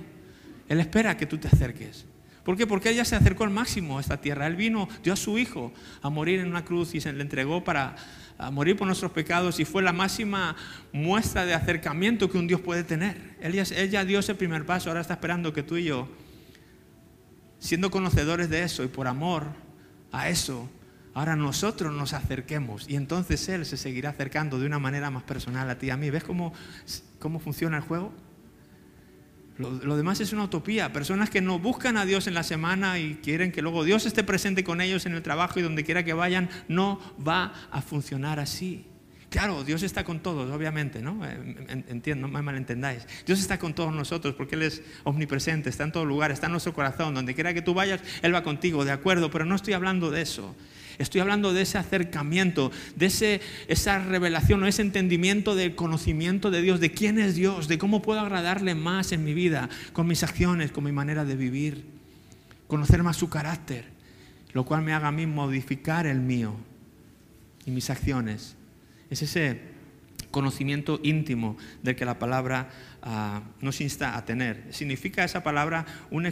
Él 0.66 0.81
espera 0.81 1.16
que 1.18 1.27
tú 1.27 1.37
te 1.37 1.48
acerques. 1.48 2.07
¿Por 2.44 2.57
qué? 2.57 2.66
Porque 2.66 2.90
Él 2.90 2.96
ya 2.96 3.04
se 3.04 3.16
acercó 3.16 3.44
al 3.44 3.50
máximo 3.50 3.98
a 3.98 4.00
esta 4.00 4.20
tierra. 4.20 4.46
Él 4.46 4.57
vino, 4.57 4.88
dio 5.02 5.12
a 5.12 5.16
su 5.16 5.38
Hijo 5.38 5.72
a 6.02 6.11
morir 6.11 6.40
en 6.40 6.48
una 6.48 6.64
cruz 6.64 6.94
y 6.94 7.00
se 7.00 7.12
le 7.12 7.22
entregó 7.22 7.64
para 7.64 7.96
morir 8.52 8.76
por 8.76 8.87
nuestros 8.87 9.12
pecados 9.12 9.61
y 9.61 9.64
fue 9.64 9.83
la 9.83 9.92
máxima 9.92 10.57
muestra 10.92 11.46
de 11.46 11.54
acercamiento 11.54 12.30
que 12.30 12.38
un 12.38 12.46
Dios 12.46 12.61
puede 12.61 12.85
tener. 12.85 13.16
Ya 13.90 14.04
dio 14.04 14.18
ese 14.18 14.35
primer 14.35 14.66
paso, 14.66 14.90
ahora 14.90 15.00
está 15.00 15.14
esperando 15.14 15.52
que 15.52 15.62
tú 15.62 15.76
y 15.76 15.85
yo, 15.85 16.09
siendo 17.59 17.90
conocedores 17.90 18.50
de 18.50 18.62
eso 18.62 18.85
y 18.85 18.88
por 18.88 19.07
amor 19.07 19.46
a 20.12 20.28
eso, 20.28 20.68
Ahora 21.14 21.37
nosotros 21.37 21.94
nos 21.94 22.12
acerquemos 22.12 22.88
y 22.88 22.96
entonces 22.96 23.48
Él 23.48 23.64
se 23.64 23.76
seguirá 23.76 24.11
acercando 24.11 24.59
de 24.59 24.66
una 24.66 24.80
manera 24.80 25.11
más 25.12 25.22
personal 25.22 25.70
a 25.70 25.78
ti 25.78 25.87
y 25.87 25.90
a 25.90 25.96
mí. 25.96 26.11
¿Ves 26.11 26.24
cómo, 26.24 26.52
cómo 27.20 27.38
funciona 27.38 27.76
el 27.76 27.85
juego? 27.85 28.12
Lo, 29.56 29.96
demás 29.96 30.20
es 30.20 30.32
una 30.32 30.44
utopía. 30.44 30.92
Personas 30.92 31.30
que 31.30 31.40
no 31.40 31.58
buscan 31.58 31.96
a 31.96 32.04
Dios 32.04 32.26
en 32.26 32.34
la 32.34 32.42
semana 32.42 32.98
y 32.98 33.14
quieren 33.22 33.52
que 33.52 33.62
luego 33.62 33.84
Dios 33.84 34.04
esté 34.04 34.24
presente 34.24 34.64
con 34.64 34.80
ellos 34.80 35.06
en 35.06 35.14
el 35.14 35.22
trabajo 35.22 35.60
y 35.60 35.62
donde 35.62 35.84
quiera 35.84 36.04
que 36.04 36.12
vayan, 36.12 36.50
no 36.66 37.00
va 37.24 37.52
a 37.70 37.80
funcionar 37.80 38.40
así. 38.40 38.86
Claro, 39.30 39.64
Dios 39.64 39.82
está 39.82 40.04
con 40.04 40.20
todos, 40.20 40.50
obviamente, 40.50 41.02
¿no? 41.02 41.24
Eh, 41.26 41.84
entiendo, 41.88 42.28
no 42.28 42.32
me 42.32 42.42
malentendáis. 42.42 43.06
Dios 43.26 43.40
está 43.40 43.58
con 43.58 43.74
todos 43.74 43.92
nosotros 43.92 44.34
porque 44.34 44.54
Él 44.54 44.62
es 44.62 44.82
omnipresente, 45.02 45.70
está 45.70 45.84
en 45.84 45.92
todo 45.92 46.04
lugar, 46.04 46.30
está 46.30 46.46
en 46.46 46.52
nuestro 46.52 46.72
corazón. 46.72 47.14
Donde 47.14 47.34
quiera 47.34 47.52
que 47.54 47.62
tú 47.62 47.74
vayas, 47.74 48.00
Él 48.22 48.34
va 48.34 48.42
contigo, 48.42 48.84
de 48.84 48.92
acuerdo, 48.92 49.30
pero 49.30 49.44
no 49.44 49.56
estoy 49.56 49.74
hablando 49.74 50.10
de 50.10 50.22
eso. 50.22 50.54
Estoy 50.98 51.20
hablando 51.20 51.52
de 51.52 51.62
ese 51.62 51.78
acercamiento, 51.78 52.70
de 52.96 53.07
ese, 53.07 53.40
esa 53.68 53.98
revelación 53.98 54.62
o 54.62 54.66
ese 54.66 54.83
entendimiento 54.83 55.54
del 55.54 55.74
conocimiento 55.74 56.50
de 56.50 56.62
Dios, 56.62 56.80
de 56.80 56.92
quién 56.92 57.18
es 57.18 57.35
Dios, 57.35 57.68
de 57.68 57.78
cómo 57.78 58.02
puedo 58.02 58.20
agradarle 58.20 58.74
más 58.74 59.12
en 59.12 59.24
mi 59.24 59.35
vida, 59.35 59.68
con 59.92 60.07
mis 60.07 60.22
acciones, 60.22 60.72
con 60.72 60.85
mi 60.85 60.92
manera 60.92 61.24
de 61.24 61.37
vivir. 61.37 61.85
Conocer 62.66 63.02
más 63.02 63.16
su 63.16 63.28
carácter, 63.28 63.85
lo 64.52 64.64
cual 64.64 64.83
me 64.83 64.92
haga 64.92 65.09
a 65.09 65.12
mí 65.12 65.26
modificar 65.26 66.07
el 66.07 66.20
mío 66.20 66.54
y 67.66 67.70
mis 67.70 67.90
acciones. 67.90 68.57
Es 69.11 69.22
ese 69.22 69.74
conocimiento 70.30 70.98
íntimo 71.02 71.57
del 71.83 71.94
que 71.94 72.04
la 72.04 72.18
palabra 72.18 72.68
ah, 73.04 73.42
nos 73.60 73.80
insta 73.80 74.16
a 74.16 74.24
tener. 74.24 74.64
Significa 74.70 75.22
esa 75.22 75.44
palabra 75.44 75.86
una 76.10 76.28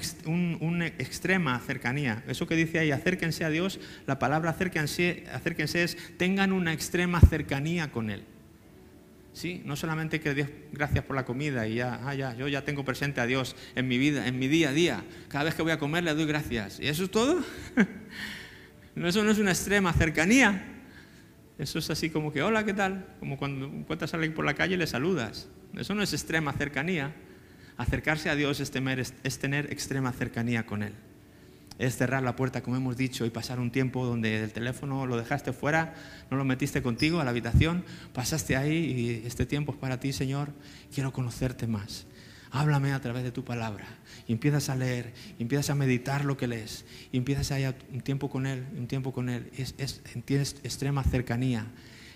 extrema 0.98 1.58
cercanía. 1.60 2.24
Eso 2.26 2.48
que 2.48 2.56
dice 2.56 2.80
ahí, 2.80 2.90
acérquense 2.90 3.44
a 3.44 3.50
Dios, 3.50 3.78
la 4.06 4.18
palabra 4.18 4.50
acérquense, 4.50 5.24
acérquense 5.32 5.84
es 5.84 5.96
tengan 6.16 6.52
una 6.52 6.72
extrema 6.72 7.20
cercanía 7.20 7.92
con 7.92 8.10
Él. 8.10 8.24
¿Sí? 9.32 9.62
No 9.64 9.76
solamente 9.76 10.20
que 10.20 10.34
Dios, 10.34 10.48
gracias 10.72 11.04
por 11.04 11.16
la 11.16 11.24
comida 11.24 11.66
y 11.66 11.76
ya, 11.76 12.00
ah, 12.04 12.14
ya, 12.14 12.34
yo 12.34 12.48
ya 12.48 12.64
tengo 12.64 12.84
presente 12.84 13.20
a 13.20 13.26
Dios 13.26 13.56
en 13.74 13.88
mi 13.88 13.96
vida, 13.96 14.26
en 14.26 14.38
mi 14.38 14.48
día 14.48 14.70
a 14.70 14.72
día. 14.72 15.04
Cada 15.28 15.44
vez 15.44 15.54
que 15.54 15.62
voy 15.62 15.72
a 15.72 15.78
comer 15.78 16.04
le 16.04 16.12
doy 16.14 16.26
gracias. 16.26 16.80
¿Y 16.80 16.88
eso 16.88 17.04
es 17.04 17.10
todo? 17.10 17.42
eso 18.96 19.24
no 19.24 19.30
es 19.30 19.38
una 19.38 19.52
extrema 19.52 19.92
cercanía. 19.94 20.81
Eso 21.62 21.78
es 21.78 21.88
así 21.90 22.10
como 22.10 22.32
que, 22.32 22.42
hola, 22.42 22.64
¿qué 22.64 22.74
tal? 22.74 23.06
Como 23.20 23.38
cuando 23.38 23.66
encuentras 23.66 24.12
a 24.12 24.16
alguien 24.16 24.34
por 24.34 24.44
la 24.44 24.54
calle 24.54 24.74
y 24.74 24.76
le 24.76 24.88
saludas. 24.88 25.46
Eso 25.76 25.94
no 25.94 26.02
es 26.02 26.12
extrema 26.12 26.52
cercanía. 26.54 27.14
Acercarse 27.76 28.30
a 28.30 28.34
Dios 28.34 28.58
es, 28.58 28.72
tener 28.72 29.72
extrema 29.72 30.10
cercanía 30.10 30.66
con 30.66 30.82
Él. 30.82 30.92
Es 31.78 31.96
cerrar 31.96 32.24
la 32.24 32.34
puerta, 32.34 32.64
como 32.64 32.76
hemos 32.76 32.96
dicho, 32.96 33.24
y 33.26 33.30
pasar 33.30 33.60
un 33.60 33.70
tiempo 33.70 34.04
donde 34.04 34.42
el 34.42 34.52
teléfono 34.52 35.06
lo 35.06 35.16
dejaste 35.16 35.52
fuera, 35.52 35.94
no 36.32 36.36
lo 36.36 36.44
metiste 36.44 36.82
contigo 36.82 37.20
a 37.20 37.24
la 37.24 37.30
habitación, 37.30 37.84
pasaste 38.12 38.56
ahí 38.56 39.22
y 39.22 39.26
este 39.26 39.46
tiempo 39.46 39.70
es 39.70 39.78
para 39.78 40.00
ti, 40.00 40.12
Señor. 40.12 40.48
Quiero 40.92 41.12
conocerte 41.12 41.68
más 41.68 42.06
háblame 42.52 42.92
a 42.92 43.00
través 43.00 43.24
de 43.24 43.32
tu 43.32 43.44
palabra. 43.44 43.86
Y 44.28 44.32
empiezas 44.32 44.68
a 44.68 44.76
leer, 44.76 45.12
empiezas 45.38 45.70
a 45.70 45.74
meditar 45.74 46.24
lo 46.24 46.36
que 46.36 46.46
lees, 46.46 46.84
y 47.10 47.16
empiezas 47.16 47.50
a 47.50 47.58
ir 47.58 47.74
un 47.92 48.02
tiempo 48.02 48.30
con 48.30 48.46
Él, 48.46 48.64
un 48.76 48.86
tiempo 48.86 49.12
con 49.12 49.28
Él. 49.28 49.50
Es, 49.56 49.74
tienes 50.24 50.56
extrema 50.62 51.02
cercanía. 51.02 51.66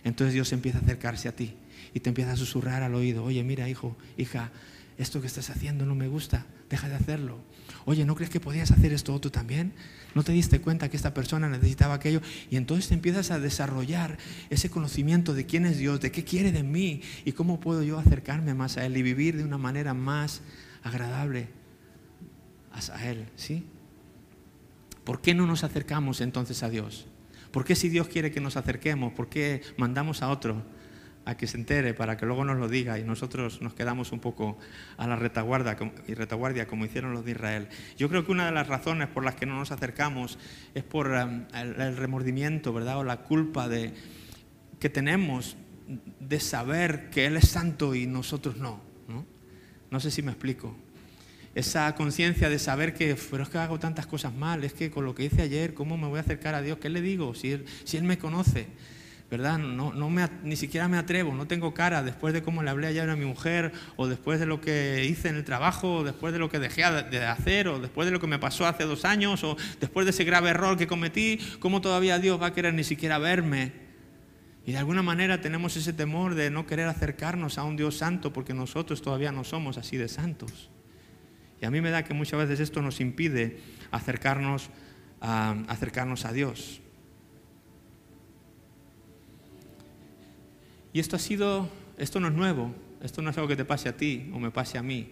Entonces 0.05 0.35
Dios 0.35 0.53
empieza 0.53 0.79
a 0.79 0.83
acercarse 0.83 1.29
a 1.29 1.35
ti 1.35 1.55
y 1.93 2.01
te 2.01 2.11
empieza 2.11 2.33
a 2.33 2.37
susurrar 2.37 2.83
al 2.83 2.95
oído, 2.95 3.25
oye, 3.25 3.43
mira, 3.43 3.69
hijo, 3.69 3.97
hija, 4.17 4.53
esto 4.99 5.21
que 5.21 5.27
estás 5.27 5.51
haciendo 5.51 5.85
no 5.85 5.95
me 5.95 6.09
gusta, 6.09 6.47
deja 6.71 6.89
de 6.89 6.95
hacerlo. 6.95 7.39
Oye, 7.87 8.05
¿no 8.05 8.15
crees 8.15 8.31
que 8.31 8.39
podías 8.39 8.71
hacer 8.71 8.93
esto 8.93 9.19
tú 9.21 9.31
también? 9.31 9.73
¿No 10.17 10.25
te 10.25 10.33
diste 10.33 10.63
cuenta 10.63 10.89
que 10.89 10.97
esta 10.97 11.13
persona 11.13 11.47
necesitaba 11.47 11.93
aquello? 11.93 12.23
Y 12.49 12.57
entonces 12.57 12.91
empiezas 12.91 13.31
a 13.31 13.39
desarrollar 13.39 14.17
ese 14.49 14.71
conocimiento 14.71 15.35
de 15.35 15.45
quién 15.45 15.67
es 15.67 15.77
Dios, 15.77 16.01
de 16.01 16.11
qué 16.11 16.25
quiere 16.25 16.53
de 16.53 16.63
mí 16.63 17.03
y 17.27 17.33
cómo 17.33 17.61
puedo 17.61 17.83
yo 17.83 17.99
acercarme 17.99 18.55
más 18.55 18.79
a 18.79 18.87
Él 18.87 18.97
y 18.97 19.03
vivir 19.03 19.37
de 19.37 19.45
una 19.45 19.59
manera 19.59 19.93
más 19.93 20.41
agradable 20.83 21.49
a 22.73 23.07
Él. 23.07 23.27
¿Sí? 23.37 23.67
¿Por 25.05 25.21
qué 25.21 25.35
no 25.35 25.47
nos 25.47 25.65
acercamos 25.65 26.23
entonces 26.23 26.63
a 26.63 26.71
Dios? 26.71 27.07
¿Por 27.51 27.67
qué 27.67 27.77
si 27.77 27.91
Dios 27.91 28.09
quiere 28.09 28.31
que 28.31 28.41
nos 28.41 28.57
acerquemos? 28.57 29.13
¿Por 29.13 29.29
qué 29.29 29.61
mandamos 29.77 30.23
a 30.23 30.31
otro 30.31 30.63
a 31.27 31.37
que 31.37 31.49
se 31.49 31.59
entere 31.59 31.93
para 31.93 32.17
que 32.17 32.25
luego 32.25 32.45
nos 32.45 32.57
lo 32.57 32.69
diga 32.69 32.99
y 32.99 33.03
nosotros 33.03 33.61
nos 33.61 33.75
quedamos 33.75 34.13
un 34.13 34.21
poco 34.21 34.57
a 34.97 35.09
la 35.09 35.17
retaguardia, 35.17 35.77
y 36.07 36.15
retaguardia 36.15 36.69
como 36.69 36.85
hicieron 36.85 37.13
los 37.13 37.25
de 37.25 37.33
Israel. 37.33 37.69
Yo 37.99 38.09
creo 38.09 38.25
que 38.25 38.31
una 38.31 38.47
de 38.47 38.53
las 38.53 38.69
razones 38.69 39.09
por 39.09 39.25
las 39.25 39.35
que 39.35 39.45
no 39.45 39.59
nos 39.59 39.73
acercamos 39.73 40.39
es 40.75 40.85
por 40.85 41.09
um, 41.09 41.45
el, 41.53 41.97
remordimiento, 41.97 42.73
¿verdad? 42.73 42.99
O 42.99 43.05
la 43.05 43.25
culpa 43.25 43.69
de, 43.69 43.93
que 44.79 44.89
tenemos 44.89 45.57
de 46.21 46.39
saber 46.39 47.11
que 47.11 47.27
Él 47.27 47.37
es 47.37 47.49
santo 47.49 47.97
y 47.97 48.07
nosotros 48.07 48.57
no. 48.57 48.81
No, 49.09 49.27
no 49.91 50.01
sé 50.01 50.13
si 50.13 50.23
me 50.23 50.31
explico. 50.31 50.77
Esa 51.57 51.93
conciencia 51.97 52.49
de 52.49 52.61
saber 52.61 52.95
que, 52.95 53.17
pero 53.31 53.43
es 53.43 53.49
que 53.49 53.59
hago 53.59 53.81
tantas 53.81 54.07
cosas 54.07 54.33
mal, 54.33 54.63
es 54.63 54.75
que 54.75 54.93
con 54.93 55.05
lo 55.05 55.15
que 55.17 55.25
hice 55.25 55.43
ayer, 55.43 55.75
¿cómo 55.75 55.97
me 55.97 56.07
voy 56.07 56.19
a 56.19 56.21
acercar 56.21 56.55
a 56.55 56.63
Dios? 56.63 56.79
¿Qué 56.79 56.89
le 56.89 57.01
digo 57.01 57.35
si 57.35 57.51
Él, 57.51 57.65
si 57.83 57.97
él 57.97 58.05
me 58.05 58.17
conoce? 58.17 58.69
¿Verdad? 59.31 59.59
No, 59.59 60.11
me, 60.11 60.29
ni 60.45 60.55
siquiera 60.55 60.87
me 60.89 60.99
atrevo, 60.99 61.35
no 61.35 61.47
tengo 61.47 61.75
cara 61.75 62.03
después 62.03 62.33
de 62.33 62.43
cómo 62.43 62.63
le 62.63 62.71
hablé 62.71 62.87
ayer 62.87 63.11
a 63.11 63.17
mi 63.17 63.25
mujer, 63.25 63.73
o 63.97 64.07
después 64.07 64.39
de 64.39 64.47
lo 64.47 64.61
que 64.61 65.05
hice 65.05 65.29
en 65.29 65.37
el 65.37 65.45
trabajo, 65.45 65.97
o 65.97 66.05
después 66.05 66.33
de 66.33 66.39
lo 66.39 66.49
que 66.49 66.61
dejé 66.61 66.83
de 67.11 67.25
hacer, 67.25 67.67
o 67.69 67.81
después 67.81 68.07
de 68.07 68.13
lo 68.13 68.21
que 68.21 68.29
me 68.29 68.39
pasó 68.39 68.67
hace 68.67 68.85
dos 68.85 69.05
años, 69.05 69.43
o 69.43 69.57
después 69.81 70.07
de 70.07 70.11
ese 70.11 70.25
grave 70.25 70.51
error 70.51 70.77
que 70.77 70.87
cometí, 70.87 71.41
¿cómo 71.59 71.81
todavía 71.81 72.19
Dios 72.19 72.41
va 72.41 72.47
a 72.47 72.55
querer 72.55 72.75
ni 72.75 72.85
siquiera 72.85 73.19
verme? 73.19 73.73
Y 74.65 74.73
de 74.73 74.79
alguna 74.79 75.03
manera 75.03 75.41
tenemos 75.41 75.77
ese 75.77 75.93
temor 75.93 76.35
de 76.35 76.51
no 76.51 76.67
querer 76.67 76.89
acercarnos 76.89 77.59
a 77.59 77.65
un 77.65 77.77
Dios 77.77 77.97
santo 77.97 78.33
porque 78.33 78.55
nosotros 78.55 79.01
todavía 79.01 79.33
no 79.33 79.45
somos 79.45 79.79
así 79.79 79.97
de 79.97 80.09
santos. 80.09 80.71
Y 81.61 81.67
a 81.67 81.71
mí 81.71 81.81
me 81.81 81.91
da 81.91 82.05
que 82.05 82.15
muchas 82.15 82.39
veces 82.39 82.61
esto 82.61 82.83
nos 82.83 83.01
impide 83.01 83.61
acercarnos 83.91 84.71
a 85.21 86.33
Dios. 86.33 86.81
Y 90.97 90.99
esto 90.99 91.17
ha 91.17 91.19
sido, 91.19 91.69
esto 91.99 92.21
no 92.21 92.29
es 92.29 92.33
nuevo, 92.33 92.75
esto 93.03 93.21
no 93.21 93.29
es 93.29 93.37
algo 93.37 93.49
que 93.49 93.57
te 93.57 93.67
pase 93.67 93.91
a 93.91 93.99
ti 93.99 94.31
o 94.33 94.39
me 94.39 94.51
pase 94.51 94.79
a 94.79 94.83
mí. 94.83 95.11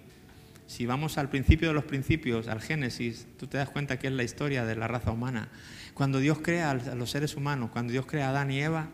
Si 0.66 0.86
vamos 0.86 1.18
al 1.18 1.28
principio 1.28 1.68
de 1.68 1.74
los 1.74 1.84
principios, 1.84 2.48
al 2.48 2.62
Génesis, 2.62 3.26
tú 3.38 3.48
te 3.48 3.58
das 3.58 3.68
cuenta 3.68 3.98
que 3.98 4.06
es 4.06 4.12
la 4.14 4.22
historia 4.22 4.64
de 4.64 4.76
la 4.76 4.88
raza 4.88 5.10
humana. 5.10 5.50
Cuando 5.92 6.20
Dios 6.20 6.38
crea 6.38 6.70
a 6.70 6.94
los 6.94 7.10
seres 7.10 7.36
humanos, 7.36 7.68
cuando 7.70 7.92
Dios 7.92 8.06
crea 8.06 8.28
a 8.28 8.30
Adán 8.30 8.50
y 8.50 8.62
Eva, 8.62 8.88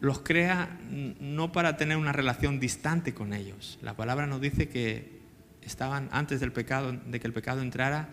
los 0.00 0.18
crea 0.18 0.76
no 0.90 1.52
para 1.52 1.76
tener 1.76 1.98
una 1.98 2.10
relación 2.10 2.58
distante 2.58 3.14
con 3.14 3.32
ellos. 3.32 3.78
La 3.80 3.94
palabra 3.94 4.26
nos 4.26 4.40
dice 4.40 4.68
que 4.68 5.20
estaban 5.62 6.08
antes 6.10 6.40
del 6.40 6.50
pecado, 6.50 6.90
de 6.90 7.20
que 7.20 7.28
el 7.28 7.32
pecado 7.32 7.62
entrara, 7.62 8.08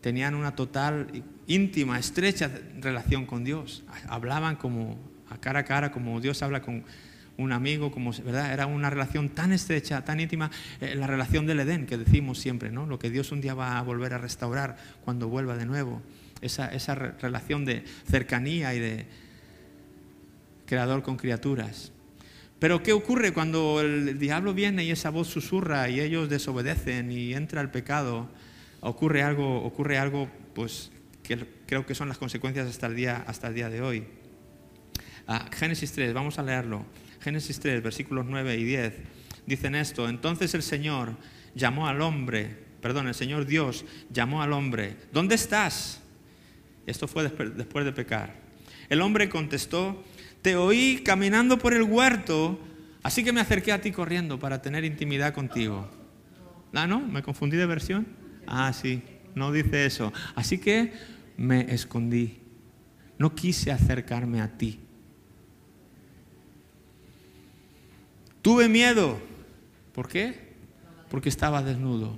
tenían 0.00 0.34
una 0.34 0.56
total, 0.56 1.22
íntima, 1.46 1.96
estrecha 2.00 2.50
relación 2.80 3.24
con 3.24 3.44
Dios. 3.44 3.84
Hablaban 4.08 4.56
como 4.56 5.14
a 5.30 5.38
cara 5.38 5.60
a 5.60 5.64
cara, 5.64 5.90
como 5.92 6.20
Dios 6.20 6.42
habla 6.42 6.62
con 6.62 6.84
un 7.38 7.52
amigo, 7.52 7.90
como, 7.90 8.12
¿verdad? 8.12 8.52
Era 8.52 8.66
una 8.66 8.90
relación 8.90 9.28
tan 9.28 9.52
estrecha, 9.52 10.04
tan 10.04 10.20
íntima, 10.20 10.50
eh, 10.80 10.94
la 10.94 11.06
relación 11.06 11.46
del 11.46 11.60
Edén 11.60 11.86
que 11.86 11.98
decimos 11.98 12.38
siempre, 12.38 12.70
¿no? 12.70 12.86
Lo 12.86 12.98
que 12.98 13.10
Dios 13.10 13.32
un 13.32 13.40
día 13.40 13.54
va 13.54 13.78
a 13.78 13.82
volver 13.82 14.14
a 14.14 14.18
restaurar 14.18 14.76
cuando 15.04 15.28
vuelva 15.28 15.56
de 15.56 15.66
nuevo. 15.66 16.02
Esa, 16.40 16.68
esa 16.68 16.94
relación 16.94 17.64
de 17.64 17.84
cercanía 18.08 18.74
y 18.74 18.78
de 18.78 19.06
creador 20.66 21.02
con 21.02 21.16
criaturas. 21.16 21.92
Pero 22.58 22.82
¿qué 22.82 22.92
ocurre 22.92 23.32
cuando 23.32 23.80
el 23.80 24.18
diablo 24.18 24.54
viene 24.54 24.84
y 24.84 24.90
esa 24.90 25.10
voz 25.10 25.28
susurra 25.28 25.88
y 25.88 26.00
ellos 26.00 26.28
desobedecen 26.28 27.10
y 27.10 27.34
entra 27.34 27.60
el 27.60 27.70
pecado? 27.70 28.28
Ocurre 28.80 29.22
algo, 29.22 29.62
ocurre 29.62 29.98
algo 29.98 30.28
pues, 30.54 30.90
que 31.22 31.46
creo 31.66 31.84
que 31.84 31.94
son 31.94 32.08
las 32.08 32.18
consecuencias 32.18 32.66
hasta 32.66 32.86
el 32.86 32.96
día, 32.96 33.24
hasta 33.26 33.48
el 33.48 33.54
día 33.54 33.68
de 33.68 33.82
hoy. 33.82 34.06
Génesis 35.52 35.92
3, 35.92 36.14
vamos 36.14 36.38
a 36.38 36.42
leerlo. 36.42 36.84
Génesis 37.20 37.58
3, 37.58 37.82
versículos 37.82 38.26
9 38.28 38.56
y 38.56 38.64
10. 38.64 38.94
Dicen 39.46 39.74
esto, 39.74 40.08
entonces 40.08 40.54
el 40.54 40.62
Señor 40.62 41.16
llamó 41.54 41.88
al 41.88 42.00
hombre, 42.02 42.56
perdón, 42.80 43.08
el 43.08 43.14
Señor 43.14 43.46
Dios 43.46 43.84
llamó 44.10 44.42
al 44.42 44.52
hombre, 44.52 44.96
¿dónde 45.12 45.34
estás? 45.34 46.00
Esto 46.86 47.08
fue 47.08 47.24
después 47.24 47.84
de 47.84 47.92
pecar. 47.92 48.34
El 48.88 49.00
hombre 49.00 49.28
contestó, 49.28 50.04
te 50.42 50.56
oí 50.56 51.02
caminando 51.04 51.58
por 51.58 51.74
el 51.74 51.82
huerto, 51.82 52.60
así 53.02 53.24
que 53.24 53.32
me 53.32 53.40
acerqué 53.40 53.72
a 53.72 53.80
ti 53.80 53.90
corriendo 53.90 54.38
para 54.38 54.62
tener 54.62 54.84
intimidad 54.84 55.34
contigo. 55.34 55.88
¿Ah, 56.72 56.86
no? 56.86 57.00
¿Me 57.00 57.22
confundí 57.22 57.56
de 57.56 57.66
versión? 57.66 58.06
Ah, 58.46 58.72
sí, 58.72 59.02
no 59.34 59.50
dice 59.50 59.86
eso. 59.86 60.12
Así 60.34 60.58
que 60.58 60.92
me 61.36 61.72
escondí. 61.74 62.38
No 63.18 63.34
quise 63.34 63.72
acercarme 63.72 64.40
a 64.40 64.56
ti. 64.58 64.80
Tuve 68.46 68.68
miedo. 68.68 69.18
¿Por 69.92 70.06
qué? 70.06 70.52
Porque 71.10 71.28
estaba 71.28 71.64
desnudo. 71.64 72.16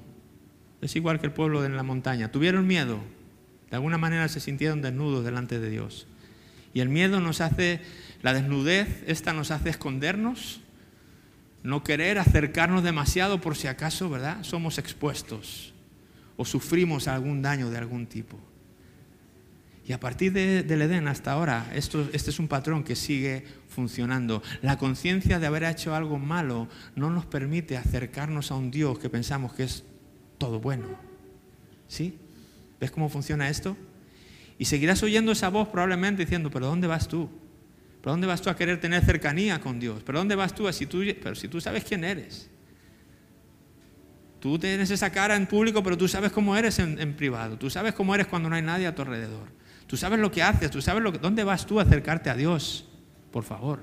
Es 0.82 0.94
igual 0.94 1.20
que 1.20 1.26
el 1.26 1.32
pueblo 1.32 1.64
en 1.64 1.74
la 1.74 1.82
montaña. 1.82 2.30
Tuvieron 2.30 2.66
miedo. 2.66 3.00
De 3.70 3.76
alguna 3.76 3.96
manera 3.96 4.28
se 4.28 4.38
sintieron 4.38 4.82
desnudos 4.82 5.24
delante 5.24 5.58
de 5.58 5.70
Dios. 5.70 6.06
Y 6.74 6.80
el 6.80 6.90
miedo 6.90 7.20
nos 7.20 7.40
hace, 7.40 7.80
la 8.20 8.34
desnudez, 8.34 9.04
esta 9.06 9.32
nos 9.32 9.50
hace 9.50 9.70
escondernos, 9.70 10.60
no 11.62 11.82
querer 11.82 12.18
acercarnos 12.18 12.82
demasiado 12.82 13.40
por 13.40 13.56
si 13.56 13.66
acaso, 13.68 14.10
¿verdad? 14.10 14.42
Somos 14.42 14.76
expuestos 14.76 15.72
o 16.36 16.44
sufrimos 16.44 17.08
algún 17.08 17.40
daño 17.40 17.70
de 17.70 17.78
algún 17.78 18.06
tipo. 18.06 18.38
Y 19.88 19.94
a 19.94 19.98
partir 19.98 20.34
del 20.34 20.82
Edén 20.82 21.08
hasta 21.08 21.32
ahora, 21.32 21.70
esto, 21.74 22.10
este 22.12 22.28
es 22.28 22.38
un 22.38 22.46
patrón 22.46 22.84
que 22.84 22.94
sigue 22.94 23.42
funcionando. 23.70 24.42
La 24.60 24.76
conciencia 24.76 25.38
de 25.38 25.46
haber 25.46 25.64
hecho 25.64 25.94
algo 25.94 26.18
malo 26.18 26.68
no 26.94 27.08
nos 27.08 27.24
permite 27.24 27.78
acercarnos 27.78 28.50
a 28.50 28.56
un 28.56 28.70
Dios 28.70 28.98
que 28.98 29.08
pensamos 29.08 29.54
que 29.54 29.62
es 29.62 29.84
todo 30.36 30.60
bueno. 30.60 30.88
¿Sí? 31.88 32.18
¿Ves 32.78 32.90
cómo 32.90 33.08
funciona 33.08 33.48
esto? 33.48 33.78
Y 34.58 34.66
seguirás 34.66 35.02
oyendo 35.02 35.32
esa 35.32 35.48
voz 35.48 35.68
probablemente 35.68 36.22
diciendo, 36.22 36.50
pero 36.50 36.66
¿dónde 36.66 36.86
vas 36.86 37.08
tú? 37.08 37.30
¿Pero 38.02 38.10
dónde 38.10 38.26
vas 38.26 38.42
tú 38.42 38.50
a 38.50 38.56
querer 38.56 38.78
tener 38.78 39.02
cercanía 39.02 39.58
con 39.58 39.80
Dios? 39.80 40.02
¿Pero 40.04 40.18
dónde 40.18 40.34
vas 40.34 40.54
tú? 40.54 40.70
Si 40.70 40.84
tú 40.84 41.02
pero 41.22 41.34
si 41.34 41.48
tú 41.48 41.62
sabes 41.62 41.84
quién 41.84 42.04
eres. 42.04 42.50
Tú 44.38 44.58
tienes 44.58 44.90
esa 44.90 45.10
cara 45.10 45.34
en 45.34 45.46
público, 45.46 45.82
pero 45.82 45.96
tú 45.96 46.06
sabes 46.08 46.30
cómo 46.30 46.54
eres 46.54 46.78
en, 46.78 47.00
en 47.00 47.16
privado. 47.16 47.56
Tú 47.56 47.70
sabes 47.70 47.94
cómo 47.94 48.14
eres 48.14 48.26
cuando 48.26 48.50
no 48.50 48.54
hay 48.54 48.62
nadie 48.62 48.86
a 48.86 48.94
tu 48.94 49.00
alrededor. 49.00 49.56
Tú 49.88 49.96
sabes 49.96 50.20
lo 50.20 50.30
que 50.30 50.42
haces, 50.42 50.70
tú 50.70 50.80
sabes 50.80 51.02
lo 51.02 51.10
que, 51.10 51.18
dónde 51.18 51.42
vas 51.42 51.66
tú 51.66 51.80
a 51.80 51.82
acercarte 51.82 52.30
a 52.30 52.34
Dios, 52.36 52.86
por 53.32 53.42
favor. 53.42 53.80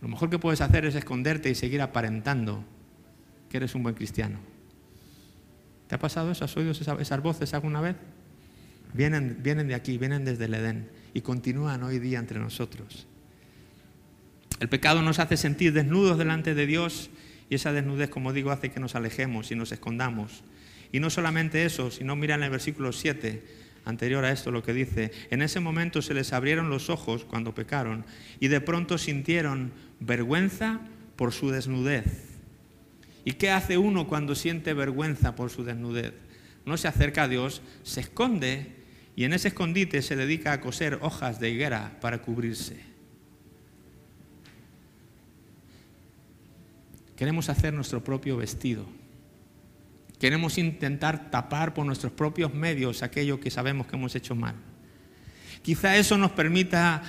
Lo 0.00 0.08
mejor 0.08 0.30
que 0.30 0.38
puedes 0.38 0.62
hacer 0.62 0.86
es 0.86 0.94
esconderte 0.94 1.50
y 1.50 1.54
seguir 1.54 1.82
aparentando 1.82 2.64
que 3.50 3.58
eres 3.58 3.74
un 3.74 3.82
buen 3.82 3.94
cristiano. 3.94 4.38
¿Te 5.86 5.96
ha 5.96 5.98
pasado 5.98 6.30
eso? 6.30 6.46
¿Has 6.46 6.56
oído 6.56 6.72
esas 6.72 7.22
voces 7.22 7.52
alguna 7.52 7.82
vez? 7.82 7.96
Vienen, 8.94 9.38
vienen 9.42 9.68
de 9.68 9.74
aquí, 9.74 9.98
vienen 9.98 10.24
desde 10.24 10.46
el 10.46 10.54
Edén 10.54 10.90
y 11.12 11.20
continúan 11.20 11.82
hoy 11.82 11.98
día 11.98 12.18
entre 12.18 12.38
nosotros. 12.38 13.06
El 14.60 14.68
pecado 14.68 15.02
nos 15.02 15.18
hace 15.18 15.36
sentir 15.36 15.72
desnudos 15.74 16.16
delante 16.16 16.54
de 16.54 16.66
Dios 16.66 17.10
y 17.50 17.56
esa 17.56 17.72
desnudez, 17.72 18.08
como 18.08 18.32
digo, 18.32 18.50
hace 18.50 18.70
que 18.70 18.80
nos 18.80 18.94
alejemos 18.94 19.50
y 19.50 19.56
nos 19.56 19.72
escondamos. 19.72 20.42
Y 20.92 21.00
no 21.00 21.10
solamente 21.10 21.64
eso, 21.64 21.90
sino 21.90 22.16
mira 22.16 22.34
en 22.34 22.44
el 22.44 22.50
versículo 22.50 22.92
7, 22.92 23.59
anterior 23.84 24.24
a 24.24 24.32
esto 24.32 24.50
lo 24.50 24.62
que 24.62 24.72
dice, 24.72 25.10
en 25.30 25.42
ese 25.42 25.60
momento 25.60 26.02
se 26.02 26.14
les 26.14 26.32
abrieron 26.32 26.70
los 26.70 26.90
ojos 26.90 27.24
cuando 27.24 27.54
pecaron 27.54 28.04
y 28.38 28.48
de 28.48 28.60
pronto 28.60 28.98
sintieron 28.98 29.72
vergüenza 30.00 30.80
por 31.16 31.32
su 31.32 31.50
desnudez. 31.50 32.28
¿Y 33.24 33.32
qué 33.32 33.50
hace 33.50 33.78
uno 33.78 34.06
cuando 34.06 34.34
siente 34.34 34.74
vergüenza 34.74 35.36
por 35.36 35.50
su 35.50 35.64
desnudez? 35.64 36.14
No 36.64 36.76
se 36.76 36.88
acerca 36.88 37.24
a 37.24 37.28
Dios, 37.28 37.62
se 37.82 38.00
esconde 38.00 38.76
y 39.16 39.24
en 39.24 39.32
ese 39.32 39.48
escondite 39.48 40.02
se 40.02 40.16
dedica 40.16 40.52
a 40.52 40.60
coser 40.60 40.98
hojas 41.02 41.40
de 41.40 41.50
higuera 41.50 41.98
para 42.00 42.22
cubrirse. 42.22 42.80
Queremos 47.16 47.50
hacer 47.50 47.74
nuestro 47.74 48.02
propio 48.02 48.38
vestido 48.38 48.86
Queremos 50.20 50.58
intentar 50.58 51.30
tapar 51.30 51.72
por 51.72 51.86
nuestros 51.86 52.12
propios 52.12 52.52
medios 52.52 53.02
aquello 53.02 53.40
que 53.40 53.50
sabemos 53.50 53.86
que 53.86 53.96
hemos 53.96 54.14
hecho 54.14 54.34
mal. 54.34 54.54
Quizá 55.62 55.96
eso 55.96 56.18
nos 56.18 56.32
permita 56.32 57.02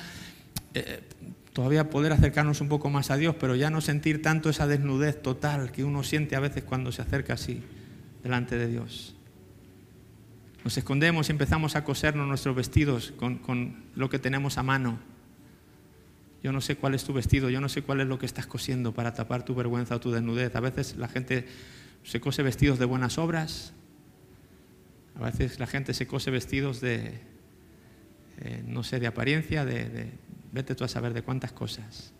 eh, 0.73 1.01
todavía 1.51 1.89
poder 1.89 2.13
acercarnos 2.13 2.61
un 2.61 2.69
poco 2.69 2.89
más 2.89 3.11
a 3.11 3.17
Dios, 3.17 3.35
pero 3.37 3.57
ya 3.57 3.69
no 3.69 3.81
sentir 3.81 4.21
tanto 4.21 4.49
esa 4.49 4.65
desnudez 4.65 5.21
total 5.21 5.73
que 5.73 5.83
uno 5.83 6.03
siente 6.03 6.37
a 6.37 6.39
veces 6.39 6.63
cuando 6.63 6.93
se 6.93 7.01
acerca 7.01 7.33
así 7.33 7.61
delante 8.23 8.57
de 8.57 8.67
Dios. 8.67 9.13
Nos 10.63 10.77
escondemos 10.77 11.27
y 11.27 11.33
empezamos 11.33 11.75
a 11.75 11.83
cosernos 11.83 12.25
nuestros 12.29 12.55
vestidos 12.55 13.11
con, 13.17 13.39
con 13.39 13.83
lo 13.93 14.09
que 14.09 14.19
tenemos 14.19 14.57
a 14.57 14.63
mano. 14.63 14.99
Yo 16.41 16.53
no 16.53 16.61
sé 16.61 16.77
cuál 16.77 16.95
es 16.95 17.03
tu 17.03 17.11
vestido, 17.11 17.49
yo 17.49 17.59
no 17.59 17.67
sé 17.67 17.81
cuál 17.81 17.99
es 17.99 18.07
lo 18.07 18.17
que 18.17 18.25
estás 18.25 18.47
cosiendo 18.47 18.93
para 18.93 19.13
tapar 19.13 19.43
tu 19.43 19.53
vergüenza 19.53 19.97
o 19.97 19.99
tu 19.99 20.11
desnudez. 20.11 20.55
A 20.55 20.61
veces 20.61 20.95
la 20.95 21.09
gente 21.09 21.45
se 22.03 22.19
cose 22.19 22.43
vestidos 22.43 22.79
de 22.79 22.85
buenas 22.85 23.17
obras, 23.17 23.73
a 25.15 25.25
veces 25.25 25.59
la 25.59 25.67
gente 25.67 25.93
se 25.93 26.07
cose 26.07 26.31
vestidos 26.31 26.81
de, 26.81 27.19
eh, 28.39 28.63
no 28.65 28.83
sé, 28.83 28.99
de 28.99 29.07
apariencia, 29.07 29.65
de, 29.65 30.11
vete 30.51 30.75
tú 30.75 30.83
a 30.83 30.87
saber 30.87 31.13
de 31.13 31.21
cuántas 31.21 31.51
cosas. 31.51 32.13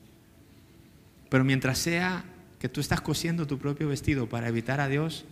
Pero 1.30 1.44
mientras 1.44 1.78
sea 1.78 2.24
que 2.60 2.70
tú 2.70 2.82
estás 2.82 3.02
cosiendo 3.02 3.48
tu 3.48 3.58
propio 3.58 3.88
vestido 3.88 4.28
para 4.28 4.48
evitar 4.48 4.82
a 4.82 4.88
Dios, 4.88 5.26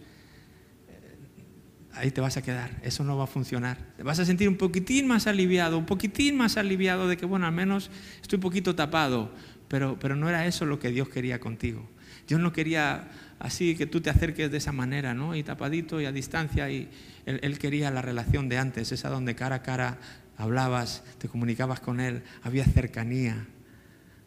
ahí 1.94 2.12
te 2.12 2.22
vas 2.22 2.38
a 2.38 2.42
quedar, 2.42 2.72
eso 2.82 3.04
no 3.04 3.18
va 3.18 3.26
a 3.26 3.28
funcionar. 3.28 3.78
Te 3.98 4.04
vas 4.04 4.20
a 4.20 4.26
sentir 4.26 4.48
un 4.48 4.58
poquitín 4.58 5.08
más 5.08 5.28
aliviado, 5.28 5.78
un 5.78 5.86
poquitín 5.86 6.38
más 6.38 6.58
aliviado 6.58 7.08
de 7.08 7.18
que, 7.18 7.26
bueno, 7.26 7.46
al 7.46 7.54
menos 7.54 7.92
estoy 8.22 8.38
un 8.38 8.42
poquito 8.42 8.76
tapado, 8.76 9.32
pero, 9.68 9.98
pero 10.00 10.16
no 10.16 10.30
era 10.30 10.48
eso 10.48 10.66
lo 10.66 10.80
que 10.80 10.90
Dios 10.90 11.10
quería 11.10 11.40
contigo. 11.40 11.88
Dios 12.28 12.40
no 12.40 12.54
quería 12.54 13.10
así 13.40 13.76
que 13.76 13.86
tú 13.86 14.02
te 14.02 14.10
acerques 14.10 14.52
de 14.52 14.58
esa 14.58 14.72
manera, 14.72 15.14
¿no? 15.14 15.36
Y 15.36 15.44
tapadito 15.44 16.00
y 16.00 16.06
a 16.06 16.12
distancia, 16.12 16.70
y 16.70 16.90
él, 17.26 17.58
quería 17.60 17.90
la 17.92 18.02
relación 18.02 18.50
de 18.50 18.58
antes, 18.58 18.92
esa 18.92 19.10
donde 19.10 19.36
cara 19.36 19.58
a 19.58 19.64
cara 19.64 20.00
hablabas, 20.38 21.04
te 21.18 21.28
comunicabas 21.28 21.80
con 21.80 22.00
Él, 22.00 22.24
había 22.44 22.66
cercanía 22.66 23.46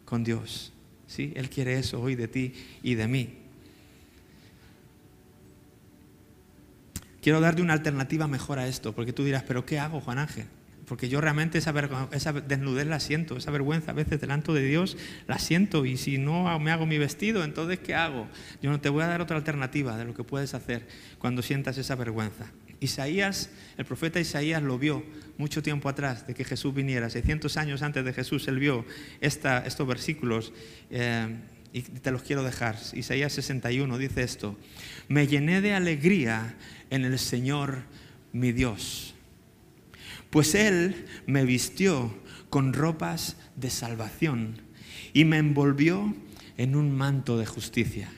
con 0.04 0.24
Dios. 0.24 0.72
¿sí? 1.06 1.32
Él 1.36 1.48
quiere 1.48 1.78
eso 1.78 2.00
hoy 2.00 2.14
de 2.14 2.28
ti 2.28 2.52
y 2.82 2.94
de 2.94 3.08
mí. 3.08 3.38
Quiero 7.22 7.40
darte 7.40 7.62
una 7.62 7.72
alternativa 7.72 8.26
mejor 8.26 8.58
a 8.58 8.66
esto, 8.66 8.94
porque 8.94 9.12
tú 9.12 9.24
dirás, 9.24 9.44
pero 9.44 9.64
¿qué 9.64 9.78
hago, 9.78 10.00
Juan 10.00 10.18
Ángel? 10.18 10.46
Porque 10.92 11.08
yo 11.08 11.22
realmente 11.22 11.56
esa, 11.56 11.72
desnudez 11.72 12.86
la 12.86 13.00
siento, 13.00 13.38
esa 13.38 13.50
vergüenza 13.50 13.92
a 13.92 13.94
veces 13.94 14.20
delante 14.20 14.52
de 14.52 14.62
Dios 14.62 14.98
la 15.26 15.38
siento 15.38 15.86
y 15.86 15.96
si 15.96 16.18
no 16.18 16.58
me 16.58 16.70
hago 16.70 16.84
mi 16.84 16.98
vestido, 16.98 17.44
entonces 17.44 17.78
¿qué 17.78 17.94
hago? 17.94 18.28
Yo 18.60 18.70
no 18.70 18.78
te 18.78 18.90
voy 18.90 19.02
a 19.02 19.06
dar 19.06 19.22
otra 19.22 19.38
alternativa 19.38 19.96
de 19.96 20.04
lo 20.04 20.12
que 20.12 20.22
puedes 20.22 20.52
hacer 20.52 20.86
cuando 21.18 21.40
sientas 21.40 21.78
esa 21.78 21.94
vergüenza. 21.94 22.52
Isaías, 22.78 23.48
el 23.78 23.86
profeta 23.86 24.20
Isaías 24.20 24.62
lo 24.62 24.78
vio 24.78 25.02
mucho 25.38 25.62
tiempo 25.62 25.88
atrás 25.88 26.26
de 26.26 26.34
que 26.34 26.44
Jesús 26.44 26.74
viniera, 26.74 27.08
600 27.08 27.56
años 27.56 27.80
antes 27.80 28.04
de 28.04 28.12
Jesús, 28.12 28.46
él 28.48 28.58
vio 28.58 28.84
estos 29.22 29.86
versículos 29.86 30.52
eh, 30.90 31.38
y 31.72 31.80
te 31.80 32.10
los 32.10 32.22
quiero 32.22 32.42
dejar. 32.42 32.76
Isaías 32.92 33.32
61 33.32 33.96
dice 33.96 34.24
esto, 34.24 34.58
me 35.08 35.26
llené 35.26 35.62
de 35.62 35.72
alegría 35.72 36.54
en 36.90 37.06
el 37.06 37.18
Señor 37.18 37.78
mi 38.34 38.52
Dios, 38.52 39.14
pues 40.32 40.54
Él 40.54 41.04
me 41.26 41.44
vistió 41.44 42.10
con 42.48 42.72
ropas 42.72 43.36
de 43.54 43.68
salvación 43.68 44.62
y 45.12 45.26
me 45.26 45.36
envolvió 45.36 46.14
en 46.56 46.74
un 46.74 46.90
manto 46.90 47.36
de 47.36 47.44
justicia. 47.44 48.10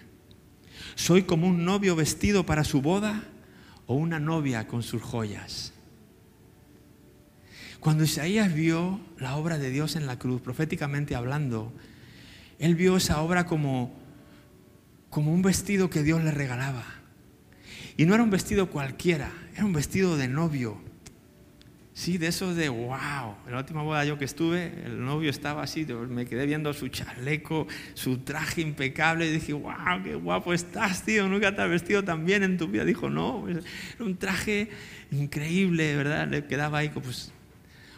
Soy 0.95 1.25
como 1.25 1.49
un 1.49 1.65
novio 1.65 1.97
vestido 1.97 2.47
para 2.47 2.63
su 2.63 2.81
boda 2.83 3.25
o 3.89 3.97
una 3.97 4.21
novia 4.21 4.69
con 4.69 4.85
sus 4.85 5.03
joyas. 5.03 5.73
Cuando 7.81 8.05
Isaías 8.05 8.55
vio 8.55 9.01
la 9.19 9.35
obra 9.35 9.59
de 9.59 9.71
Dios 9.71 9.97
en 9.97 10.07
la 10.07 10.17
cruz, 10.17 10.41
proféticamente 10.41 11.17
hablando, 11.17 11.73
él 12.61 12.77
vio 12.77 12.97
esa 12.97 13.23
obra 13.23 13.45
como, 13.45 13.93
como 15.11 15.35
un 15.35 15.43
vestido 15.43 15.91
que 15.91 16.05
Dios 16.05 16.23
le 16.23 16.31
regalaba. 16.31 16.85
Y 17.97 18.07
no 18.07 18.15
era 18.15 18.23
un 18.23 18.31
vestido 18.31 18.71
cualquiera, 18.71 19.33
era 19.57 19.65
un 19.65 19.73
vestido 19.73 20.17
de 20.17 20.29
novio. 20.29 20.94
Sí, 21.97 22.19
de 22.19 22.27
esos 22.27 22.57
de 22.57 22.69
wow. 22.69 23.37
En 23.47 23.53
la 23.53 23.59
última 23.59 23.83
boda 23.83 24.05
yo 24.05 24.19
que 24.19 24.25
estuve, 24.25 24.73
el 24.85 25.05
novio 25.05 25.31
estaba 25.31 25.63
así, 25.63 25.87
me 25.87 26.27
quedé 26.27 26.45
viendo 26.45 26.73
su 26.73 26.89
chaleco, 26.89 27.69
su 27.95 28.19
traje 28.19 28.63
impecable 28.63 29.29
y 29.29 29.31
dije, 29.31 29.53
wow, 29.53 30.03
qué 30.03 30.17
guapo 30.17 30.53
estás, 30.53 31.05
tío, 31.05 31.29
nunca 31.29 31.55
te 31.55 31.63
has 31.63 31.71
vestido 31.71 32.03
tan 32.03 32.27
bien 32.27 32.43
en 32.43 32.59
tu 32.59 32.67
vida. 32.67 32.85
Dijo, 32.85 33.09
no, 33.09 33.49
era 33.49 33.61
un 34.01 34.17
traje 34.17 34.71
increíble, 35.13 35.95
¿verdad? 35.95 36.27
Le 36.27 36.45
quedaba 36.47 36.79
ahí 36.79 36.89
pues 36.89 37.33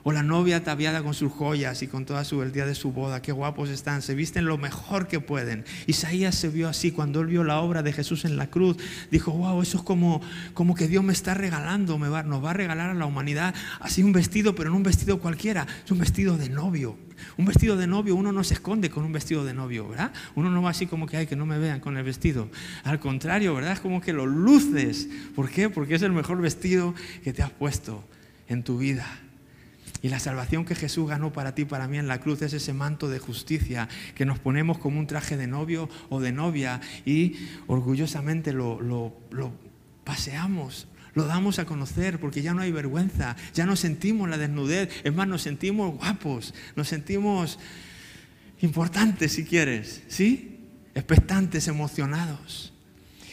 o 0.09 0.13
la 0.13 0.23
novia 0.23 0.59
ataviada 0.59 1.03
con 1.03 1.15
sus 1.15 1.33
joyas 1.33 1.83
y 1.83 1.89
con 1.89 2.05
toda 2.07 2.25
su 2.25 2.41
el 2.41 2.53
de 2.53 2.77
su 2.77 2.93
boda, 2.93 3.23
qué 3.23 3.33
guapos 3.33 3.71
están, 3.71 4.03
se 4.03 4.15
visten 4.15 4.45
lo 4.45 4.57
mejor 4.57 5.09
que 5.09 5.19
pueden. 5.19 5.65
Isaías 5.89 6.37
se 6.37 6.49
vio 6.49 6.69
así 6.69 6.93
cuando 6.93 7.23
él 7.23 7.27
vio 7.27 7.43
la 7.43 7.59
obra 7.59 7.83
de 7.83 7.93
Jesús 7.93 8.25
en 8.25 8.37
la 8.37 8.49
cruz. 8.49 8.77
Dijo, 9.11 9.33
wow, 9.33 9.61
eso 9.63 9.79
es 9.79 9.83
como, 9.83 10.23
como 10.55 10.77
que 10.77 10.87
Dios 10.87 11.03
me 11.03 11.13
está 11.13 11.35
regalando, 11.35 11.99
va, 11.99 12.23
nos 12.23 12.45
va 12.45 12.51
a 12.51 12.53
regalar 12.53 12.91
a 12.91 12.95
la 12.95 13.05
humanidad 13.05 13.53
así 13.81 14.05
un 14.05 14.13
vestido, 14.13 14.55
pero 14.55 14.71
no 14.71 14.77
un 14.77 14.85
vestido 14.85 15.19
cualquiera, 15.19 15.67
es 15.85 15.91
un 15.91 15.99
vestido 15.99 16.37
de 16.37 16.51
novio. 16.51 16.97
Un 17.37 17.47
vestido 17.47 17.77
de 17.77 17.89
novio, 17.89 18.15
uno 18.15 18.31
no 18.31 18.45
se 18.45 18.55
esconde 18.55 18.91
con 18.91 19.03
un 19.03 19.13
vestido 19.13 19.45
de 19.45 19.55
novio, 19.55 19.89
¿verdad? 19.89 20.13
Uno 20.37 20.51
no 20.51 20.63
va 20.63 20.71
así 20.71 20.87
como 20.87 21.09
que 21.09 21.17
hay 21.17 21.27
que 21.27 21.35
no 21.35 21.47
me 21.47 21.59
vean 21.59 21.81
con 21.81 21.97
el 21.97 22.05
vestido. 22.05 22.49
Al 22.85 23.01
contrario, 23.01 23.57
¿verdad? 23.57 23.73
Es 23.73 23.81
como 23.81 24.01
que 24.01 24.13
lo 24.13 24.25
luces. 24.25 25.09
¿Por 25.35 25.51
qué? 25.51 25.69
Porque 25.69 25.97
es 25.97 26.03
el 26.03 26.13
mejor 26.13 26.41
vestido 26.41 26.95
que 27.25 27.33
te 27.33 27.43
has 27.43 27.51
puesto 27.51 28.05
en 28.47 28.63
tu 28.63 28.79
vida. 28.79 29.26
Y 30.07 30.09
la 30.09 30.21
salvación 30.21 30.65
que 30.65 30.77
Jesús 30.77 31.09
ganó 31.09 31.33
para 31.33 31.57
ti, 31.57 31.65
para 31.65 31.89
mí 31.89 31.99
en 31.99 32.07
la 32.07 32.21
cruz, 32.21 32.41
es 32.43 32.53
ese 32.53 32.73
manto 32.73 33.09
de 33.09 33.19
justicia 33.19 33.89
que 34.15 34.25
nos 34.25 34.39
ponemos 34.39 34.79
como 34.79 35.01
un 35.01 35.09
traje 35.09 35.37
de 35.37 35.49
novio 35.49 35.89
o 36.11 36.21
de 36.21 36.31
novia 36.31 36.81
y 37.05 37.35
orgullosamente 37.67 38.53
lo, 38.53 38.81
lo 38.81 39.53
paseamos, 40.05 40.87
lo 41.15 41.27
damos 41.27 41.59
a 41.59 41.65
conocer 41.65 42.21
porque 42.21 42.41
ya 42.41 42.55
no 42.55 42.63
hay 42.63 42.71
vergüenza, 42.71 43.35
ya 43.53 43.67
no 43.67 43.75
sentimos 43.75 44.29
la 44.29 44.39
desnudez, 44.39 44.91
es 45.03 45.13
más, 45.13 45.27
nos 45.27 45.43
sentimos 45.43 45.97
guapos, 45.97 46.55
nos 46.77 46.87
sentimos 46.87 47.59
importantes 48.61 49.33
si 49.33 49.45
quieres, 49.45 50.05
¿sí? 50.07 50.69
Expectantes, 50.95 51.67
emocionados. 51.67 52.76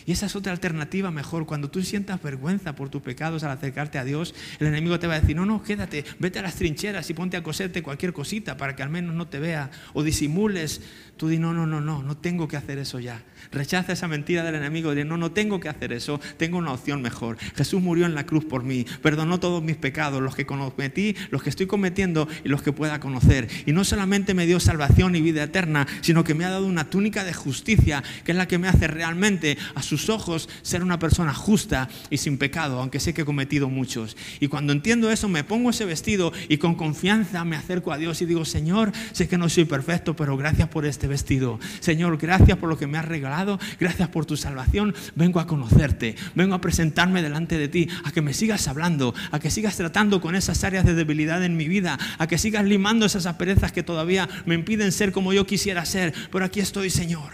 Y 0.05 0.11
esa 0.11 0.25
es 0.25 0.35
otra 0.35 0.51
alternativa 0.51 1.11
mejor. 1.11 1.45
Cuando 1.45 1.69
tú 1.69 1.81
sientas 1.83 2.21
vergüenza 2.21 2.75
por 2.75 2.89
tus 2.89 3.01
pecados 3.01 3.43
al 3.43 3.51
acercarte 3.51 3.97
a 3.97 4.03
Dios, 4.03 4.33
el 4.59 4.67
enemigo 4.67 4.99
te 4.99 5.07
va 5.07 5.15
a 5.15 5.19
decir, 5.19 5.35
no, 5.35 5.45
no, 5.45 5.63
quédate, 5.63 6.05
vete 6.19 6.39
a 6.39 6.41
las 6.41 6.55
trincheras 6.55 7.09
y 7.09 7.13
ponte 7.13 7.37
a 7.37 7.43
coserte 7.43 7.83
cualquier 7.83 8.13
cosita 8.13 8.57
para 8.57 8.75
que 8.75 8.83
al 8.83 8.89
menos 8.89 9.15
no 9.15 9.27
te 9.27 9.39
vea 9.39 9.71
o 9.93 10.03
disimules. 10.03 10.81
Tú 11.17 11.27
di, 11.27 11.37
no, 11.37 11.53
no, 11.53 11.67
no, 11.67 11.79
no, 11.79 12.01
no 12.01 12.17
tengo 12.17 12.47
que 12.47 12.57
hacer 12.57 12.79
eso 12.79 12.99
ya. 12.99 13.21
Rechaza 13.51 13.93
esa 13.93 14.07
mentira 14.07 14.43
del 14.43 14.55
enemigo 14.55 14.95
de, 14.95 15.05
no, 15.05 15.15
no 15.15 15.31
tengo 15.31 15.59
que 15.59 15.69
hacer 15.69 15.93
eso, 15.93 16.19
tengo 16.37 16.57
una 16.57 16.71
opción 16.71 17.01
mejor. 17.01 17.37
Jesús 17.55 17.81
murió 17.81 18.05
en 18.05 18.15
la 18.15 18.25
cruz 18.25 18.45
por 18.45 18.63
mí, 18.63 18.85
perdonó 19.01 19.39
todos 19.39 19.61
mis 19.61 19.77
pecados, 19.77 20.21
los 20.21 20.35
que 20.35 20.45
cometí, 20.45 21.15
los 21.29 21.43
que 21.43 21.49
estoy 21.49 21.67
cometiendo 21.67 22.27
y 22.43 22.49
los 22.49 22.63
que 22.63 22.71
pueda 22.71 22.99
conocer. 22.99 23.47
Y 23.65 23.73
no 23.73 23.83
solamente 23.83 24.33
me 24.33 24.47
dio 24.47 24.59
salvación 24.59 25.15
y 25.15 25.21
vida 25.21 25.43
eterna, 25.43 25.87
sino 26.01 26.23
que 26.23 26.33
me 26.33 26.45
ha 26.45 26.49
dado 26.49 26.65
una 26.65 26.89
túnica 26.89 27.23
de 27.23 27.33
justicia, 27.33 28.03
que 28.23 28.31
es 28.31 28.37
la 28.37 28.47
que 28.47 28.57
me 28.57 28.67
hace 28.67 28.87
realmente 28.87 29.57
a 29.75 29.83
su 29.83 29.92
sus 29.97 30.09
ojos 30.09 30.49
ser 30.61 30.83
una 30.83 30.99
persona 30.99 31.33
justa 31.33 31.89
y 32.09 32.17
sin 32.17 32.37
pecado, 32.37 32.79
aunque 32.79 32.99
sé 32.99 33.13
que 33.13 33.21
he 33.21 33.25
cometido 33.25 33.69
muchos. 33.69 34.17
Y 34.39 34.47
cuando 34.47 34.73
entiendo 34.73 35.11
eso, 35.11 35.29
me 35.29 35.43
pongo 35.43 35.69
ese 35.69 35.85
vestido 35.85 36.33
y 36.49 36.57
con 36.57 36.75
confianza 36.75 37.43
me 37.45 37.55
acerco 37.55 37.91
a 37.91 37.97
Dios 37.97 38.21
y 38.21 38.25
digo, 38.25 38.45
Señor, 38.45 38.91
sé 39.11 39.27
que 39.27 39.37
no 39.37 39.49
soy 39.49 39.65
perfecto, 39.65 40.15
pero 40.15 40.37
gracias 40.37 40.69
por 40.69 40.85
este 40.85 41.07
vestido. 41.07 41.59
Señor, 41.79 42.17
gracias 42.17 42.57
por 42.57 42.69
lo 42.69 42.77
que 42.77 42.87
me 42.87 42.97
has 42.97 43.05
regalado, 43.05 43.59
gracias 43.79 44.09
por 44.09 44.25
tu 44.25 44.37
salvación. 44.37 44.95
Vengo 45.15 45.39
a 45.39 45.47
conocerte, 45.47 46.15
vengo 46.35 46.55
a 46.55 46.61
presentarme 46.61 47.21
delante 47.21 47.57
de 47.57 47.67
ti, 47.67 47.89
a 48.03 48.11
que 48.11 48.21
me 48.21 48.33
sigas 48.33 48.67
hablando, 48.67 49.13
a 49.31 49.39
que 49.39 49.51
sigas 49.51 49.77
tratando 49.77 50.21
con 50.21 50.35
esas 50.35 50.63
áreas 50.63 50.85
de 50.85 50.93
debilidad 50.93 51.43
en 51.43 51.57
mi 51.57 51.67
vida, 51.67 51.99
a 52.17 52.27
que 52.27 52.37
sigas 52.37 52.65
limando 52.65 53.05
esas 53.05 53.25
asperezas 53.25 53.71
que 53.71 53.83
todavía 53.83 54.27
me 54.45 54.55
impiden 54.55 54.91
ser 54.91 55.11
como 55.11 55.33
yo 55.33 55.45
quisiera 55.45 55.85
ser. 55.85 56.13
Pero 56.31 56.45
aquí 56.45 56.59
estoy, 56.59 56.89
Señor. 56.89 57.31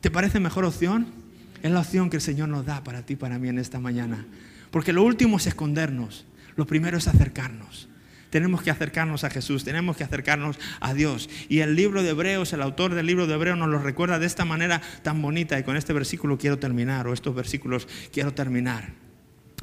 ¿Te 0.00 0.10
parece 0.10 0.40
mejor 0.40 0.64
opción? 0.64 1.25
Es 1.66 1.72
la 1.72 1.80
opción 1.80 2.10
que 2.10 2.18
el 2.18 2.22
Señor 2.22 2.48
nos 2.48 2.64
da 2.64 2.84
para 2.84 3.02
ti 3.02 3.16
para 3.16 3.40
mí 3.40 3.48
en 3.48 3.58
esta 3.58 3.80
mañana. 3.80 4.24
Porque 4.70 4.92
lo 4.92 5.02
último 5.02 5.38
es 5.38 5.48
escondernos, 5.48 6.24
lo 6.54 6.64
primero 6.64 6.96
es 6.96 7.08
acercarnos. 7.08 7.88
Tenemos 8.30 8.62
que 8.62 8.70
acercarnos 8.70 9.24
a 9.24 9.30
Jesús, 9.30 9.64
tenemos 9.64 9.96
que 9.96 10.04
acercarnos 10.04 10.60
a 10.78 10.94
Dios. 10.94 11.28
Y 11.48 11.60
el 11.60 11.74
libro 11.74 12.04
de 12.04 12.10
Hebreos, 12.10 12.52
el 12.52 12.62
autor 12.62 12.94
del 12.94 13.06
libro 13.06 13.26
de 13.26 13.34
Hebreos 13.34 13.58
nos 13.58 13.68
lo 13.68 13.80
recuerda 13.80 14.20
de 14.20 14.26
esta 14.26 14.44
manera 14.44 14.80
tan 15.02 15.20
bonita. 15.20 15.58
Y 15.58 15.64
con 15.64 15.76
este 15.76 15.92
versículo 15.92 16.38
quiero 16.38 16.60
terminar, 16.60 17.08
o 17.08 17.12
estos 17.12 17.34
versículos 17.34 17.88
quiero 18.12 18.32
terminar. 18.32 18.92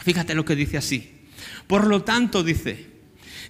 Fíjate 0.03 0.35
lo 0.35 0.43
que 0.43 0.57
dice 0.57 0.75
así. 0.75 1.29
Por 1.67 1.87
lo 1.87 2.03
tanto, 2.03 2.43
dice, 2.43 2.85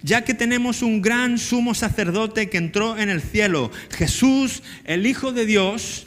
ya 0.04 0.22
que 0.22 0.34
tenemos 0.34 0.80
un 0.80 1.02
gran 1.02 1.38
sumo 1.38 1.74
sacerdote 1.74 2.48
que 2.48 2.58
entró 2.58 2.96
en 2.98 3.10
el 3.10 3.20
cielo, 3.20 3.72
Jesús, 3.90 4.62
el 4.84 5.06
Hijo 5.06 5.32
de 5.32 5.44
Dios, 5.44 6.06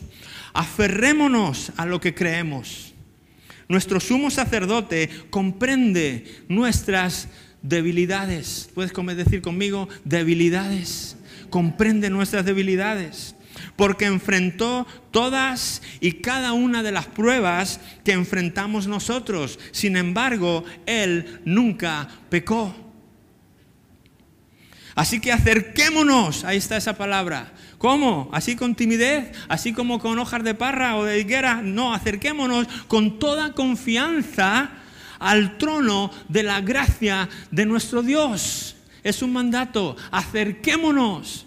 Aferrémonos 0.58 1.72
a 1.78 1.86
lo 1.86 2.02
que 2.02 2.16
creemos. 2.16 2.96
Nuestro 3.70 4.00
sumo 4.00 4.32
sacerdote 4.32 5.08
comprende 5.30 6.26
nuestras 6.50 7.28
debilidades. 7.62 8.72
¿Puedes 8.74 8.92
decir 9.16 9.44
conmigo? 9.44 9.88
Debilidades. 10.04 11.16
Comprende 11.52 12.10
nuestras 12.10 12.44
debilidades. 12.44 13.36
Porque 13.76 14.06
enfrentó 14.06 14.88
todas 15.12 15.84
y 16.00 16.14
cada 16.14 16.54
una 16.54 16.82
de 16.82 16.92
las 16.92 17.06
pruebas 17.06 17.80
que 18.04 18.14
enfrentamos 18.14 18.88
nosotros. 18.88 19.60
Sin 19.72 19.96
embargo, 19.96 20.64
Él 20.88 21.40
nunca 21.46 22.08
pecó. 22.32 22.87
Así 24.98 25.22
que 25.22 25.32
acerquémonos, 25.32 26.44
ahí 26.44 26.58
está 26.58 26.76
esa 26.76 26.98
palabra, 26.98 27.54
¿Cómo? 27.78 28.30
¿Así 28.34 28.56
con 28.56 28.74
timidez? 28.74 29.32
¿Así 29.48 29.72
como 29.72 30.00
con 30.00 30.18
hojas 30.18 30.44
de 30.44 30.56
parra 30.56 30.96
o 30.96 31.04
de 31.04 31.20
higuera? 31.20 31.62
No, 31.62 31.94
acerquémonos 31.94 32.68
con 32.88 33.20
toda 33.20 33.54
confianza 33.54 34.72
al 35.20 35.60
trono 35.60 36.12
de 36.28 36.42
la 36.42 36.62
gracia 36.62 37.30
de 37.52 37.68
nuestro 37.68 38.02
Dios. 38.02 38.76
Es 39.04 39.22
un 39.22 39.34
mandato, 39.34 39.96
acerquémonos. 40.12 41.44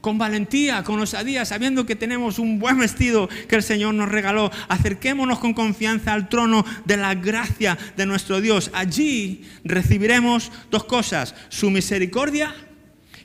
con 0.00 0.16
valentía, 0.16 0.82
con 0.82 0.98
osadía, 0.98 1.44
sabiendo 1.44 1.84
que 1.84 1.94
tenemos 1.94 2.38
un 2.38 2.58
buen 2.58 2.78
vestido 2.78 3.28
que 3.46 3.56
el 3.56 3.62
Señor 3.62 3.92
nos 3.92 4.08
regaló. 4.08 4.50
Acerquémonos 4.68 5.40
con 5.40 5.52
confianza 5.52 6.14
al 6.14 6.30
trono 6.30 6.64
de 6.86 6.96
la 6.96 7.14
gracia 7.14 7.76
de 7.98 8.06
nuestro 8.06 8.40
Dios. 8.40 8.70
Allí 8.72 9.44
recibiremos 9.62 10.50
dos 10.70 10.84
cosas, 10.84 11.34
su 11.50 11.68
misericordia 11.68 12.54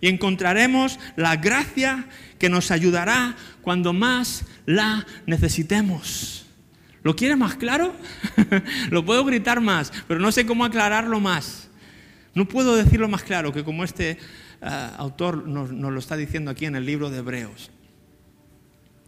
y 0.05 0.07
encontraremos 0.07 0.99
la 1.15 1.35
gracia 1.37 2.05
que 2.37 2.47
nos 2.47 2.69
ayudará 2.69 3.35
cuando 3.63 3.91
más 3.91 4.45
la 4.67 5.03
necesitemos. 5.25 6.45
¿Lo 7.01 7.15
quiere 7.15 7.35
más 7.35 7.55
claro? 7.55 7.95
lo 8.91 9.03
puedo 9.03 9.25
gritar 9.25 9.61
más, 9.61 9.91
pero 10.07 10.19
no 10.19 10.31
sé 10.31 10.45
cómo 10.45 10.63
aclararlo 10.63 11.19
más. 11.19 11.69
No 12.35 12.47
puedo 12.47 12.75
decirlo 12.75 13.07
más 13.07 13.23
claro 13.23 13.51
que 13.51 13.63
como 13.63 13.83
este 13.83 14.19
eh, 14.61 14.89
autor 14.97 15.47
nos, 15.47 15.71
lo 15.71 15.97
está 15.97 16.15
diciendo 16.15 16.51
aquí 16.51 16.67
en 16.67 16.75
el 16.75 16.85
libro 16.85 17.09
de 17.09 17.17
Hebreos. 17.17 17.71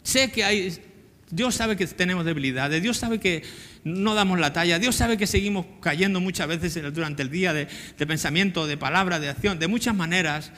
Sé 0.02 0.32
que 0.32 0.43
hay, 0.43 0.82
Dios 1.30 1.54
sabe 1.54 1.76
que 1.76 1.86
tenemos 1.86 2.26
debilidades, 2.26 2.82
Dios 2.82 2.98
sabe 2.98 3.20
que 3.20 3.43
no 3.84 4.16
damos 4.16 4.39
la 4.39 4.52
talla, 4.52 4.80
Dios 4.80 4.95
sabe 4.95 5.16
que 5.16 5.28
seguimos 5.28 5.68
cayendo 5.80 6.22
muchas 6.22 6.48
veces 6.48 6.74
durante 6.91 7.22
el 7.22 7.30
día 7.30 7.54
de, 7.54 7.68
pensamiento, 8.08 8.66
de 8.66 8.78
palabra, 8.78 9.20
de 9.20 9.30
acción, 9.30 9.60
de 9.60 9.68
muchas 9.68 9.95
maneras. 9.95 10.52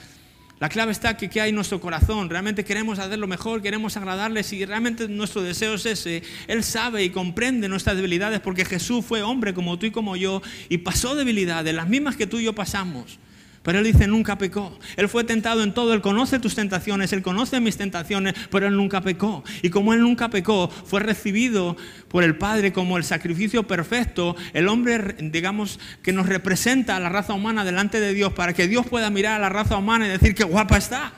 La 0.60 0.68
clave 0.68 0.92
está 0.92 1.16
que, 1.16 1.30
que 1.30 1.40
hay 1.40 1.48
en 1.48 1.54
nuestro 1.54 1.80
corazón. 1.80 2.28
Realmente 2.28 2.64
queremos 2.66 2.98
hacer 2.98 3.18
lo 3.18 3.26
mejor, 3.26 3.62
queremos 3.62 3.96
agradarle. 3.96 4.42
Si 4.42 4.62
realmente 4.66 5.08
nuestro 5.08 5.42
deseo 5.42 5.74
es 5.74 5.86
ese, 5.86 6.22
Él 6.48 6.62
sabe 6.62 7.02
y 7.02 7.08
comprende 7.08 7.66
nuestras 7.66 7.96
debilidades 7.96 8.40
porque 8.40 8.66
Jesús 8.66 9.02
fue 9.04 9.22
hombre 9.22 9.54
como 9.54 9.78
tú 9.78 9.86
y 9.86 9.90
como 9.90 10.16
yo 10.16 10.42
y 10.68 10.76
pasó 10.78 11.14
debilidades, 11.14 11.74
las 11.74 11.88
mismas 11.88 12.14
que 12.14 12.26
tú 12.26 12.38
y 12.38 12.44
yo 12.44 12.54
pasamos. 12.54 13.18
Pero 13.62 13.78
Él 13.78 13.84
dice, 13.84 14.06
nunca 14.06 14.38
pecó. 14.38 14.78
Él 14.96 15.08
fue 15.08 15.22
tentado 15.22 15.62
en 15.62 15.74
todo, 15.74 15.92
Él 15.92 16.00
conoce 16.00 16.38
tus 16.38 16.54
tentaciones, 16.54 17.12
Él 17.12 17.20
conoce 17.20 17.60
mis 17.60 17.76
tentaciones, 17.76 18.34
pero 18.50 18.66
Él 18.66 18.76
nunca 18.76 19.02
pecó. 19.02 19.44
Y 19.62 19.68
como 19.68 19.92
Él 19.92 20.00
nunca 20.00 20.30
pecó, 20.30 20.68
fue 20.68 21.00
recibido 21.00 21.76
por 22.08 22.24
el 22.24 22.36
Padre 22.36 22.72
como 22.72 22.96
el 22.96 23.04
sacrificio 23.04 23.66
perfecto, 23.66 24.34
el 24.54 24.66
hombre, 24.68 25.14
digamos, 25.20 25.78
que 26.02 26.12
nos 26.12 26.26
representa 26.26 26.96
a 26.96 27.00
la 27.00 27.10
raza 27.10 27.34
humana 27.34 27.64
delante 27.64 28.00
de 28.00 28.14
Dios, 28.14 28.32
para 28.32 28.54
que 28.54 28.66
Dios 28.66 28.86
pueda 28.86 29.10
mirar 29.10 29.34
a 29.34 29.38
la 29.38 29.50
raza 29.50 29.76
humana 29.76 30.06
y 30.06 30.10
decir, 30.10 30.34
qué 30.34 30.44
guapa 30.44 30.78
está. 30.78 31.12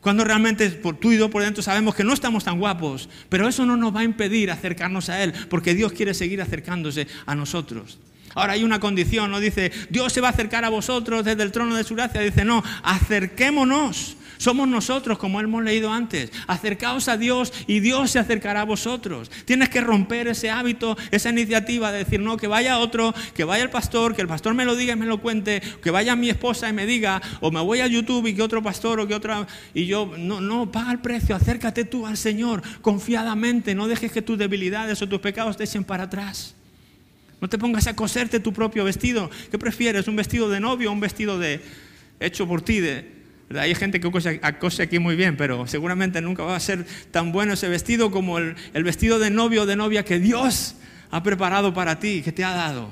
Cuando 0.00 0.22
realmente 0.22 0.70
por 0.70 0.96
tú 0.96 1.10
y 1.10 1.18
yo 1.18 1.30
por 1.30 1.42
dentro 1.42 1.64
sabemos 1.64 1.96
que 1.96 2.04
no 2.04 2.12
estamos 2.12 2.44
tan 2.44 2.60
guapos, 2.60 3.08
pero 3.28 3.48
eso 3.48 3.66
no 3.66 3.76
nos 3.76 3.92
va 3.92 4.00
a 4.00 4.04
impedir 4.04 4.52
acercarnos 4.52 5.08
a 5.08 5.20
Él, 5.20 5.32
porque 5.50 5.74
Dios 5.74 5.90
quiere 5.90 6.14
seguir 6.14 6.40
acercándose 6.40 7.08
a 7.26 7.34
nosotros. 7.34 7.98
Ahora 8.36 8.52
hay 8.52 8.64
una 8.64 8.78
condición, 8.78 9.30
no 9.30 9.40
dice, 9.40 9.72
Dios 9.88 10.12
se 10.12 10.20
va 10.20 10.28
a 10.28 10.30
acercar 10.30 10.64
a 10.66 10.68
vosotros 10.68 11.24
desde 11.24 11.42
el 11.42 11.52
trono 11.52 11.74
de 11.74 11.84
su 11.84 11.94
gracia. 11.94 12.20
Dice, 12.20 12.44
no, 12.44 12.62
acerquémonos. 12.82 14.16
Somos 14.36 14.68
nosotros, 14.68 15.16
como 15.16 15.40
hemos 15.40 15.64
leído 15.64 15.90
antes. 15.90 16.30
Acercaos 16.46 17.08
a 17.08 17.16
Dios 17.16 17.50
y 17.66 17.80
Dios 17.80 18.10
se 18.10 18.18
acercará 18.18 18.60
a 18.60 18.64
vosotros. 18.64 19.30
Tienes 19.46 19.70
que 19.70 19.80
romper 19.80 20.28
ese 20.28 20.50
hábito, 20.50 20.98
esa 21.10 21.30
iniciativa 21.30 21.90
de 21.90 21.98
decir, 21.98 22.20
no, 22.20 22.36
que 22.36 22.46
vaya 22.46 22.78
otro, 22.78 23.14
que 23.34 23.44
vaya 23.44 23.64
el 23.64 23.70
pastor, 23.70 24.14
que 24.14 24.20
el 24.20 24.28
pastor 24.28 24.52
me 24.52 24.66
lo 24.66 24.76
diga 24.76 24.92
y 24.92 24.96
me 24.96 25.06
lo 25.06 25.22
cuente, 25.22 25.62
que 25.82 25.90
vaya 25.90 26.14
mi 26.14 26.28
esposa 26.28 26.68
y 26.68 26.74
me 26.74 26.84
diga, 26.84 27.22
o 27.40 27.50
me 27.50 27.60
voy 27.60 27.80
a 27.80 27.86
YouTube 27.86 28.26
y 28.26 28.34
que 28.34 28.42
otro 28.42 28.62
pastor 28.62 29.00
o 29.00 29.08
que 29.08 29.14
otra... 29.14 29.46
Y 29.72 29.86
yo, 29.86 30.12
no, 30.18 30.42
no, 30.42 30.70
paga 30.70 30.92
el 30.92 30.98
precio, 30.98 31.34
acércate 31.34 31.84
tú 31.84 32.06
al 32.06 32.18
Señor 32.18 32.62
confiadamente, 32.82 33.74
no 33.74 33.88
dejes 33.88 34.12
que 34.12 34.20
tus 34.20 34.36
debilidades 34.36 35.00
o 35.00 35.08
tus 35.08 35.20
pecados 35.20 35.56
te 35.56 35.64
echen 35.64 35.84
para 35.84 36.04
atrás. 36.04 36.54
No 37.40 37.48
te 37.48 37.58
pongas 37.58 37.86
a 37.86 37.94
coserte 37.94 38.40
tu 38.40 38.52
propio 38.52 38.84
vestido. 38.84 39.30
¿Qué 39.50 39.58
prefieres? 39.58 40.08
¿Un 40.08 40.16
vestido 40.16 40.48
de 40.48 40.60
novio 40.60 40.90
o 40.90 40.92
un 40.92 41.00
vestido 41.00 41.38
de 41.38 41.60
hecho 42.20 42.46
por 42.46 42.62
ti? 42.62 42.80
hay 43.54 43.74
gente 43.74 44.00
que 44.00 44.10
cose, 44.10 44.82
aquí 44.82 44.98
muy 44.98 45.14
bien, 45.14 45.36
pero 45.36 45.66
seguramente 45.66 46.20
nunca 46.20 46.42
va 46.42 46.56
a 46.56 46.60
ser 46.60 46.84
tan 47.10 47.32
bueno 47.32 47.52
ese 47.52 47.68
vestido 47.68 48.10
como 48.10 48.38
el, 48.38 48.56
el 48.74 48.84
vestido 48.84 49.18
de 49.18 49.30
novio 49.30 49.62
o 49.62 49.66
de 49.66 49.76
novia 49.76 50.04
que 50.04 50.18
Dios 50.18 50.74
ha 51.10 51.22
preparado 51.22 51.72
para 51.72 52.00
ti, 52.00 52.22
que 52.22 52.32
te 52.32 52.42
ha 52.44 52.52
dado. 52.52 52.90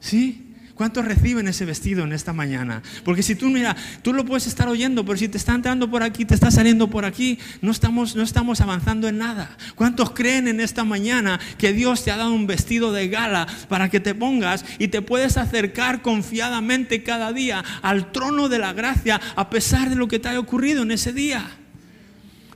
¿Sí? 0.00 0.45
¿Cuántos 0.76 1.06
reciben 1.06 1.48
ese 1.48 1.64
vestido 1.64 2.04
en 2.04 2.12
esta 2.12 2.34
mañana? 2.34 2.82
Porque 3.02 3.22
si 3.22 3.34
tú, 3.34 3.48
mira, 3.48 3.74
tú 4.02 4.12
lo 4.12 4.26
puedes 4.26 4.46
estar 4.46 4.68
oyendo, 4.68 5.06
pero 5.06 5.16
si 5.16 5.26
te 5.26 5.38
está 5.38 5.54
entrando 5.54 5.90
por 5.90 6.02
aquí, 6.02 6.26
te 6.26 6.34
está 6.34 6.50
saliendo 6.50 6.90
por 6.90 7.06
aquí, 7.06 7.38
no 7.62 7.70
estamos, 7.70 8.14
no 8.14 8.22
estamos 8.22 8.60
avanzando 8.60 9.08
en 9.08 9.16
nada. 9.16 9.56
¿Cuántos 9.74 10.10
creen 10.10 10.48
en 10.48 10.60
esta 10.60 10.84
mañana 10.84 11.40
que 11.56 11.72
Dios 11.72 12.04
te 12.04 12.10
ha 12.10 12.18
dado 12.18 12.34
un 12.34 12.46
vestido 12.46 12.92
de 12.92 13.08
gala 13.08 13.46
para 13.70 13.88
que 13.88 14.00
te 14.00 14.14
pongas 14.14 14.66
y 14.78 14.88
te 14.88 15.00
puedes 15.00 15.38
acercar 15.38 16.02
confiadamente 16.02 17.02
cada 17.02 17.32
día 17.32 17.64
al 17.80 18.12
trono 18.12 18.50
de 18.50 18.58
la 18.58 18.74
gracia 18.74 19.18
a 19.34 19.48
pesar 19.48 19.88
de 19.88 19.96
lo 19.96 20.08
que 20.08 20.18
te 20.18 20.28
haya 20.28 20.40
ocurrido 20.40 20.82
en 20.82 20.90
ese 20.90 21.14
día? 21.14 21.56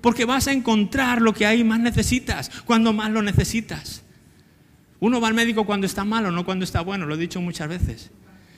Porque 0.02 0.26
vas 0.26 0.46
a 0.46 0.52
encontrar 0.52 1.22
lo 1.22 1.32
que 1.32 1.46
ahí 1.46 1.64
más 1.64 1.80
necesitas, 1.80 2.50
cuando 2.66 2.92
más 2.92 3.10
lo 3.10 3.22
necesitas. 3.22 4.02
Uno 5.00 5.20
va 5.20 5.28
al 5.28 5.34
médico 5.34 5.64
cuando 5.64 5.86
está 5.86 6.04
malo, 6.04 6.30
no 6.30 6.44
cuando 6.44 6.64
está 6.64 6.82
bueno, 6.82 7.06
lo 7.06 7.14
he 7.14 7.18
dicho 7.18 7.40
muchas 7.40 7.68
veces. 7.68 8.10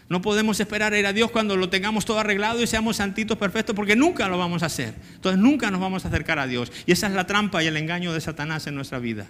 No 0.09 0.21
podemos 0.21 0.61
esperar 0.61 0.93
a 0.93 0.99
ir 0.99 1.07
a 1.07 1.13
Dios 1.13 1.31
cuando 1.31 1.57
lo 1.57 1.71
tengamos 1.71 2.05
todo 2.05 2.19
arreglado 2.19 2.63
y 2.63 2.67
seamos 2.67 2.97
santitos 2.97 3.39
perfectos, 3.39 3.75
porque 3.75 3.97
nunca 3.97 4.29
lo 4.29 4.37
vamos 4.37 4.63
a 4.63 4.67
hacer. 4.67 4.95
Entonces 5.15 5.41
nunca 5.41 5.71
nos 5.71 5.81
vamos 5.81 6.05
a 6.05 6.09
acercar 6.09 6.39
a 6.39 6.47
Dios. 6.47 6.71
Y 6.85 6.93
esa 6.93 7.07
es 7.07 7.15
la 7.15 7.27
trampa 7.27 7.63
y 7.63 7.69
el 7.69 7.77
engaño 7.77 8.13
de 8.13 8.21
Satanás 8.21 8.67
en 8.67 8.75
nuestra 8.75 8.99
vida. 8.99 9.27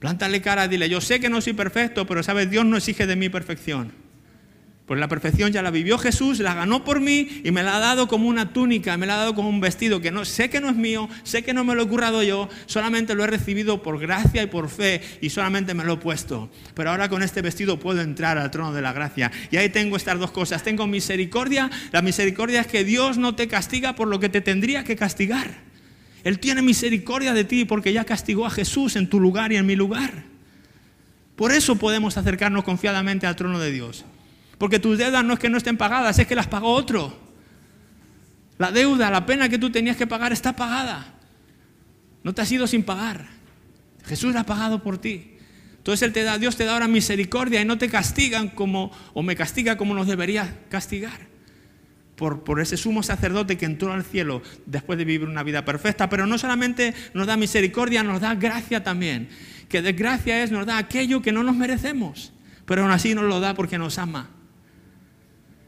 Plántale 0.00 0.42
cara, 0.42 0.68
dile, 0.68 0.88
yo 0.88 1.00
sé 1.00 1.18
que 1.18 1.30
no 1.30 1.40
soy 1.40 1.54
perfecto, 1.54 2.06
pero 2.06 2.22
sabes, 2.22 2.50
Dios 2.50 2.64
no 2.64 2.76
exige 2.76 3.06
de 3.06 3.16
mí 3.16 3.28
perfección. 3.28 3.92
Pues 4.88 4.98
la 4.98 5.06
perfección 5.06 5.52
ya 5.52 5.60
la 5.60 5.70
vivió 5.70 5.98
Jesús, 5.98 6.38
la 6.38 6.54
ganó 6.54 6.82
por 6.82 7.02
mí 7.02 7.42
y 7.44 7.50
me 7.50 7.62
la 7.62 7.76
ha 7.76 7.78
dado 7.78 8.08
como 8.08 8.26
una 8.26 8.54
túnica, 8.54 8.96
me 8.96 9.04
la 9.04 9.16
ha 9.16 9.18
dado 9.18 9.34
como 9.34 9.50
un 9.50 9.60
vestido 9.60 10.00
que 10.00 10.10
no 10.10 10.24
sé 10.24 10.48
que 10.48 10.62
no 10.62 10.70
es 10.70 10.76
mío, 10.76 11.10
sé 11.24 11.42
que 11.42 11.52
no 11.52 11.62
me 11.62 11.74
lo 11.74 11.82
he 11.82 11.88
currado 11.88 12.22
yo, 12.22 12.48
solamente 12.64 13.14
lo 13.14 13.22
he 13.22 13.26
recibido 13.26 13.82
por 13.82 13.98
gracia 14.00 14.42
y 14.42 14.46
por 14.46 14.70
fe 14.70 15.02
y 15.20 15.28
solamente 15.28 15.74
me 15.74 15.84
lo 15.84 15.92
he 15.92 15.96
puesto. 15.98 16.50
Pero 16.72 16.88
ahora 16.88 17.10
con 17.10 17.22
este 17.22 17.42
vestido 17.42 17.78
puedo 17.78 18.00
entrar 18.00 18.38
al 18.38 18.50
trono 18.50 18.72
de 18.72 18.80
la 18.80 18.94
gracia. 18.94 19.30
Y 19.50 19.58
ahí 19.58 19.68
tengo 19.68 19.94
estas 19.94 20.18
dos 20.18 20.30
cosas. 20.30 20.62
Tengo 20.62 20.86
misericordia. 20.86 21.68
La 21.92 22.00
misericordia 22.00 22.62
es 22.62 22.66
que 22.66 22.82
Dios 22.82 23.18
no 23.18 23.34
te 23.34 23.46
castiga 23.46 23.94
por 23.94 24.08
lo 24.08 24.18
que 24.20 24.30
te 24.30 24.40
tendría 24.40 24.84
que 24.84 24.96
castigar. 24.96 25.50
Él 26.24 26.38
tiene 26.38 26.62
misericordia 26.62 27.34
de 27.34 27.44
ti 27.44 27.66
porque 27.66 27.92
ya 27.92 28.04
castigó 28.04 28.46
a 28.46 28.50
Jesús 28.50 28.96
en 28.96 29.10
tu 29.10 29.20
lugar 29.20 29.52
y 29.52 29.56
en 29.56 29.66
mi 29.66 29.76
lugar. 29.76 30.24
Por 31.36 31.52
eso 31.52 31.76
podemos 31.76 32.16
acercarnos 32.16 32.64
confiadamente 32.64 33.26
al 33.26 33.36
trono 33.36 33.58
de 33.58 33.70
Dios. 33.70 34.06
Porque 34.58 34.80
tus 34.80 34.98
deudas 34.98 35.24
no 35.24 35.34
es 35.34 35.38
que 35.38 35.48
no 35.48 35.56
estén 35.56 35.76
pagadas, 35.76 36.18
es 36.18 36.26
que 36.26 36.34
las 36.34 36.48
pagó 36.48 36.72
otro. 36.72 37.16
La 38.58 38.72
deuda, 38.72 39.10
la 39.10 39.24
pena 39.24 39.48
que 39.48 39.58
tú 39.58 39.70
tenías 39.70 39.96
que 39.96 40.06
pagar 40.06 40.32
está 40.32 40.54
pagada. 40.54 41.14
No 42.24 42.34
te 42.34 42.42
has 42.42 42.50
ido 42.50 42.66
sin 42.66 42.82
pagar. 42.82 43.28
Jesús 44.04 44.34
la 44.34 44.40
ha 44.40 44.46
pagado 44.46 44.82
por 44.82 44.98
ti. 44.98 45.36
Entonces 45.76 46.02
Él 46.02 46.12
te 46.12 46.24
da, 46.24 46.38
Dios 46.38 46.56
te 46.56 46.64
da 46.64 46.74
ahora 46.74 46.88
misericordia 46.88 47.60
y 47.60 47.64
no 47.64 47.78
te 47.78 47.88
castigan 47.88 48.48
como, 48.48 48.90
o 49.14 49.22
me 49.22 49.36
castiga 49.36 49.78
como 49.78 49.94
nos 49.94 50.08
debería 50.08 50.58
castigar. 50.68 51.28
Por, 52.16 52.42
por, 52.42 52.60
ese 52.60 52.76
sumo 52.76 53.04
sacerdote 53.04 53.56
que 53.56 53.64
entró 53.64 53.92
al 53.92 54.02
cielo 54.02 54.42
después 54.66 54.98
de 54.98 55.04
vivir 55.04 55.28
una 55.28 55.44
vida 55.44 55.64
perfecta. 55.64 56.08
Pero 56.08 56.26
no 56.26 56.36
solamente 56.36 56.94
nos 57.14 57.28
da 57.28 57.36
misericordia, 57.36 58.02
nos 58.02 58.20
da 58.20 58.34
gracia 58.34 58.82
también. 58.82 59.28
Que 59.68 59.82
desgracia 59.82 60.42
es, 60.42 60.50
nos 60.50 60.66
da 60.66 60.78
aquello 60.78 61.22
que 61.22 61.30
no 61.30 61.44
nos 61.44 61.54
merecemos. 61.54 62.32
Pero 62.66 62.82
aún 62.82 62.90
así 62.90 63.14
nos 63.14 63.24
lo 63.24 63.38
da 63.38 63.54
porque 63.54 63.78
nos 63.78 63.98
ama. 63.98 64.30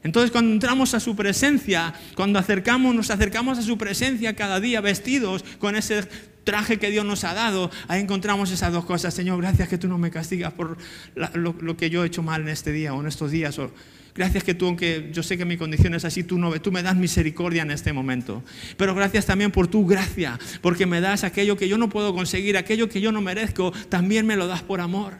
Entonces 0.03 0.31
cuando 0.31 0.53
entramos 0.53 0.95
a 0.95 1.01
su 1.01 1.15
presencia, 1.15 1.93
cuando 2.15 2.39
acercamos, 2.39 2.95
nos 2.95 3.11
acercamos 3.11 3.59
a 3.59 3.63
su 3.63 3.77
presencia 3.77 4.35
cada 4.35 4.61
día 4.61 4.81
vestidos 4.81 5.45
con 5.59 5.77
ese 5.77 6.09
traje 6.45 6.79
que 6.79 6.91
Dios 6.91 7.05
nos 7.05 7.25
ha 7.25 7.35
dado, 7.35 7.71
ahí 7.87 8.01
encontramos 8.01 8.51
esas 8.51 8.73
dos 8.73 8.85
cosas. 8.85 9.13
Señor, 9.13 9.41
gracias 9.41 9.69
que 9.69 9.79
tú 9.79 9.89
no 9.89 9.99
me 9.99 10.11
castigas 10.11 10.53
por 10.53 10.79
lo, 11.15 11.77
que 11.77 11.91
yo 11.91 12.03
he 12.03 12.07
hecho 12.07 12.23
mal 12.23 12.43
en 12.43 12.49
este 12.49 12.73
día 12.73 12.95
o 12.95 13.01
en 13.01 13.09
estos 13.09 13.31
días. 13.31 13.59
O, 13.59 13.71
gracias 14.15 14.43
que 14.43 14.55
tú, 14.55 14.67
aunque 14.67 15.11
yo 15.13 15.23
sé 15.23 15.37
que 15.37 15.45
mi 15.45 15.59
condición 15.59 15.95
es 15.95 16.05
así, 16.07 16.25
tú, 16.25 16.39
no, 16.39 16.59
tú 16.61 16.73
me 16.73 16.83
das 16.83 16.97
misericordia 16.97 17.63
en 17.63 17.71
este 17.71 17.93
momento. 17.93 18.43
Pero 18.79 18.95
gracias 18.95 19.27
también 19.27 19.51
por 19.51 19.69
tu 19.69 19.87
gracia, 19.87 20.39
porque 20.63 20.87
me 20.87 21.01
das 21.03 21.25
aquello 21.25 21.57
que 21.57 21.69
yo 21.69 21.77
no 21.77 21.91
puedo 21.91 22.15
conseguir, 22.15 22.57
aquello 22.57 22.89
que 22.89 23.03
yo 23.03 23.13
no 23.13 23.21
merezco, 23.21 23.73
también 23.89 24.27
me 24.27 24.37
lo 24.37 24.47
das 24.47 24.63
por 24.63 24.81
amor. 24.81 25.19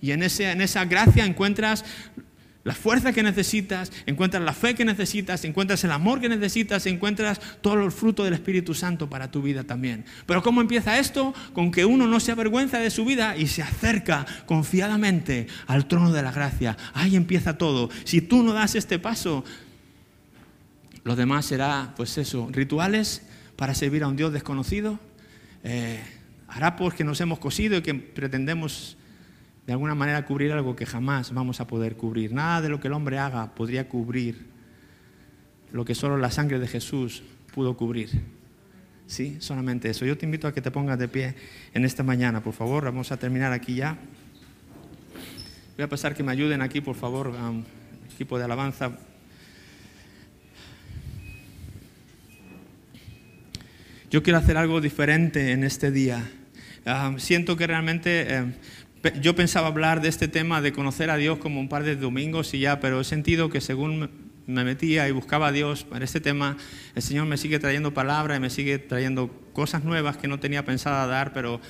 Y 0.00 0.10
en, 0.10 0.22
ese, 0.22 0.50
en 0.50 0.60
esa 0.60 0.84
gracia 0.84 1.24
encuentras 1.24 1.84
la 2.64 2.74
fuerza 2.74 3.12
que 3.12 3.22
necesitas, 3.22 3.90
encuentras 4.06 4.42
la 4.42 4.52
fe 4.52 4.74
que 4.74 4.84
necesitas, 4.84 5.44
encuentras 5.44 5.82
el 5.82 5.90
amor 5.90 6.20
que 6.20 6.28
necesitas, 6.28 6.86
encuentras 6.86 7.40
todo 7.60 7.82
el 7.82 7.90
fruto 7.90 8.22
del 8.22 8.34
Espíritu 8.34 8.72
Santo 8.72 9.10
para 9.10 9.30
tu 9.30 9.42
vida 9.42 9.64
también. 9.64 10.04
Pero 10.26 10.42
¿cómo 10.42 10.60
empieza 10.60 10.98
esto? 10.98 11.34
Con 11.54 11.72
que 11.72 11.84
uno 11.84 12.06
no 12.06 12.20
se 12.20 12.30
avergüenza 12.30 12.78
de 12.78 12.90
su 12.90 13.04
vida 13.04 13.36
y 13.36 13.48
se 13.48 13.62
acerca 13.62 14.26
confiadamente 14.46 15.48
al 15.66 15.86
trono 15.88 16.12
de 16.12 16.22
la 16.22 16.30
gracia. 16.30 16.76
Ahí 16.94 17.16
empieza 17.16 17.58
todo. 17.58 17.90
Si 18.04 18.20
tú 18.20 18.44
no 18.44 18.52
das 18.52 18.76
este 18.76 19.00
paso, 19.00 19.44
lo 21.02 21.16
demás 21.16 21.46
será, 21.46 21.94
pues 21.96 22.16
eso, 22.16 22.48
rituales 22.52 23.22
para 23.56 23.74
servir 23.74 24.04
a 24.04 24.08
un 24.08 24.16
Dios 24.16 24.32
desconocido, 24.32 25.00
eh, 25.64 26.00
harapos 26.46 26.94
que 26.94 27.02
nos 27.02 27.20
hemos 27.20 27.40
cosido 27.40 27.76
y 27.78 27.82
que 27.82 27.94
pretendemos 27.94 28.96
de 29.66 29.72
alguna 29.72 29.94
manera 29.94 30.24
cubrir 30.24 30.52
algo 30.52 30.74
que 30.74 30.86
jamás 30.86 31.32
vamos 31.32 31.60
a 31.60 31.66
poder 31.66 31.96
cubrir. 31.96 32.32
Nada 32.32 32.60
de 32.60 32.68
lo 32.68 32.80
que 32.80 32.88
el 32.88 32.94
hombre 32.94 33.18
haga 33.18 33.54
podría 33.54 33.88
cubrir 33.88 34.46
lo 35.72 35.84
que 35.84 35.94
solo 35.94 36.16
la 36.18 36.30
sangre 36.30 36.58
de 36.58 36.68
Jesús 36.68 37.22
pudo 37.54 37.76
cubrir. 37.76 38.10
Sí, 39.06 39.36
solamente 39.40 39.90
eso. 39.90 40.04
Yo 40.04 40.16
te 40.16 40.26
invito 40.26 40.48
a 40.48 40.54
que 40.54 40.62
te 40.62 40.70
pongas 40.70 40.98
de 40.98 41.08
pie 41.08 41.34
en 41.74 41.84
esta 41.84 42.02
mañana, 42.02 42.42
por 42.42 42.54
favor. 42.54 42.84
Vamos 42.84 43.12
a 43.12 43.16
terminar 43.16 43.52
aquí 43.52 43.74
ya. 43.74 43.98
Voy 45.76 45.84
a 45.84 45.88
pasar 45.88 46.14
que 46.14 46.22
me 46.22 46.32
ayuden 46.32 46.60
aquí, 46.60 46.80
por 46.80 46.94
favor, 46.94 47.32
equipo 48.12 48.38
de 48.38 48.44
alabanza. 48.44 48.92
Yo 54.10 54.22
quiero 54.22 54.38
hacer 54.38 54.58
algo 54.58 54.80
diferente 54.82 55.52
en 55.52 55.64
este 55.64 55.90
día. 55.90 56.30
Ah, 56.84 57.14
siento 57.16 57.56
que 57.56 57.66
realmente 57.66 58.26
eh, 58.28 58.44
yo 59.20 59.34
pensaba 59.34 59.68
hablar 59.68 60.00
de 60.00 60.08
este 60.08 60.28
tema 60.28 60.60
de 60.60 60.72
conocer 60.72 61.10
a 61.10 61.16
Dios 61.16 61.38
como 61.38 61.60
un 61.60 61.68
par 61.68 61.82
de 61.84 61.96
domingos 61.96 62.54
y 62.54 62.60
ya, 62.60 62.80
pero 62.80 63.00
he 63.00 63.04
sentido 63.04 63.50
que 63.50 63.60
según 63.60 64.10
me 64.46 64.64
metía 64.64 65.08
y 65.08 65.12
buscaba 65.12 65.48
a 65.48 65.52
Dios 65.52 65.84
para 65.84 66.04
este 66.04 66.20
tema, 66.20 66.56
el 66.94 67.02
Señor 67.02 67.26
me 67.26 67.36
sigue 67.36 67.58
trayendo 67.58 67.94
palabras 67.94 68.38
y 68.38 68.40
me 68.40 68.50
sigue 68.50 68.78
trayendo 68.78 69.28
cosas 69.52 69.84
nuevas 69.84 70.16
que 70.16 70.28
no 70.28 70.38
tenía 70.40 70.64
pensada 70.64 71.06
dar, 71.06 71.32
pero 71.32 71.60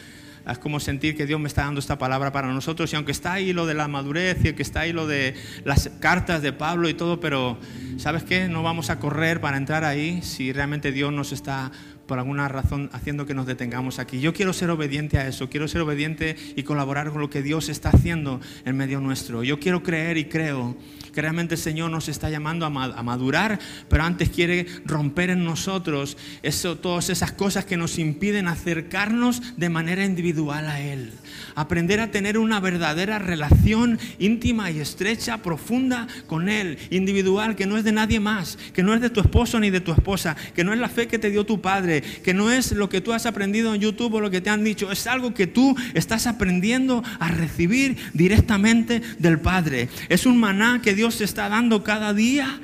es 0.51 0.59
como 0.59 0.81
sentir 0.81 1.17
que 1.17 1.27
Dios 1.27 1.39
me 1.41 1.49
está 1.49 1.63
dando 1.63 1.81
esta 1.81 1.99
palabra 1.99 2.33
para 2.33 2.49
nosotros. 2.49 2.93
Y 2.93 2.97
aunque 2.97 3.13
está 3.13 3.35
ahí 3.35 3.53
lo 3.53 3.67
de 3.67 3.75
la 3.75 3.89
madurez 3.89 4.45
y 4.45 4.53
que 4.55 4.63
está 4.63 4.81
ahí 4.81 4.93
lo 4.93 5.07
de 5.07 5.35
las 5.65 5.89
cartas 6.01 6.43
de 6.43 6.53
Pablo 6.53 6.89
y 6.89 6.95
todo, 6.95 7.21
pero 7.21 7.59
¿sabes 7.97 8.25
qué? 8.25 8.49
No 8.49 8.63
vamos 8.63 8.91
a 8.91 8.99
correr 8.99 9.41
para 9.41 9.57
entrar 9.57 9.85
ahí 9.85 10.21
si 10.23 10.53
realmente 10.53 10.93
Dios 10.93 11.13
nos 11.13 11.33
está 11.33 11.71
por 12.07 12.19
alguna 12.19 12.49
razón 12.49 12.91
haciendo 12.93 13.27
que 13.27 13.35
nos 13.35 13.47
detengamos 13.47 13.99
aquí. 13.99 14.21
Yo 14.21 14.33
quiero 14.33 14.53
ser 14.53 14.71
obediente 14.71 15.19
a 15.19 15.27
eso, 15.27 15.49
quiero 15.49 15.69
ser 15.69 15.81
obediente 15.81 16.37
y 16.57 16.63
colaborar 16.63 17.11
con 17.11 17.21
lo 17.21 17.31
que 17.31 17.43
Dios 17.43 17.69
está 17.69 17.91
haciendo 17.91 18.41
en 18.65 18.77
medio 18.77 19.01
nuestro. 19.01 19.43
Yo 19.43 19.59
quiero 19.61 19.83
creer 19.83 20.19
y 20.19 20.27
creo 20.27 20.77
que 21.13 21.23
realmente 21.23 21.55
el 21.55 21.61
Señor 21.61 21.91
nos 21.91 22.09
está 22.09 22.31
llamando 22.31 22.67
a 22.67 22.71
madurar, 22.71 23.59
pero 23.89 24.05
antes 24.05 24.31
quiere 24.31 24.67
romper 24.85 25.31
en 25.31 25.45
nosotros 25.45 26.17
eso, 26.43 26.77
todas 26.79 27.11
esas 27.11 27.33
cosas 27.33 27.65
que 27.65 27.77
nos 27.77 27.99
impiden 27.99 28.49
acercarnos 28.49 29.57
de 29.57 29.69
manera 29.69 30.05
individual 30.05 30.69
a 30.69 30.81
Él. 30.81 31.13
Aprender 31.55 32.01
a 32.01 32.11
tener 32.11 32.39
una 32.39 32.61
verdadera 32.61 33.19
relación 33.19 33.99
íntima 34.19 34.71
y 34.71 34.81
estrecha, 34.81 35.43
profunda 35.43 36.07
con 36.27 36.49
Él, 36.49 36.79
individual, 36.91 37.57
que 37.57 37.67
no 37.67 37.77
es 37.77 37.85
de 37.85 37.93
nadie 37.93 38.21
más, 38.21 38.59
que 38.73 38.83
no 38.83 38.95
es 38.95 39.01
de 39.01 39.11
tu 39.11 39.21
esposo 39.21 39.61
ni 39.61 39.71
de 39.71 39.81
tu 39.81 39.93
esposa, 39.93 40.37
que 40.55 40.65
no 40.65 40.73
es 40.73 40.79
la 40.79 40.89
fe 40.89 41.09
que 41.09 41.19
te 41.19 41.31
dio 41.31 41.45
tu 41.45 41.61
padre, 41.61 42.03
que 42.25 42.35
no 42.35 42.51
es 42.51 42.73
lo 42.73 42.89
que 42.89 43.01
tú 43.01 43.13
has 43.13 43.27
aprendido 43.27 43.75
en 43.75 43.81
YouTube 43.81 44.15
o 44.15 44.21
lo 44.21 44.31
que 44.31 44.41
te 44.41 44.51
han 44.51 44.65
dicho, 44.65 44.91
es 44.91 45.07
algo 45.07 45.35
que 45.35 45.47
tú 45.47 45.77
estás 45.95 46.27
aprendiendo 46.27 47.03
a 47.19 47.29
recibir 47.29 47.97
directamente 48.15 49.03
del 49.19 49.41
Padre. 49.41 49.89
Es 50.09 50.27
un 50.27 50.39
maná 50.39 50.81
que 50.83 50.95
Dios 50.95 51.02
Dios 51.03 51.19
te 51.19 51.25
está 51.25 51.49
dando 51.49 51.83
cada 51.83 52.15
día 52.15 52.61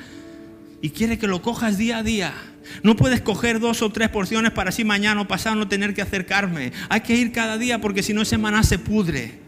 y 0.80 0.90
quiere 0.90 1.18
que 1.18 1.26
lo 1.26 1.42
cojas 1.42 1.76
día 1.76 1.98
a 1.98 2.02
día. 2.04 2.32
No 2.84 2.94
puedes 2.94 3.20
coger 3.20 3.58
dos 3.58 3.82
o 3.82 3.90
tres 3.90 4.10
porciones 4.10 4.52
para 4.52 4.68
así 4.68 4.84
mañana 4.84 5.22
o 5.22 5.26
pasado 5.26 5.56
no 5.56 5.66
tener 5.66 5.92
que 5.92 6.02
acercarme. 6.02 6.70
Hay 6.88 7.00
que 7.00 7.16
ir 7.16 7.32
cada 7.32 7.58
día 7.58 7.80
porque 7.80 8.04
si 8.04 8.14
no 8.14 8.22
ese 8.22 8.38
maná 8.38 8.62
se 8.62 8.78
pudre. 8.78 9.40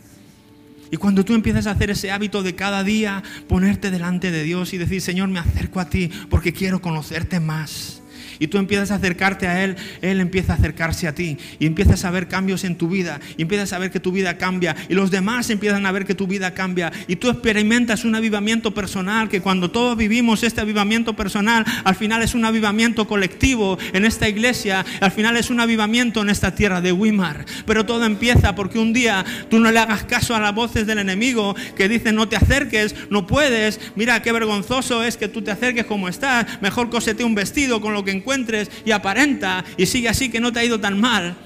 Y 0.90 0.96
cuando 0.96 1.24
tú 1.24 1.34
empiezas 1.34 1.68
a 1.68 1.70
hacer 1.70 1.90
ese 1.90 2.10
hábito 2.10 2.42
de 2.42 2.56
cada 2.56 2.82
día 2.82 3.22
ponerte 3.46 3.92
delante 3.92 4.32
de 4.32 4.42
Dios 4.42 4.74
y 4.74 4.78
decir, 4.78 5.00
Señor, 5.00 5.28
me 5.28 5.38
acerco 5.38 5.78
a 5.78 5.88
ti 5.88 6.10
porque 6.28 6.52
quiero 6.52 6.82
conocerte 6.82 7.38
más 7.38 7.99
y 8.40 8.48
tú 8.48 8.58
empiezas 8.58 8.90
a 8.90 8.96
acercarte 8.96 9.46
a 9.46 9.62
Él, 9.62 9.76
Él 10.02 10.18
empieza 10.18 10.54
a 10.54 10.56
acercarse 10.56 11.06
a 11.06 11.14
ti 11.14 11.38
y 11.60 11.66
empiezas 11.66 12.04
a 12.04 12.10
ver 12.10 12.26
cambios 12.26 12.64
en 12.64 12.74
tu 12.74 12.88
vida 12.88 13.20
y 13.36 13.42
empiezas 13.42 13.72
a 13.72 13.78
ver 13.78 13.92
que 13.92 14.00
tu 14.00 14.10
vida 14.10 14.36
cambia 14.36 14.74
y 14.88 14.94
los 14.94 15.12
demás 15.12 15.48
empiezan 15.50 15.86
a 15.86 15.92
ver 15.92 16.06
que 16.06 16.16
tu 16.16 16.26
vida 16.26 16.54
cambia 16.54 16.90
y 17.06 17.16
tú 17.16 17.28
experimentas 17.28 18.04
un 18.04 18.16
avivamiento 18.16 18.74
personal 18.74 19.28
que 19.28 19.40
cuando 19.40 19.70
todos 19.70 19.96
vivimos 19.96 20.42
este 20.42 20.60
avivamiento 20.60 21.14
personal, 21.14 21.64
al 21.84 21.94
final 21.94 22.22
es 22.22 22.34
un 22.34 22.44
avivamiento 22.44 23.06
colectivo 23.06 23.78
en 23.92 24.04
esta 24.04 24.28
iglesia, 24.28 24.84
al 25.00 25.12
final 25.12 25.36
es 25.36 25.50
un 25.50 25.60
avivamiento 25.60 26.22
en 26.22 26.30
esta 26.30 26.54
tierra 26.54 26.80
de 26.80 26.92
Wimar. 26.92 27.44
Pero 27.66 27.84
todo 27.84 28.04
empieza 28.06 28.54
porque 28.54 28.78
un 28.78 28.92
día 28.92 29.24
tú 29.50 29.58
no 29.58 29.70
le 29.70 29.78
hagas 29.78 30.04
caso 30.04 30.34
a 30.34 30.40
las 30.40 30.54
voces 30.54 30.86
del 30.86 30.98
enemigo 30.98 31.54
que 31.76 31.88
dicen 31.88 32.14
no 32.14 32.28
te 32.28 32.36
acerques, 32.36 32.94
no 33.10 33.26
puedes, 33.26 33.80
mira 33.96 34.22
qué 34.22 34.32
vergonzoso 34.32 35.04
es 35.04 35.16
que 35.16 35.28
tú 35.28 35.42
te 35.42 35.50
acerques 35.50 35.84
como 35.84 36.08
estás, 36.08 36.46
mejor 36.62 36.90
cosete 36.90 37.24
un 37.24 37.34
vestido 37.34 37.80
con 37.80 37.92
lo 37.92 38.04
que 38.04 38.10
encuentres 38.30 38.70
y 38.84 38.92
aparenta 38.92 39.64
y 39.76 39.86
sigue 39.86 40.08
así 40.08 40.28
que 40.28 40.40
no 40.40 40.52
te 40.52 40.60
ha 40.60 40.64
ido 40.64 40.78
tan 40.78 41.00
mal. 41.00 41.36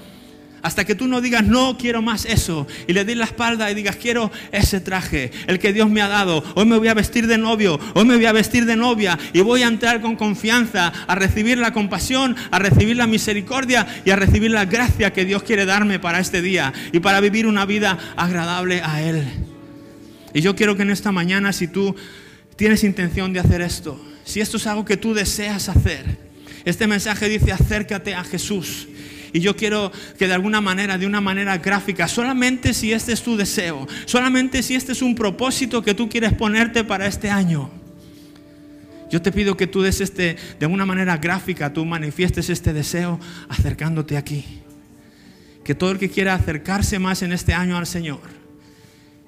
Hasta 0.61 0.83
que 0.83 0.95
tú 0.95 1.07
no 1.07 1.21
digas, 1.21 1.43
no 1.45 1.77
quiero 1.77 2.01
más 2.01 2.25
eso. 2.25 2.65
Y 2.87 2.93
le 2.93 3.05
des 3.05 3.15
la 3.15 3.25
espalda 3.25 3.69
y 3.69 3.75
digas, 3.75 3.97
quiero 3.97 4.31
ese 4.51 4.79
traje, 4.79 5.31
el 5.45 5.59
que 5.59 5.73
Dios 5.73 5.91
me 5.91 6.01
ha 6.01 6.07
dado. 6.07 6.43
Hoy 6.55 6.65
me 6.65 6.77
voy 6.79 6.87
a 6.87 6.95
vestir 6.95 7.27
de 7.27 7.37
novio, 7.37 7.79
hoy 7.93 8.03
me 8.03 8.15
voy 8.15 8.25
a 8.25 8.31
vestir 8.31 8.65
de 8.65 8.75
novia. 8.75 9.17
Y 9.31 9.41
voy 9.41 9.61
a 9.61 9.67
entrar 9.67 10.01
con 10.01 10.15
confianza 10.15 10.87
a 11.07 11.13
recibir 11.13 11.59
la 11.59 11.71
compasión, 11.71 12.35
a 12.49 12.57
recibir 12.57 12.97
la 12.97 13.05
misericordia 13.05 13.85
y 14.05 14.09
a 14.09 14.15
recibir 14.15 14.49
la 14.49 14.65
gracia 14.65 15.13
que 15.13 15.23
Dios 15.23 15.43
quiere 15.43 15.65
darme 15.65 15.99
para 15.99 16.19
este 16.19 16.41
día. 16.41 16.73
Y 16.91 16.99
para 16.99 17.19
vivir 17.19 17.45
una 17.45 17.67
vida 17.67 17.99
agradable 18.15 18.81
a 18.83 19.03
Él. 19.03 19.23
Y 20.33 20.41
yo 20.41 20.55
quiero 20.55 20.75
que 20.75 20.81
en 20.81 20.89
esta 20.89 21.11
mañana, 21.11 21.53
si 21.53 21.67
tú 21.67 21.95
tienes 22.55 22.83
intención 22.83 23.33
de 23.33 23.39
hacer 23.39 23.61
esto, 23.61 24.03
si 24.23 24.41
esto 24.41 24.57
es 24.57 24.65
algo 24.65 24.83
que 24.83 24.97
tú 24.97 25.13
deseas 25.13 25.69
hacer, 25.69 26.25
este 26.65 26.87
mensaje 26.87 27.29
dice 27.29 27.51
acércate 27.51 28.13
a 28.13 28.23
Jesús. 28.23 28.87
Y 29.31 29.39
yo 29.41 29.55
quiero 29.55 29.91
que 30.17 30.27
de 30.27 30.33
alguna 30.33 30.61
manera, 30.61 30.97
de 30.97 31.05
una 31.05 31.21
manera 31.21 31.57
gráfica, 31.57 32.07
solamente 32.07 32.73
si 32.73 32.93
este 32.93 33.11
es 33.11 33.21
tu 33.21 33.35
deseo, 33.35 33.87
solamente 34.05 34.63
si 34.63 34.75
este 34.75 34.93
es 34.93 35.01
un 35.01 35.13
propósito 35.13 35.83
que 35.83 35.93
tú 35.93 36.09
quieres 36.09 36.33
ponerte 36.33 36.83
para 36.85 37.05
este 37.05 37.29
año, 37.29 37.69
yo 39.11 39.21
te 39.21 39.31
pido 39.31 39.55
que 39.55 39.67
tú 39.67 39.81
des 39.81 40.01
este, 40.01 40.37
de 40.59 40.65
una 40.65 40.85
manera 40.85 41.17
gráfica, 41.17 41.71
tú 41.71 41.85
manifiestes 41.85 42.49
este 42.49 42.73
deseo 42.73 43.19
acercándote 43.49 44.17
aquí. 44.17 44.45
Que 45.63 45.75
todo 45.75 45.91
el 45.91 45.99
que 45.99 46.09
quiera 46.09 46.33
acercarse 46.33 46.97
más 46.97 47.21
en 47.21 47.31
este 47.33 47.53
año 47.53 47.77
al 47.77 47.87
Señor, 47.87 48.21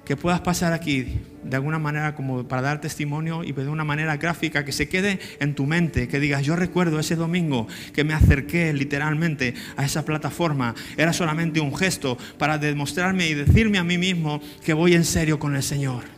que 0.04 0.16
puedas 0.16 0.40
pasar 0.40 0.72
aquí 0.72 1.18
de 1.42 1.56
alguna 1.56 1.78
manera 1.78 2.14
como 2.14 2.46
para 2.46 2.62
dar 2.62 2.80
testimonio 2.80 3.44
y 3.44 3.52
de 3.52 3.68
una 3.68 3.84
manera 3.84 4.16
gráfica 4.16 4.64
que 4.64 4.72
se 4.72 4.88
quede 4.88 5.18
en 5.40 5.54
tu 5.54 5.66
mente, 5.66 6.08
que 6.08 6.20
digas, 6.20 6.44
yo 6.44 6.56
recuerdo 6.56 6.98
ese 6.98 7.16
domingo 7.16 7.66
que 7.92 8.04
me 8.04 8.14
acerqué 8.14 8.72
literalmente 8.72 9.54
a 9.76 9.84
esa 9.84 10.04
plataforma, 10.04 10.74
era 10.96 11.12
solamente 11.12 11.60
un 11.60 11.74
gesto 11.76 12.18
para 12.38 12.58
demostrarme 12.58 13.28
y 13.28 13.34
decirme 13.34 13.78
a 13.78 13.84
mí 13.84 13.98
mismo 13.98 14.40
que 14.64 14.74
voy 14.74 14.94
en 14.94 15.04
serio 15.04 15.38
con 15.38 15.56
el 15.56 15.62
Señor 15.62 16.17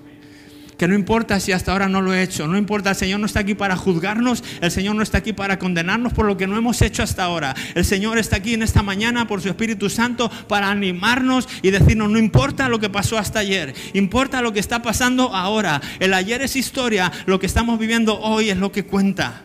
que 0.80 0.88
no 0.88 0.94
importa 0.94 1.38
si 1.40 1.52
hasta 1.52 1.72
ahora 1.72 1.90
no 1.90 2.00
lo 2.00 2.14
he 2.14 2.22
hecho, 2.22 2.46
no 2.46 2.56
importa, 2.56 2.88
el 2.88 2.96
Señor 2.96 3.20
no 3.20 3.26
está 3.26 3.40
aquí 3.40 3.54
para 3.54 3.76
juzgarnos, 3.76 4.42
el 4.62 4.70
Señor 4.70 4.96
no 4.96 5.02
está 5.02 5.18
aquí 5.18 5.34
para 5.34 5.58
condenarnos 5.58 6.14
por 6.14 6.24
lo 6.24 6.38
que 6.38 6.46
no 6.46 6.56
hemos 6.56 6.80
hecho 6.80 7.02
hasta 7.02 7.22
ahora. 7.22 7.54
El 7.74 7.84
Señor 7.84 8.16
está 8.16 8.36
aquí 8.36 8.54
en 8.54 8.62
esta 8.62 8.82
mañana 8.82 9.28
por 9.28 9.42
su 9.42 9.50
Espíritu 9.50 9.90
Santo 9.90 10.30
para 10.48 10.70
animarnos 10.70 11.50
y 11.60 11.70
decirnos, 11.70 12.08
no 12.08 12.18
importa 12.18 12.70
lo 12.70 12.78
que 12.78 12.88
pasó 12.88 13.18
hasta 13.18 13.40
ayer, 13.40 13.74
importa 13.92 14.40
lo 14.40 14.54
que 14.54 14.60
está 14.60 14.80
pasando 14.80 15.34
ahora. 15.34 15.82
El 15.98 16.14
ayer 16.14 16.40
es 16.40 16.56
historia, 16.56 17.12
lo 17.26 17.38
que 17.38 17.44
estamos 17.44 17.78
viviendo 17.78 18.18
hoy 18.18 18.48
es 18.48 18.56
lo 18.56 18.72
que 18.72 18.86
cuenta. 18.86 19.42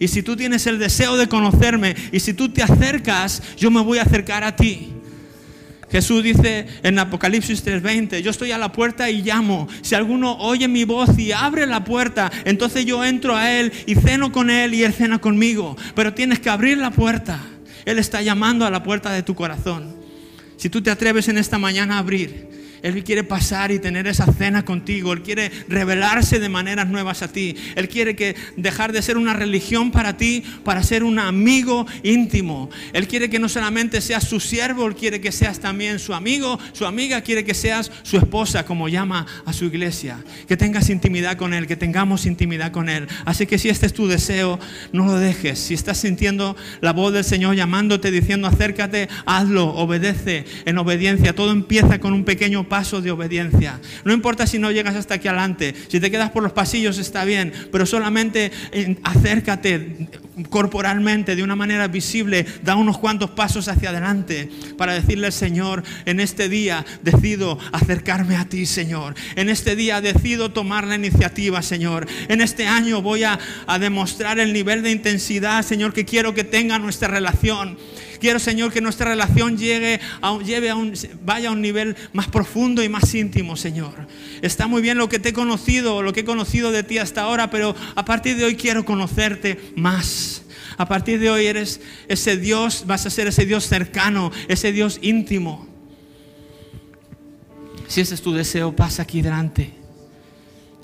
Y 0.00 0.08
si 0.08 0.24
tú 0.24 0.34
tienes 0.34 0.66
el 0.66 0.80
deseo 0.80 1.16
de 1.16 1.28
conocerme 1.28 1.94
y 2.10 2.18
si 2.18 2.34
tú 2.34 2.48
te 2.48 2.64
acercas, 2.64 3.44
yo 3.56 3.70
me 3.70 3.80
voy 3.80 3.98
a 3.98 4.02
acercar 4.02 4.42
a 4.42 4.56
ti. 4.56 4.92
Jesús 5.94 6.24
dice 6.24 6.66
en 6.82 6.98
Apocalipsis 6.98 7.64
3:20, 7.64 8.20
yo 8.20 8.32
estoy 8.32 8.50
a 8.50 8.58
la 8.58 8.72
puerta 8.72 9.08
y 9.10 9.22
llamo. 9.22 9.68
Si 9.80 9.94
alguno 9.94 10.36
oye 10.38 10.66
mi 10.66 10.82
voz 10.82 11.16
y 11.16 11.30
abre 11.30 11.66
la 11.66 11.84
puerta, 11.84 12.32
entonces 12.44 12.84
yo 12.84 13.04
entro 13.04 13.36
a 13.36 13.52
Él 13.52 13.72
y 13.86 13.94
ceno 13.94 14.32
con 14.32 14.50
Él 14.50 14.74
y 14.74 14.82
Él 14.82 14.92
cena 14.92 15.20
conmigo. 15.20 15.76
Pero 15.94 16.12
tienes 16.12 16.40
que 16.40 16.50
abrir 16.50 16.78
la 16.78 16.90
puerta. 16.90 17.38
Él 17.84 18.00
está 18.00 18.22
llamando 18.22 18.66
a 18.66 18.72
la 18.72 18.82
puerta 18.82 19.12
de 19.12 19.22
tu 19.22 19.36
corazón. 19.36 19.94
Si 20.56 20.68
tú 20.68 20.82
te 20.82 20.90
atreves 20.90 21.28
en 21.28 21.38
esta 21.38 21.58
mañana 21.58 21.94
a 21.94 21.98
abrir, 21.98 22.48
él 22.84 23.02
quiere 23.02 23.24
pasar 23.24 23.72
y 23.72 23.78
tener 23.78 24.06
esa 24.06 24.30
cena 24.30 24.62
contigo. 24.62 25.14
Él 25.14 25.22
quiere 25.22 25.50
revelarse 25.70 26.38
de 26.38 26.50
maneras 26.50 26.86
nuevas 26.86 27.22
a 27.22 27.28
ti. 27.28 27.56
Él 27.76 27.88
quiere 27.88 28.14
que 28.14 28.36
dejar 28.58 28.92
de 28.92 29.00
ser 29.00 29.16
una 29.16 29.32
religión 29.32 29.90
para 29.90 30.18
ti, 30.18 30.44
para 30.64 30.82
ser 30.82 31.02
un 31.02 31.18
amigo 31.18 31.86
íntimo. 32.02 32.68
Él 32.92 33.08
quiere 33.08 33.30
que 33.30 33.38
no 33.38 33.48
solamente 33.48 34.02
seas 34.02 34.24
su 34.24 34.38
siervo, 34.38 34.86
Él 34.86 34.96
quiere 34.96 35.22
que 35.22 35.32
seas 35.32 35.60
también 35.60 35.98
su 35.98 36.12
amigo, 36.12 36.58
su 36.74 36.84
amiga, 36.84 37.22
quiere 37.22 37.42
que 37.42 37.54
seas 37.54 37.90
su 38.02 38.18
esposa, 38.18 38.66
como 38.66 38.86
llama 38.90 39.26
a 39.46 39.54
su 39.54 39.64
iglesia. 39.64 40.22
Que 40.46 40.58
tengas 40.58 40.90
intimidad 40.90 41.38
con 41.38 41.54
Él, 41.54 41.66
que 41.66 41.76
tengamos 41.76 42.26
intimidad 42.26 42.70
con 42.70 42.90
Él. 42.90 43.08
Así 43.24 43.46
que 43.46 43.56
si 43.56 43.70
este 43.70 43.86
es 43.86 43.94
tu 43.94 44.08
deseo, 44.08 44.60
no 44.92 45.06
lo 45.06 45.14
dejes. 45.16 45.58
Si 45.58 45.72
estás 45.72 45.96
sintiendo 45.96 46.54
la 46.82 46.92
voz 46.92 47.14
del 47.14 47.24
Señor 47.24 47.56
llamándote, 47.56 48.10
diciendo 48.10 48.46
acércate, 48.46 49.08
hazlo, 49.24 49.68
obedece 49.68 50.44
en 50.66 50.76
obediencia. 50.76 51.34
Todo 51.34 51.50
empieza 51.50 51.98
con 51.98 52.12
un 52.12 52.24
pequeño 52.24 52.64
paso 52.68 52.73
paso 52.74 53.00
de 53.00 53.12
obediencia. 53.12 53.78
No 54.04 54.12
importa 54.12 54.48
si 54.48 54.58
no 54.58 54.72
llegas 54.72 54.96
hasta 54.96 55.14
aquí 55.14 55.28
adelante, 55.28 55.76
si 55.86 56.00
te 56.00 56.10
quedas 56.10 56.30
por 56.30 56.42
los 56.42 56.50
pasillos 56.50 56.98
está 56.98 57.24
bien, 57.24 57.52
pero 57.70 57.86
solamente 57.86 58.50
eh, 58.72 58.96
acércate 59.04 60.08
corporalmente, 60.50 61.36
de 61.36 61.44
una 61.44 61.54
manera 61.54 61.86
visible, 61.86 62.44
da 62.64 62.74
unos 62.74 62.98
cuantos 62.98 63.30
pasos 63.30 63.68
hacia 63.68 63.90
adelante 63.90 64.48
para 64.76 64.92
decirle 64.92 65.28
al 65.28 65.32
Señor, 65.32 65.84
en 66.04 66.18
este 66.18 66.48
día 66.48 66.84
decido 67.00 67.60
acercarme 67.70 68.34
a 68.34 68.46
ti, 68.46 68.66
Señor. 68.66 69.14
En 69.36 69.50
este 69.50 69.76
día 69.76 70.00
decido 70.00 70.50
tomar 70.50 70.84
la 70.84 70.96
iniciativa, 70.96 71.62
Señor. 71.62 72.08
En 72.26 72.40
este 72.40 72.66
año 72.66 73.02
voy 73.02 73.22
a, 73.22 73.38
a 73.68 73.78
demostrar 73.78 74.40
el 74.40 74.52
nivel 74.52 74.82
de 74.82 74.90
intensidad, 74.90 75.62
Señor, 75.62 75.92
que 75.92 76.04
quiero 76.04 76.34
que 76.34 76.42
tenga 76.42 76.80
nuestra 76.80 77.06
relación. 77.06 77.78
Quiero, 78.24 78.38
Señor, 78.38 78.72
que 78.72 78.80
nuestra 78.80 79.10
relación 79.10 79.58
llegue 79.58 80.00
a, 80.22 80.38
lleve 80.38 80.70
a 80.70 80.76
un, 80.76 80.94
vaya 81.26 81.50
a 81.50 81.52
un 81.52 81.60
nivel 81.60 81.94
más 82.14 82.26
profundo 82.26 82.82
y 82.82 82.88
más 82.88 83.14
íntimo, 83.14 83.54
Señor. 83.54 84.08
Está 84.40 84.66
muy 84.66 84.80
bien 84.80 84.96
lo 84.96 85.10
que 85.10 85.18
te 85.18 85.28
he 85.28 85.32
conocido, 85.34 86.00
lo 86.00 86.14
que 86.14 86.20
he 86.20 86.24
conocido 86.24 86.72
de 86.72 86.84
ti 86.84 86.96
hasta 86.96 87.20
ahora, 87.20 87.50
pero 87.50 87.76
a 87.94 88.04
partir 88.06 88.38
de 88.38 88.46
hoy 88.46 88.56
quiero 88.56 88.86
conocerte 88.86 89.60
más. 89.76 90.42
A 90.78 90.88
partir 90.88 91.20
de 91.20 91.28
hoy 91.28 91.44
eres 91.44 91.82
ese 92.08 92.38
Dios, 92.38 92.84
vas 92.86 93.04
a 93.04 93.10
ser 93.10 93.26
ese 93.26 93.44
Dios 93.44 93.68
cercano, 93.68 94.32
ese 94.48 94.72
Dios 94.72 95.00
íntimo. 95.02 95.68
Si 97.88 98.00
ese 98.00 98.14
es 98.14 98.22
tu 98.22 98.32
deseo, 98.32 98.74
pasa 98.74 99.02
aquí 99.02 99.20
delante. 99.20 99.83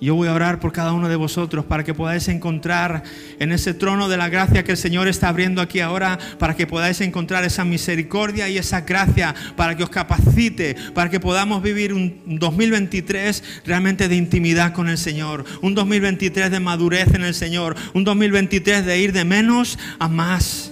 Yo 0.01 0.15
voy 0.15 0.29
a 0.29 0.35
orar 0.35 0.61
por 0.61 0.73
cada 0.73 0.93
uno 0.93 1.09
de 1.09 1.17
vosotros 1.17 1.65
para 1.67 1.85
que 1.85 1.93
podáis 1.93 2.29
encontrar 2.29 3.03
en 3.39 3.53
ese 3.53 3.75
trono 3.75 4.09
de 4.09 4.17
la 4.17 4.31
gracia 4.31 4.65
que 4.65 4.73
el 4.73 4.79
Señor 4.79 5.09
está 5.09 5.29
abriendo 5.29 5.61
aquí 5.61 5.81
ahora, 5.81 6.19
para 6.39 6.57
que 6.57 6.67
podáis 6.67 7.01
encontrar 7.03 7.45
esa 7.45 7.65
misericordia 7.65 8.49
y 8.49 8.57
esa 8.57 8.81
gracia, 8.81 9.35
para 9.57 9.77
que 9.77 9.83
os 9.83 9.91
capacite, 9.91 10.75
para 10.95 11.11
que 11.11 11.21
podamos 11.21 11.63
vivir 11.63 11.93
un 11.93 12.23
2023 12.27 13.63
realmente 13.67 14.09
de 14.09 14.17
intimidad 14.17 14.73
con 14.73 14.89
el 14.89 14.97
Señor, 14.97 15.45
un 15.61 15.75
2023 15.75 16.51
de 16.51 16.61
madurez 16.61 17.15
en 17.15 17.23
el 17.23 17.35
Señor, 17.35 17.77
un 17.93 18.05
2023 18.05 18.87
de 18.87 18.99
ir 18.99 19.13
de 19.13 19.25
menos 19.25 19.79
a 19.99 20.09
más 20.09 20.70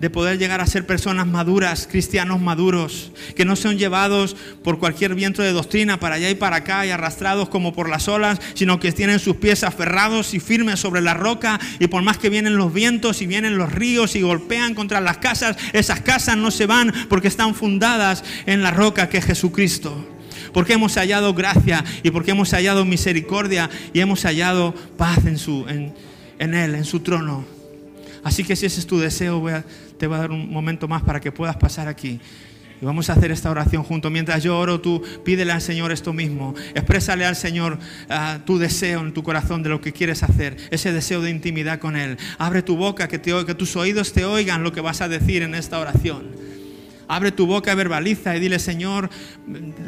de 0.00 0.10
poder 0.10 0.38
llegar 0.38 0.60
a 0.60 0.66
ser 0.66 0.86
personas 0.86 1.26
maduras, 1.26 1.86
cristianos 1.90 2.40
maduros, 2.40 3.12
que 3.36 3.44
no 3.44 3.54
sean 3.54 3.78
llevados 3.78 4.34
por 4.64 4.78
cualquier 4.78 5.14
viento 5.14 5.42
de 5.42 5.52
doctrina 5.52 6.00
para 6.00 6.14
allá 6.14 6.30
y 6.30 6.34
para 6.34 6.56
acá 6.56 6.86
y 6.86 6.90
arrastrados 6.90 7.48
como 7.50 7.74
por 7.74 7.88
las 7.88 8.08
olas, 8.08 8.40
sino 8.54 8.80
que 8.80 8.92
tienen 8.92 9.18
sus 9.18 9.36
pies 9.36 9.62
aferrados 9.62 10.32
y 10.32 10.40
firmes 10.40 10.80
sobre 10.80 11.02
la 11.02 11.14
roca 11.14 11.60
y 11.78 11.86
por 11.88 12.02
más 12.02 12.16
que 12.16 12.30
vienen 12.30 12.56
los 12.56 12.72
vientos 12.72 13.20
y 13.20 13.26
vienen 13.26 13.58
los 13.58 13.72
ríos 13.72 14.16
y 14.16 14.22
golpean 14.22 14.74
contra 14.74 15.00
las 15.00 15.18
casas, 15.18 15.56
esas 15.74 16.00
casas 16.00 16.36
no 16.36 16.50
se 16.50 16.66
van 16.66 16.92
porque 17.08 17.28
están 17.28 17.54
fundadas 17.54 18.24
en 18.46 18.62
la 18.62 18.70
roca 18.70 19.08
que 19.08 19.18
es 19.18 19.24
Jesucristo. 19.26 20.16
Porque 20.54 20.72
hemos 20.72 20.94
hallado 20.94 21.34
gracia 21.34 21.84
y 22.02 22.10
porque 22.10 22.32
hemos 22.32 22.50
hallado 22.50 22.84
misericordia 22.84 23.70
y 23.92 24.00
hemos 24.00 24.22
hallado 24.22 24.74
paz 24.96 25.24
en, 25.26 25.38
su, 25.38 25.66
en, 25.68 25.94
en 26.38 26.54
Él, 26.54 26.74
en 26.74 26.84
su 26.84 27.00
trono. 27.00 27.44
Así 28.22 28.44
que 28.44 28.56
si 28.56 28.66
ese 28.66 28.80
es 28.80 28.86
tu 28.86 28.98
deseo, 28.98 29.40
voy 29.40 29.52
a 29.52 29.64
te 30.00 30.06
voy 30.06 30.16
a 30.16 30.20
dar 30.20 30.30
un 30.30 30.50
momento 30.50 30.88
más 30.88 31.02
para 31.02 31.20
que 31.20 31.30
puedas 31.30 31.56
pasar 31.56 31.86
aquí. 31.86 32.18
Y 32.80 32.84
vamos 32.86 33.10
a 33.10 33.12
hacer 33.12 33.30
esta 33.30 33.50
oración 33.50 33.82
juntos. 33.82 34.10
Mientras 34.10 34.42
yo 34.42 34.58
oro, 34.58 34.80
tú 34.80 35.02
pídele 35.22 35.52
al 35.52 35.60
Señor 35.60 35.92
esto 35.92 36.14
mismo. 36.14 36.54
Exprésale 36.74 37.26
al 37.26 37.36
Señor 37.36 37.78
ah, 38.08 38.38
tu 38.46 38.58
deseo 38.58 39.00
en 39.00 39.12
tu 39.12 39.22
corazón 39.22 39.62
de 39.62 39.68
lo 39.68 39.82
que 39.82 39.92
quieres 39.92 40.22
hacer. 40.22 40.56
Ese 40.70 40.90
deseo 40.90 41.20
de 41.20 41.28
intimidad 41.28 41.78
con 41.78 41.96
Él. 41.96 42.16
Abre 42.38 42.62
tu 42.62 42.76
boca, 42.76 43.08
que, 43.08 43.18
te, 43.18 43.44
que 43.44 43.54
tus 43.54 43.76
oídos 43.76 44.14
te 44.14 44.24
oigan 44.24 44.62
lo 44.62 44.72
que 44.72 44.80
vas 44.80 45.02
a 45.02 45.08
decir 45.08 45.42
en 45.42 45.54
esta 45.54 45.78
oración. 45.78 46.30
Abre 47.10 47.32
tu 47.32 47.44
boca, 47.44 47.74
verbaliza 47.74 48.36
y 48.36 48.40
dile, 48.40 48.60
Señor, 48.60 49.10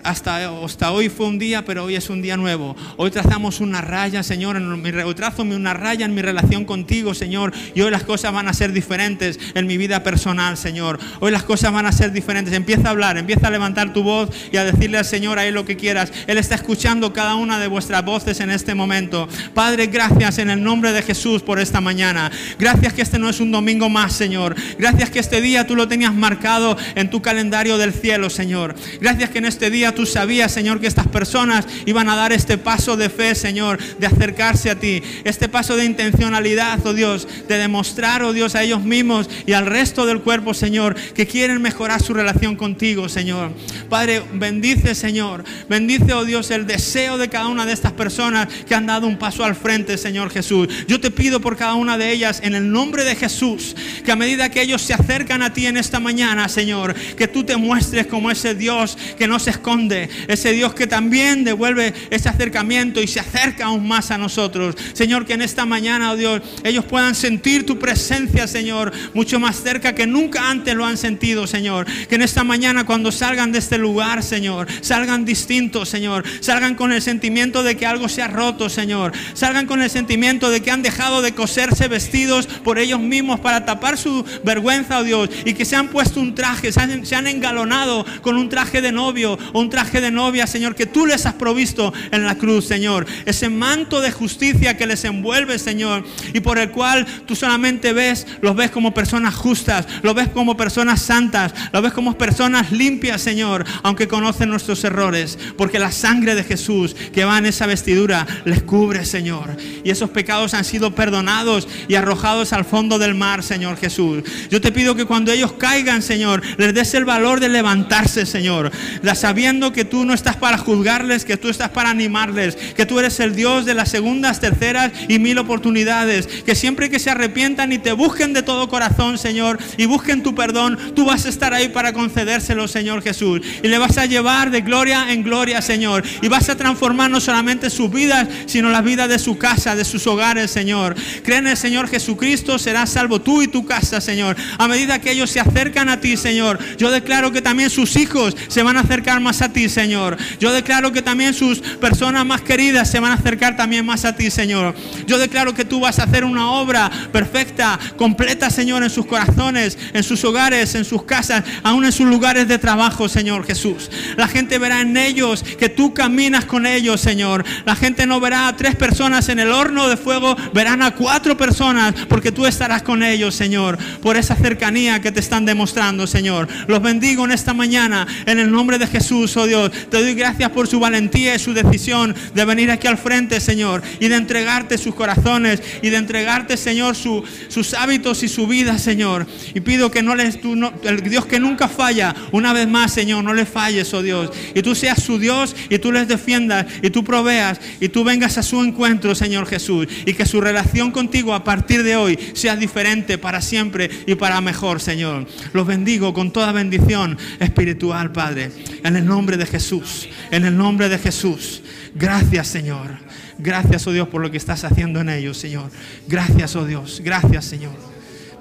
hasta, 0.02 0.50
hasta 0.64 0.90
hoy 0.90 1.08
fue 1.08 1.26
un 1.26 1.38
día, 1.38 1.64
pero 1.64 1.84
hoy 1.84 1.94
es 1.94 2.10
un 2.10 2.20
día 2.20 2.36
nuevo. 2.36 2.74
Hoy 2.96 3.12
trazamos 3.12 3.60
una 3.60 3.80
raya, 3.80 4.24
Señor, 4.24 4.56
en 4.56 4.82
mi, 4.82 4.90
hoy 4.90 5.14
trazo 5.14 5.42
una 5.42 5.72
raya 5.72 6.04
en 6.04 6.16
mi 6.16 6.20
relación 6.20 6.64
contigo, 6.64 7.14
Señor. 7.14 7.52
Y 7.76 7.80
hoy 7.80 7.92
las 7.92 8.02
cosas 8.02 8.32
van 8.32 8.48
a 8.48 8.52
ser 8.52 8.72
diferentes 8.72 9.38
en 9.54 9.68
mi 9.68 9.76
vida 9.76 10.02
personal, 10.02 10.56
Señor. 10.56 10.98
Hoy 11.20 11.30
las 11.30 11.44
cosas 11.44 11.72
van 11.72 11.86
a 11.86 11.92
ser 11.92 12.10
diferentes. 12.10 12.52
Empieza 12.54 12.88
a 12.88 12.90
hablar, 12.90 13.16
empieza 13.16 13.46
a 13.46 13.50
levantar 13.52 13.92
tu 13.92 14.02
voz 14.02 14.30
y 14.50 14.56
a 14.56 14.64
decirle 14.64 14.98
al 14.98 15.04
Señor 15.04 15.38
ahí 15.38 15.52
lo 15.52 15.64
que 15.64 15.76
quieras. 15.76 16.12
Él 16.26 16.38
está 16.38 16.56
escuchando 16.56 17.12
cada 17.12 17.36
una 17.36 17.60
de 17.60 17.68
vuestras 17.68 18.04
voces 18.04 18.40
en 18.40 18.50
este 18.50 18.74
momento. 18.74 19.28
Padre, 19.54 19.86
gracias 19.86 20.38
en 20.38 20.50
el 20.50 20.60
nombre 20.60 20.90
de 20.90 21.02
Jesús 21.02 21.40
por 21.42 21.60
esta 21.60 21.80
mañana. 21.80 22.32
Gracias 22.58 22.92
que 22.94 23.02
este 23.02 23.20
no 23.20 23.28
es 23.28 23.38
un 23.38 23.52
domingo 23.52 23.88
más, 23.88 24.12
Señor. 24.12 24.56
Gracias 24.76 25.08
que 25.08 25.20
este 25.20 25.40
día 25.40 25.68
tú 25.68 25.76
lo 25.76 25.86
tenías 25.86 26.12
marcado 26.12 26.76
en 26.96 27.11
tu 27.12 27.20
calendario 27.20 27.76
del 27.76 27.92
cielo, 27.92 28.30
Señor. 28.30 28.74
Gracias 28.98 29.28
que 29.28 29.38
en 29.38 29.44
este 29.44 29.70
día 29.70 29.94
tú 29.94 30.06
sabías, 30.06 30.50
Señor, 30.50 30.80
que 30.80 30.86
estas 30.86 31.06
personas 31.06 31.66
iban 31.84 32.08
a 32.08 32.16
dar 32.16 32.32
este 32.32 32.56
paso 32.56 32.96
de 32.96 33.10
fe, 33.10 33.34
Señor, 33.34 33.78
de 33.98 34.06
acercarse 34.06 34.70
a 34.70 34.80
ti. 34.80 35.02
Este 35.22 35.46
paso 35.46 35.76
de 35.76 35.84
intencionalidad, 35.84 36.84
oh 36.86 36.94
Dios, 36.94 37.28
de 37.46 37.58
demostrar, 37.58 38.22
oh 38.22 38.32
Dios, 38.32 38.54
a 38.54 38.62
ellos 38.62 38.82
mismos 38.82 39.28
y 39.46 39.52
al 39.52 39.66
resto 39.66 40.06
del 40.06 40.22
cuerpo, 40.22 40.54
Señor, 40.54 40.94
que 40.94 41.26
quieren 41.26 41.60
mejorar 41.60 42.02
su 42.02 42.14
relación 42.14 42.56
contigo, 42.56 43.10
Señor. 43.10 43.52
Padre, 43.90 44.22
bendice, 44.32 44.94
Señor. 44.94 45.44
Bendice, 45.68 46.14
oh 46.14 46.24
Dios, 46.24 46.50
el 46.50 46.66
deseo 46.66 47.18
de 47.18 47.28
cada 47.28 47.48
una 47.48 47.66
de 47.66 47.74
estas 47.74 47.92
personas 47.92 48.48
que 48.66 48.74
han 48.74 48.86
dado 48.86 49.06
un 49.06 49.18
paso 49.18 49.44
al 49.44 49.54
frente, 49.54 49.98
Señor 49.98 50.30
Jesús. 50.30 50.66
Yo 50.88 50.98
te 50.98 51.10
pido 51.10 51.42
por 51.42 51.58
cada 51.58 51.74
una 51.74 51.98
de 51.98 52.10
ellas, 52.10 52.40
en 52.42 52.54
el 52.54 52.72
nombre 52.72 53.04
de 53.04 53.16
Jesús, 53.16 53.76
que 54.02 54.12
a 54.12 54.16
medida 54.16 54.50
que 54.50 54.62
ellos 54.62 54.80
se 54.80 54.94
acercan 54.94 55.42
a 55.42 55.52
ti 55.52 55.66
en 55.66 55.76
esta 55.76 56.00
mañana, 56.00 56.48
Señor, 56.48 56.94
que 57.16 57.28
tú 57.28 57.44
te 57.44 57.56
muestres 57.56 58.06
como 58.06 58.30
ese 58.30 58.54
Dios 58.54 58.96
que 59.18 59.26
no 59.26 59.38
se 59.38 59.50
esconde, 59.50 60.08
ese 60.28 60.52
Dios 60.52 60.74
que 60.74 60.86
también 60.86 61.44
devuelve 61.44 61.94
ese 62.10 62.28
acercamiento 62.28 63.00
y 63.00 63.06
se 63.06 63.20
acerca 63.20 63.66
aún 63.66 63.86
más 63.86 64.10
a 64.10 64.18
nosotros. 64.18 64.76
Señor, 64.92 65.26
que 65.26 65.34
en 65.34 65.42
esta 65.42 65.64
mañana, 65.64 66.12
oh 66.12 66.16
Dios, 66.16 66.42
ellos 66.64 66.84
puedan 66.84 67.14
sentir 67.14 67.66
tu 67.66 67.78
presencia, 67.78 68.46
Señor, 68.46 68.92
mucho 69.14 69.40
más 69.40 69.62
cerca 69.62 69.94
que 69.94 70.06
nunca 70.06 70.50
antes 70.50 70.74
lo 70.74 70.84
han 70.84 70.96
sentido, 70.96 71.46
Señor. 71.46 71.86
Que 72.08 72.14
en 72.14 72.22
esta 72.22 72.44
mañana 72.44 72.84
cuando 72.84 73.12
salgan 73.12 73.52
de 73.52 73.58
este 73.58 73.78
lugar, 73.78 74.22
Señor, 74.22 74.66
salgan 74.80 75.24
distintos, 75.24 75.88
Señor. 75.88 76.24
Salgan 76.40 76.74
con 76.74 76.92
el 76.92 77.02
sentimiento 77.02 77.62
de 77.62 77.76
que 77.76 77.86
algo 77.86 78.08
se 78.08 78.22
ha 78.22 78.28
roto, 78.28 78.68
Señor. 78.68 79.12
Salgan 79.34 79.66
con 79.66 79.82
el 79.82 79.90
sentimiento 79.90 80.50
de 80.50 80.60
que 80.60 80.70
han 80.70 80.82
dejado 80.82 81.22
de 81.22 81.34
coserse 81.34 81.88
vestidos 81.88 82.46
por 82.46 82.78
ellos 82.78 83.00
mismos 83.00 83.40
para 83.40 83.64
tapar 83.64 83.98
su 83.98 84.24
vergüenza, 84.44 84.98
oh 84.98 85.04
Dios, 85.04 85.28
y 85.44 85.54
que 85.54 85.64
se 85.64 85.76
han 85.76 85.88
puesto 85.88 86.20
un 86.20 86.34
traje, 86.34 86.72
se 86.72 86.80
han, 86.80 86.91
se 87.04 87.14
han 87.14 87.26
engalonado 87.26 88.04
con 88.22 88.36
un 88.36 88.48
traje 88.48 88.80
de 88.80 88.92
novio 88.92 89.38
o 89.52 89.60
un 89.60 89.70
traje 89.70 90.00
de 90.00 90.10
novia, 90.10 90.46
Señor, 90.46 90.74
que 90.74 90.86
tú 90.86 91.06
les 91.06 91.26
has 91.26 91.34
provisto 91.34 91.92
en 92.10 92.24
la 92.24 92.36
cruz, 92.36 92.66
Señor. 92.66 93.06
Ese 93.26 93.48
manto 93.48 94.00
de 94.00 94.12
justicia 94.12 94.76
que 94.76 94.86
les 94.86 95.04
envuelve, 95.04 95.58
Señor, 95.58 96.04
y 96.32 96.40
por 96.40 96.58
el 96.58 96.70
cual 96.70 97.06
tú 97.26 97.34
solamente 97.34 97.92
ves, 97.92 98.26
los 98.40 98.56
ves 98.56 98.70
como 98.70 98.94
personas 98.94 99.34
justas, 99.34 99.86
los 100.02 100.14
ves 100.14 100.28
como 100.28 100.56
personas 100.56 101.02
santas, 101.02 101.54
los 101.72 101.82
ves 101.82 101.92
como 101.92 102.16
personas 102.16 102.72
limpias, 102.72 103.20
Señor, 103.20 103.64
aunque 103.82 104.08
conocen 104.08 104.50
nuestros 104.50 104.84
errores, 104.84 105.38
porque 105.56 105.78
la 105.78 105.92
sangre 105.92 106.34
de 106.34 106.44
Jesús 106.44 106.94
que 107.12 107.24
va 107.24 107.38
en 107.38 107.46
esa 107.46 107.66
vestidura 107.66 108.26
les 108.44 108.62
cubre, 108.62 109.04
Señor. 109.04 109.56
Y 109.84 109.90
esos 109.90 110.10
pecados 110.10 110.54
han 110.54 110.64
sido 110.64 110.94
perdonados 110.94 111.68
y 111.88 111.94
arrojados 111.94 112.52
al 112.52 112.64
fondo 112.64 112.98
del 112.98 113.14
mar, 113.14 113.42
Señor 113.42 113.76
Jesús. 113.76 114.22
Yo 114.50 114.60
te 114.60 114.72
pido 114.72 114.94
que 114.94 115.04
cuando 115.04 115.32
ellos 115.32 115.52
caigan, 115.52 116.02
Señor, 116.02 116.42
les 116.58 116.74
des 116.74 116.81
el 116.94 117.04
valor 117.04 117.40
de 117.40 117.48
levantarse, 117.48 118.26
Señor. 118.26 118.70
sabiendo 119.14 119.72
que 119.72 119.84
tú 119.84 120.04
no 120.04 120.14
estás 120.14 120.36
para 120.36 120.58
juzgarles, 120.58 121.24
que 121.24 121.36
tú 121.36 121.48
estás 121.48 121.70
para 121.70 121.90
animarles, 121.90 122.56
que 122.56 122.86
tú 122.86 122.98
eres 122.98 123.20
el 123.20 123.34
Dios 123.36 123.64
de 123.64 123.74
las 123.74 123.90
segundas, 123.90 124.40
terceras 124.40 124.92
y 125.08 125.18
mil 125.18 125.38
oportunidades. 125.38 126.26
Que 126.26 126.54
siempre 126.54 126.90
que 126.90 126.98
se 126.98 127.10
arrepientan 127.10 127.72
y 127.72 127.78
te 127.78 127.92
busquen 127.92 128.32
de 128.32 128.42
todo 128.42 128.68
corazón, 128.68 129.18
Señor, 129.18 129.58
y 129.76 129.86
busquen 129.86 130.22
tu 130.22 130.34
perdón, 130.34 130.78
tú 130.94 131.04
vas 131.04 131.26
a 131.26 131.28
estar 131.28 131.54
ahí 131.54 131.68
para 131.68 131.92
concedérselo, 131.92 132.68
Señor 132.68 133.02
Jesús. 133.02 133.40
Y 133.62 133.68
le 133.68 133.78
vas 133.78 133.98
a 133.98 134.06
llevar 134.06 134.50
de 134.50 134.62
gloria 134.62 135.12
en 135.12 135.22
gloria, 135.22 135.62
Señor. 135.62 136.02
Y 136.20 136.28
vas 136.28 136.48
a 136.48 136.56
transformar 136.56 137.10
no 137.10 137.20
solamente 137.20 137.70
sus 137.70 137.90
vidas, 137.90 138.28
sino 138.46 138.70
la 138.70 138.82
vida 138.82 139.08
de 139.08 139.18
su 139.18 139.38
casa, 139.38 139.76
de 139.76 139.84
sus 139.84 140.06
hogares, 140.06 140.50
Señor. 140.50 140.94
Creen 141.22 141.46
en 141.46 141.52
el 141.52 141.56
Señor 141.56 141.88
Jesucristo, 141.88 142.58
serás 142.58 142.90
salvo 142.90 143.20
tú 143.20 143.42
y 143.42 143.48
tu 143.48 143.64
casa, 143.64 144.00
Señor. 144.00 144.36
A 144.58 144.68
medida 144.68 145.00
que 145.00 145.12
ellos 145.12 145.30
se 145.30 145.40
acercan 145.40 145.88
a 145.88 146.00
ti, 146.00 146.16
Señor, 146.16 146.58
yo 146.78 146.90
declaro 146.90 147.32
que 147.32 147.42
también 147.42 147.70
sus 147.70 147.96
hijos 147.96 148.36
se 148.48 148.62
van 148.62 148.76
a 148.76 148.80
acercar 148.80 149.20
más 149.20 149.42
a 149.42 149.52
ti, 149.52 149.68
Señor. 149.68 150.16
Yo 150.38 150.52
declaro 150.52 150.92
que 150.92 151.02
también 151.02 151.34
sus 151.34 151.60
personas 151.60 152.24
más 152.24 152.40
queridas 152.42 152.90
se 152.90 153.00
van 153.00 153.12
a 153.12 153.14
acercar 153.14 153.56
también 153.56 153.84
más 153.84 154.04
a 154.04 154.14
ti, 154.14 154.30
Señor. 154.30 154.74
Yo 155.06 155.18
declaro 155.18 155.54
que 155.54 155.64
tú 155.64 155.80
vas 155.80 155.98
a 155.98 156.04
hacer 156.04 156.24
una 156.24 156.50
obra 156.52 156.90
perfecta, 157.12 157.78
completa, 157.96 158.50
Señor, 158.50 158.82
en 158.82 158.90
sus 158.90 159.06
corazones, 159.06 159.78
en 159.92 160.02
sus 160.02 160.24
hogares, 160.24 160.74
en 160.74 160.84
sus 160.84 161.04
casas, 161.04 161.44
aún 161.62 161.84
en 161.84 161.92
sus 161.92 162.06
lugares 162.06 162.48
de 162.48 162.58
trabajo, 162.58 163.08
Señor 163.08 163.44
Jesús. 163.44 163.90
La 164.16 164.28
gente 164.28 164.58
verá 164.58 164.80
en 164.80 164.96
ellos 164.96 165.42
que 165.42 165.68
tú 165.68 165.94
caminas 165.94 166.44
con 166.44 166.66
ellos, 166.66 167.00
Señor. 167.00 167.44
La 167.64 167.76
gente 167.76 168.06
no 168.06 168.20
verá 168.20 168.48
a 168.48 168.56
tres 168.56 168.76
personas 168.76 169.28
en 169.28 169.38
el 169.38 169.50
horno 169.50 169.88
de 169.88 169.96
fuego, 169.96 170.36
verán 170.52 170.82
a 170.82 170.92
cuatro 170.92 171.36
personas 171.36 171.94
porque 172.08 172.32
tú 172.32 172.46
estarás 172.46 172.82
con 172.82 173.02
ellos, 173.02 173.34
Señor, 173.34 173.78
por 174.00 174.16
esa 174.16 174.34
cercanía 174.34 175.00
que 175.00 175.12
te 175.12 175.20
están 175.20 175.44
demostrando, 175.44 176.06
Señor. 176.06 176.48
Los 176.66 176.82
bendigo 176.82 177.24
en 177.24 177.32
esta 177.32 177.54
mañana 177.54 178.06
en 178.26 178.38
el 178.38 178.50
nombre 178.50 178.78
de 178.78 178.86
Jesús, 178.86 179.36
oh 179.36 179.46
Dios. 179.46 179.70
Te 179.90 180.02
doy 180.02 180.14
gracias 180.14 180.50
por 180.50 180.66
su 180.66 180.80
valentía 180.80 181.34
y 181.34 181.38
su 181.38 181.52
decisión 181.52 182.14
de 182.34 182.44
venir 182.44 182.70
aquí 182.70 182.86
al 182.86 182.98
frente, 182.98 183.40
Señor, 183.40 183.82
y 184.00 184.08
de 184.08 184.16
entregarte 184.16 184.78
sus 184.78 184.94
corazones 184.94 185.62
y 185.82 185.90
de 185.90 185.96
entregarte, 185.96 186.56
Señor, 186.56 186.96
sus 186.96 187.74
hábitos 187.74 188.22
y 188.22 188.28
su 188.28 188.46
vida, 188.46 188.78
Señor. 188.78 189.26
Y 189.54 189.60
pido 189.60 189.90
que 189.90 190.02
no 190.02 190.14
les, 190.14 190.40
tú, 190.40 190.56
no, 190.56 190.72
el 190.84 191.02
Dios 191.02 191.26
que 191.26 191.40
nunca 191.40 191.68
falla, 191.68 192.14
una 192.32 192.52
vez 192.52 192.68
más, 192.68 192.92
Señor, 192.92 193.24
no 193.24 193.34
le 193.34 193.46
falles, 193.46 193.92
oh 193.94 194.02
Dios. 194.02 194.30
Y 194.54 194.62
tú 194.62 194.74
seas 194.74 195.02
su 195.02 195.18
Dios 195.18 195.54
y 195.68 195.78
tú 195.78 195.92
les 195.92 196.08
defiendas 196.08 196.66
y 196.82 196.90
tú 196.90 197.04
proveas 197.04 197.60
y 197.80 197.88
tú 197.88 198.04
vengas 198.04 198.38
a 198.38 198.42
su 198.42 198.62
encuentro, 198.62 199.14
Señor 199.14 199.46
Jesús. 199.46 199.86
Y 200.06 200.14
que 200.14 200.26
su 200.26 200.40
relación 200.40 200.90
contigo 200.90 201.34
a 201.34 201.44
partir 201.44 201.82
de 201.82 201.96
hoy 201.96 202.18
sea 202.34 202.56
diferente 202.56 203.18
para 203.18 203.40
siempre 203.40 203.90
y 204.06 204.14
para 204.14 204.40
mejor, 204.40 204.80
Señor. 204.80 205.26
Los 205.52 205.66
bendigo 205.66 206.14
con 206.14 206.32
toda 206.42 206.50
bendición 206.50 207.16
espiritual, 207.38 208.10
Padre. 208.10 208.50
En 208.82 208.96
el 208.96 209.06
nombre 209.06 209.36
de 209.36 209.46
Jesús. 209.46 210.08
En 210.32 210.44
el 210.44 210.56
nombre 210.56 210.88
de 210.88 210.98
Jesús. 210.98 211.62
Gracias, 211.94 212.48
Señor. 212.48 212.98
Gracias, 213.38 213.86
oh 213.86 213.92
Dios, 213.92 214.08
por 214.08 214.20
lo 214.20 214.28
que 214.28 214.38
estás 214.38 214.64
haciendo 214.64 215.00
en 215.00 215.08
ellos, 215.08 215.38
Señor. 215.38 215.70
Gracias, 216.08 216.56
oh 216.56 216.66
Dios. 216.66 217.00
Gracias, 217.04 217.44
Señor. 217.44 217.76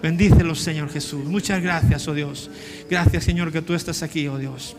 Bendícelos, 0.01 0.61
Señor 0.61 0.89
Jesús. 0.91 1.25
Muchas 1.25 1.61
gracias, 1.61 2.07
oh 2.07 2.15
Dios. 2.15 2.49
Gracias, 2.89 3.23
Señor, 3.23 3.51
que 3.51 3.61
tú 3.61 3.75
estás 3.75 4.01
aquí, 4.01 4.27
oh 4.27 4.39
Dios. 4.39 4.75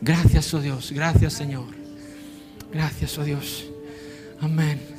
Gracias, 0.00 0.52
oh 0.52 0.60
Dios. 0.60 0.90
Gracias, 0.90 1.32
Señor. 1.32 1.66
Gracias, 2.72 3.16
oh 3.18 3.22
Dios. 3.22 3.66
Amén. 4.40 4.93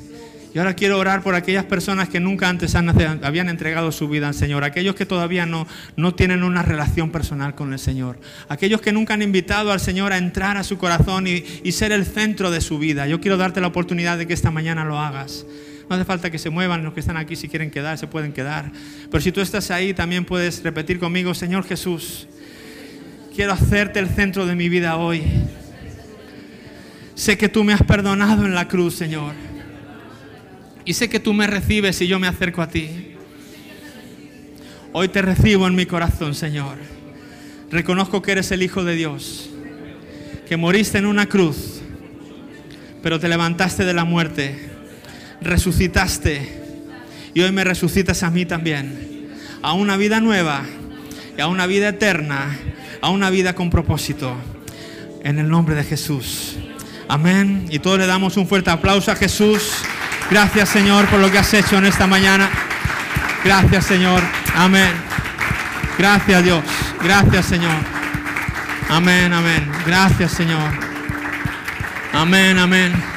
Y 0.56 0.58
ahora 0.58 0.72
quiero 0.72 0.98
orar 0.98 1.22
por 1.22 1.34
aquellas 1.34 1.66
personas 1.66 2.08
que 2.08 2.18
nunca 2.18 2.48
antes 2.48 2.74
habían 2.74 3.50
entregado 3.50 3.92
su 3.92 4.08
vida 4.08 4.26
al 4.28 4.32
Señor, 4.32 4.64
aquellos 4.64 4.94
que 4.94 5.04
todavía 5.04 5.44
no, 5.44 5.66
no 5.96 6.14
tienen 6.14 6.42
una 6.42 6.62
relación 6.62 7.10
personal 7.10 7.54
con 7.54 7.74
el 7.74 7.78
Señor, 7.78 8.18
aquellos 8.48 8.80
que 8.80 8.90
nunca 8.90 9.12
han 9.12 9.20
invitado 9.20 9.70
al 9.70 9.80
Señor 9.80 10.14
a 10.14 10.16
entrar 10.16 10.56
a 10.56 10.64
su 10.64 10.78
corazón 10.78 11.26
y, 11.26 11.44
y 11.62 11.72
ser 11.72 11.92
el 11.92 12.06
centro 12.06 12.50
de 12.50 12.62
su 12.62 12.78
vida. 12.78 13.06
Yo 13.06 13.20
quiero 13.20 13.36
darte 13.36 13.60
la 13.60 13.66
oportunidad 13.66 14.16
de 14.16 14.26
que 14.26 14.32
esta 14.32 14.50
mañana 14.50 14.86
lo 14.86 14.98
hagas. 14.98 15.44
No 15.90 15.94
hace 15.94 16.06
falta 16.06 16.30
que 16.30 16.38
se 16.38 16.48
muevan 16.48 16.82
los 16.84 16.94
que 16.94 17.00
están 17.00 17.18
aquí, 17.18 17.36
si 17.36 17.50
quieren 17.50 17.70
quedar, 17.70 17.98
se 17.98 18.06
pueden 18.06 18.32
quedar. 18.32 18.72
Pero 19.10 19.20
si 19.20 19.32
tú 19.32 19.42
estás 19.42 19.70
ahí, 19.70 19.92
también 19.92 20.24
puedes 20.24 20.62
repetir 20.62 20.98
conmigo, 20.98 21.34
Señor 21.34 21.66
Jesús, 21.66 22.28
quiero 23.34 23.52
hacerte 23.52 23.98
el 23.98 24.08
centro 24.08 24.46
de 24.46 24.54
mi 24.54 24.70
vida 24.70 24.96
hoy. 24.96 25.22
Sé 27.14 27.36
que 27.36 27.50
tú 27.50 27.62
me 27.62 27.74
has 27.74 27.82
perdonado 27.82 28.46
en 28.46 28.54
la 28.54 28.66
cruz, 28.68 28.94
Señor. 28.94 29.45
Y 30.86 30.94
sé 30.94 31.10
que 31.10 31.20
tú 31.20 31.34
me 31.34 31.46
recibes 31.46 32.00
y 32.00 32.06
yo 32.06 32.18
me 32.18 32.28
acerco 32.28 32.62
a 32.62 32.68
ti. 32.68 32.88
Hoy 34.92 35.08
te 35.08 35.20
recibo 35.20 35.66
en 35.66 35.74
mi 35.74 35.84
corazón, 35.84 36.34
Señor. 36.34 36.78
Reconozco 37.70 38.22
que 38.22 38.32
eres 38.32 38.50
el 38.52 38.62
Hijo 38.62 38.84
de 38.84 38.94
Dios, 38.94 39.50
que 40.48 40.56
moriste 40.56 40.96
en 40.96 41.04
una 41.04 41.26
cruz, 41.26 41.82
pero 43.02 43.20
te 43.20 43.28
levantaste 43.28 43.84
de 43.84 43.92
la 43.92 44.04
muerte 44.04 44.76
resucitaste 45.40 46.48
y 47.34 47.40
hoy 47.40 47.52
me 47.52 47.64
resucitas 47.64 48.22
a 48.22 48.30
mí 48.30 48.46
también, 48.46 49.28
a 49.62 49.72
una 49.72 49.96
vida 49.96 50.20
nueva 50.20 50.64
y 51.36 51.40
a 51.40 51.48
una 51.48 51.66
vida 51.66 51.88
eterna, 51.88 52.58
a 53.00 53.10
una 53.10 53.30
vida 53.30 53.54
con 53.54 53.70
propósito, 53.70 54.34
en 55.22 55.38
el 55.38 55.48
nombre 55.48 55.74
de 55.74 55.84
Jesús. 55.84 56.56
Amén. 57.08 57.66
Y 57.70 57.78
todos 57.78 57.98
le 57.98 58.06
damos 58.06 58.36
un 58.36 58.48
fuerte 58.48 58.70
aplauso 58.70 59.12
a 59.12 59.16
Jesús. 59.16 59.82
Gracias 60.30 60.68
Señor 60.68 61.06
por 61.06 61.20
lo 61.20 61.30
que 61.30 61.38
has 61.38 61.52
hecho 61.54 61.78
en 61.78 61.86
esta 61.86 62.06
mañana. 62.06 62.48
Gracias 63.44 63.86
Señor. 63.86 64.22
Amén. 64.56 64.90
Gracias 65.98 66.44
Dios. 66.44 66.64
Gracias 67.02 67.46
Señor. 67.46 67.76
Amén, 68.88 69.32
amén. 69.32 69.70
Gracias 69.86 70.32
Señor. 70.32 70.70
Amén, 72.12 72.58
amén. 72.58 73.15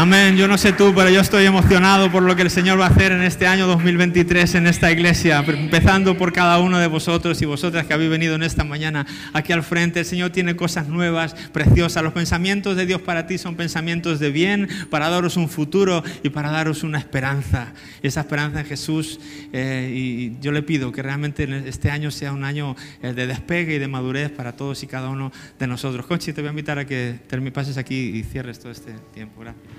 Amén. 0.00 0.36
Yo 0.36 0.46
no 0.46 0.56
sé 0.58 0.72
tú, 0.72 0.92
pero 0.94 1.10
yo 1.10 1.20
estoy 1.20 1.44
emocionado 1.44 2.08
por 2.12 2.22
lo 2.22 2.36
que 2.36 2.42
el 2.42 2.50
Señor 2.50 2.78
va 2.78 2.86
a 2.86 2.88
hacer 2.88 3.10
en 3.10 3.20
este 3.20 3.48
año 3.48 3.66
2023 3.66 4.54
en 4.54 4.68
esta 4.68 4.92
iglesia, 4.92 5.44
empezando 5.44 6.16
por 6.16 6.32
cada 6.32 6.60
uno 6.60 6.78
de 6.78 6.86
vosotros 6.86 7.42
y 7.42 7.46
vosotras 7.46 7.84
que 7.84 7.94
habéis 7.94 8.08
venido 8.08 8.36
en 8.36 8.44
esta 8.44 8.62
mañana 8.62 9.04
aquí 9.32 9.52
al 9.52 9.64
frente. 9.64 9.98
El 9.98 10.06
Señor 10.06 10.30
tiene 10.30 10.54
cosas 10.54 10.86
nuevas, 10.86 11.34
preciosas. 11.52 12.04
Los 12.04 12.12
pensamientos 12.12 12.76
de 12.76 12.86
Dios 12.86 13.00
para 13.00 13.26
ti 13.26 13.38
son 13.38 13.56
pensamientos 13.56 14.20
de 14.20 14.30
bien, 14.30 14.68
para 14.88 15.08
daros 15.08 15.36
un 15.36 15.48
futuro 15.48 16.04
y 16.22 16.28
para 16.28 16.52
daros 16.52 16.84
una 16.84 16.98
esperanza. 16.98 17.72
Esa 18.00 18.20
esperanza 18.20 18.60
en 18.60 18.66
Jesús. 18.66 19.18
Eh, 19.52 19.92
y 19.92 20.40
yo 20.40 20.52
le 20.52 20.62
pido 20.62 20.92
que 20.92 21.02
realmente 21.02 21.64
este 21.66 21.90
año 21.90 22.12
sea 22.12 22.32
un 22.32 22.44
año 22.44 22.76
eh, 23.02 23.14
de 23.14 23.26
despegue 23.26 23.74
y 23.74 23.78
de 23.80 23.88
madurez 23.88 24.30
para 24.30 24.52
todos 24.52 24.80
y 24.84 24.86
cada 24.86 25.08
uno 25.08 25.32
de 25.58 25.66
nosotros. 25.66 26.06
Conchi, 26.06 26.32
te 26.32 26.40
voy 26.40 26.46
a 26.46 26.50
invitar 26.50 26.78
a 26.78 26.86
que 26.86 27.18
pases 27.52 27.78
aquí 27.78 27.96
y 27.96 28.22
cierres 28.22 28.60
todo 28.60 28.70
este 28.70 28.92
tiempo. 29.12 29.40
Gracias. 29.40 29.78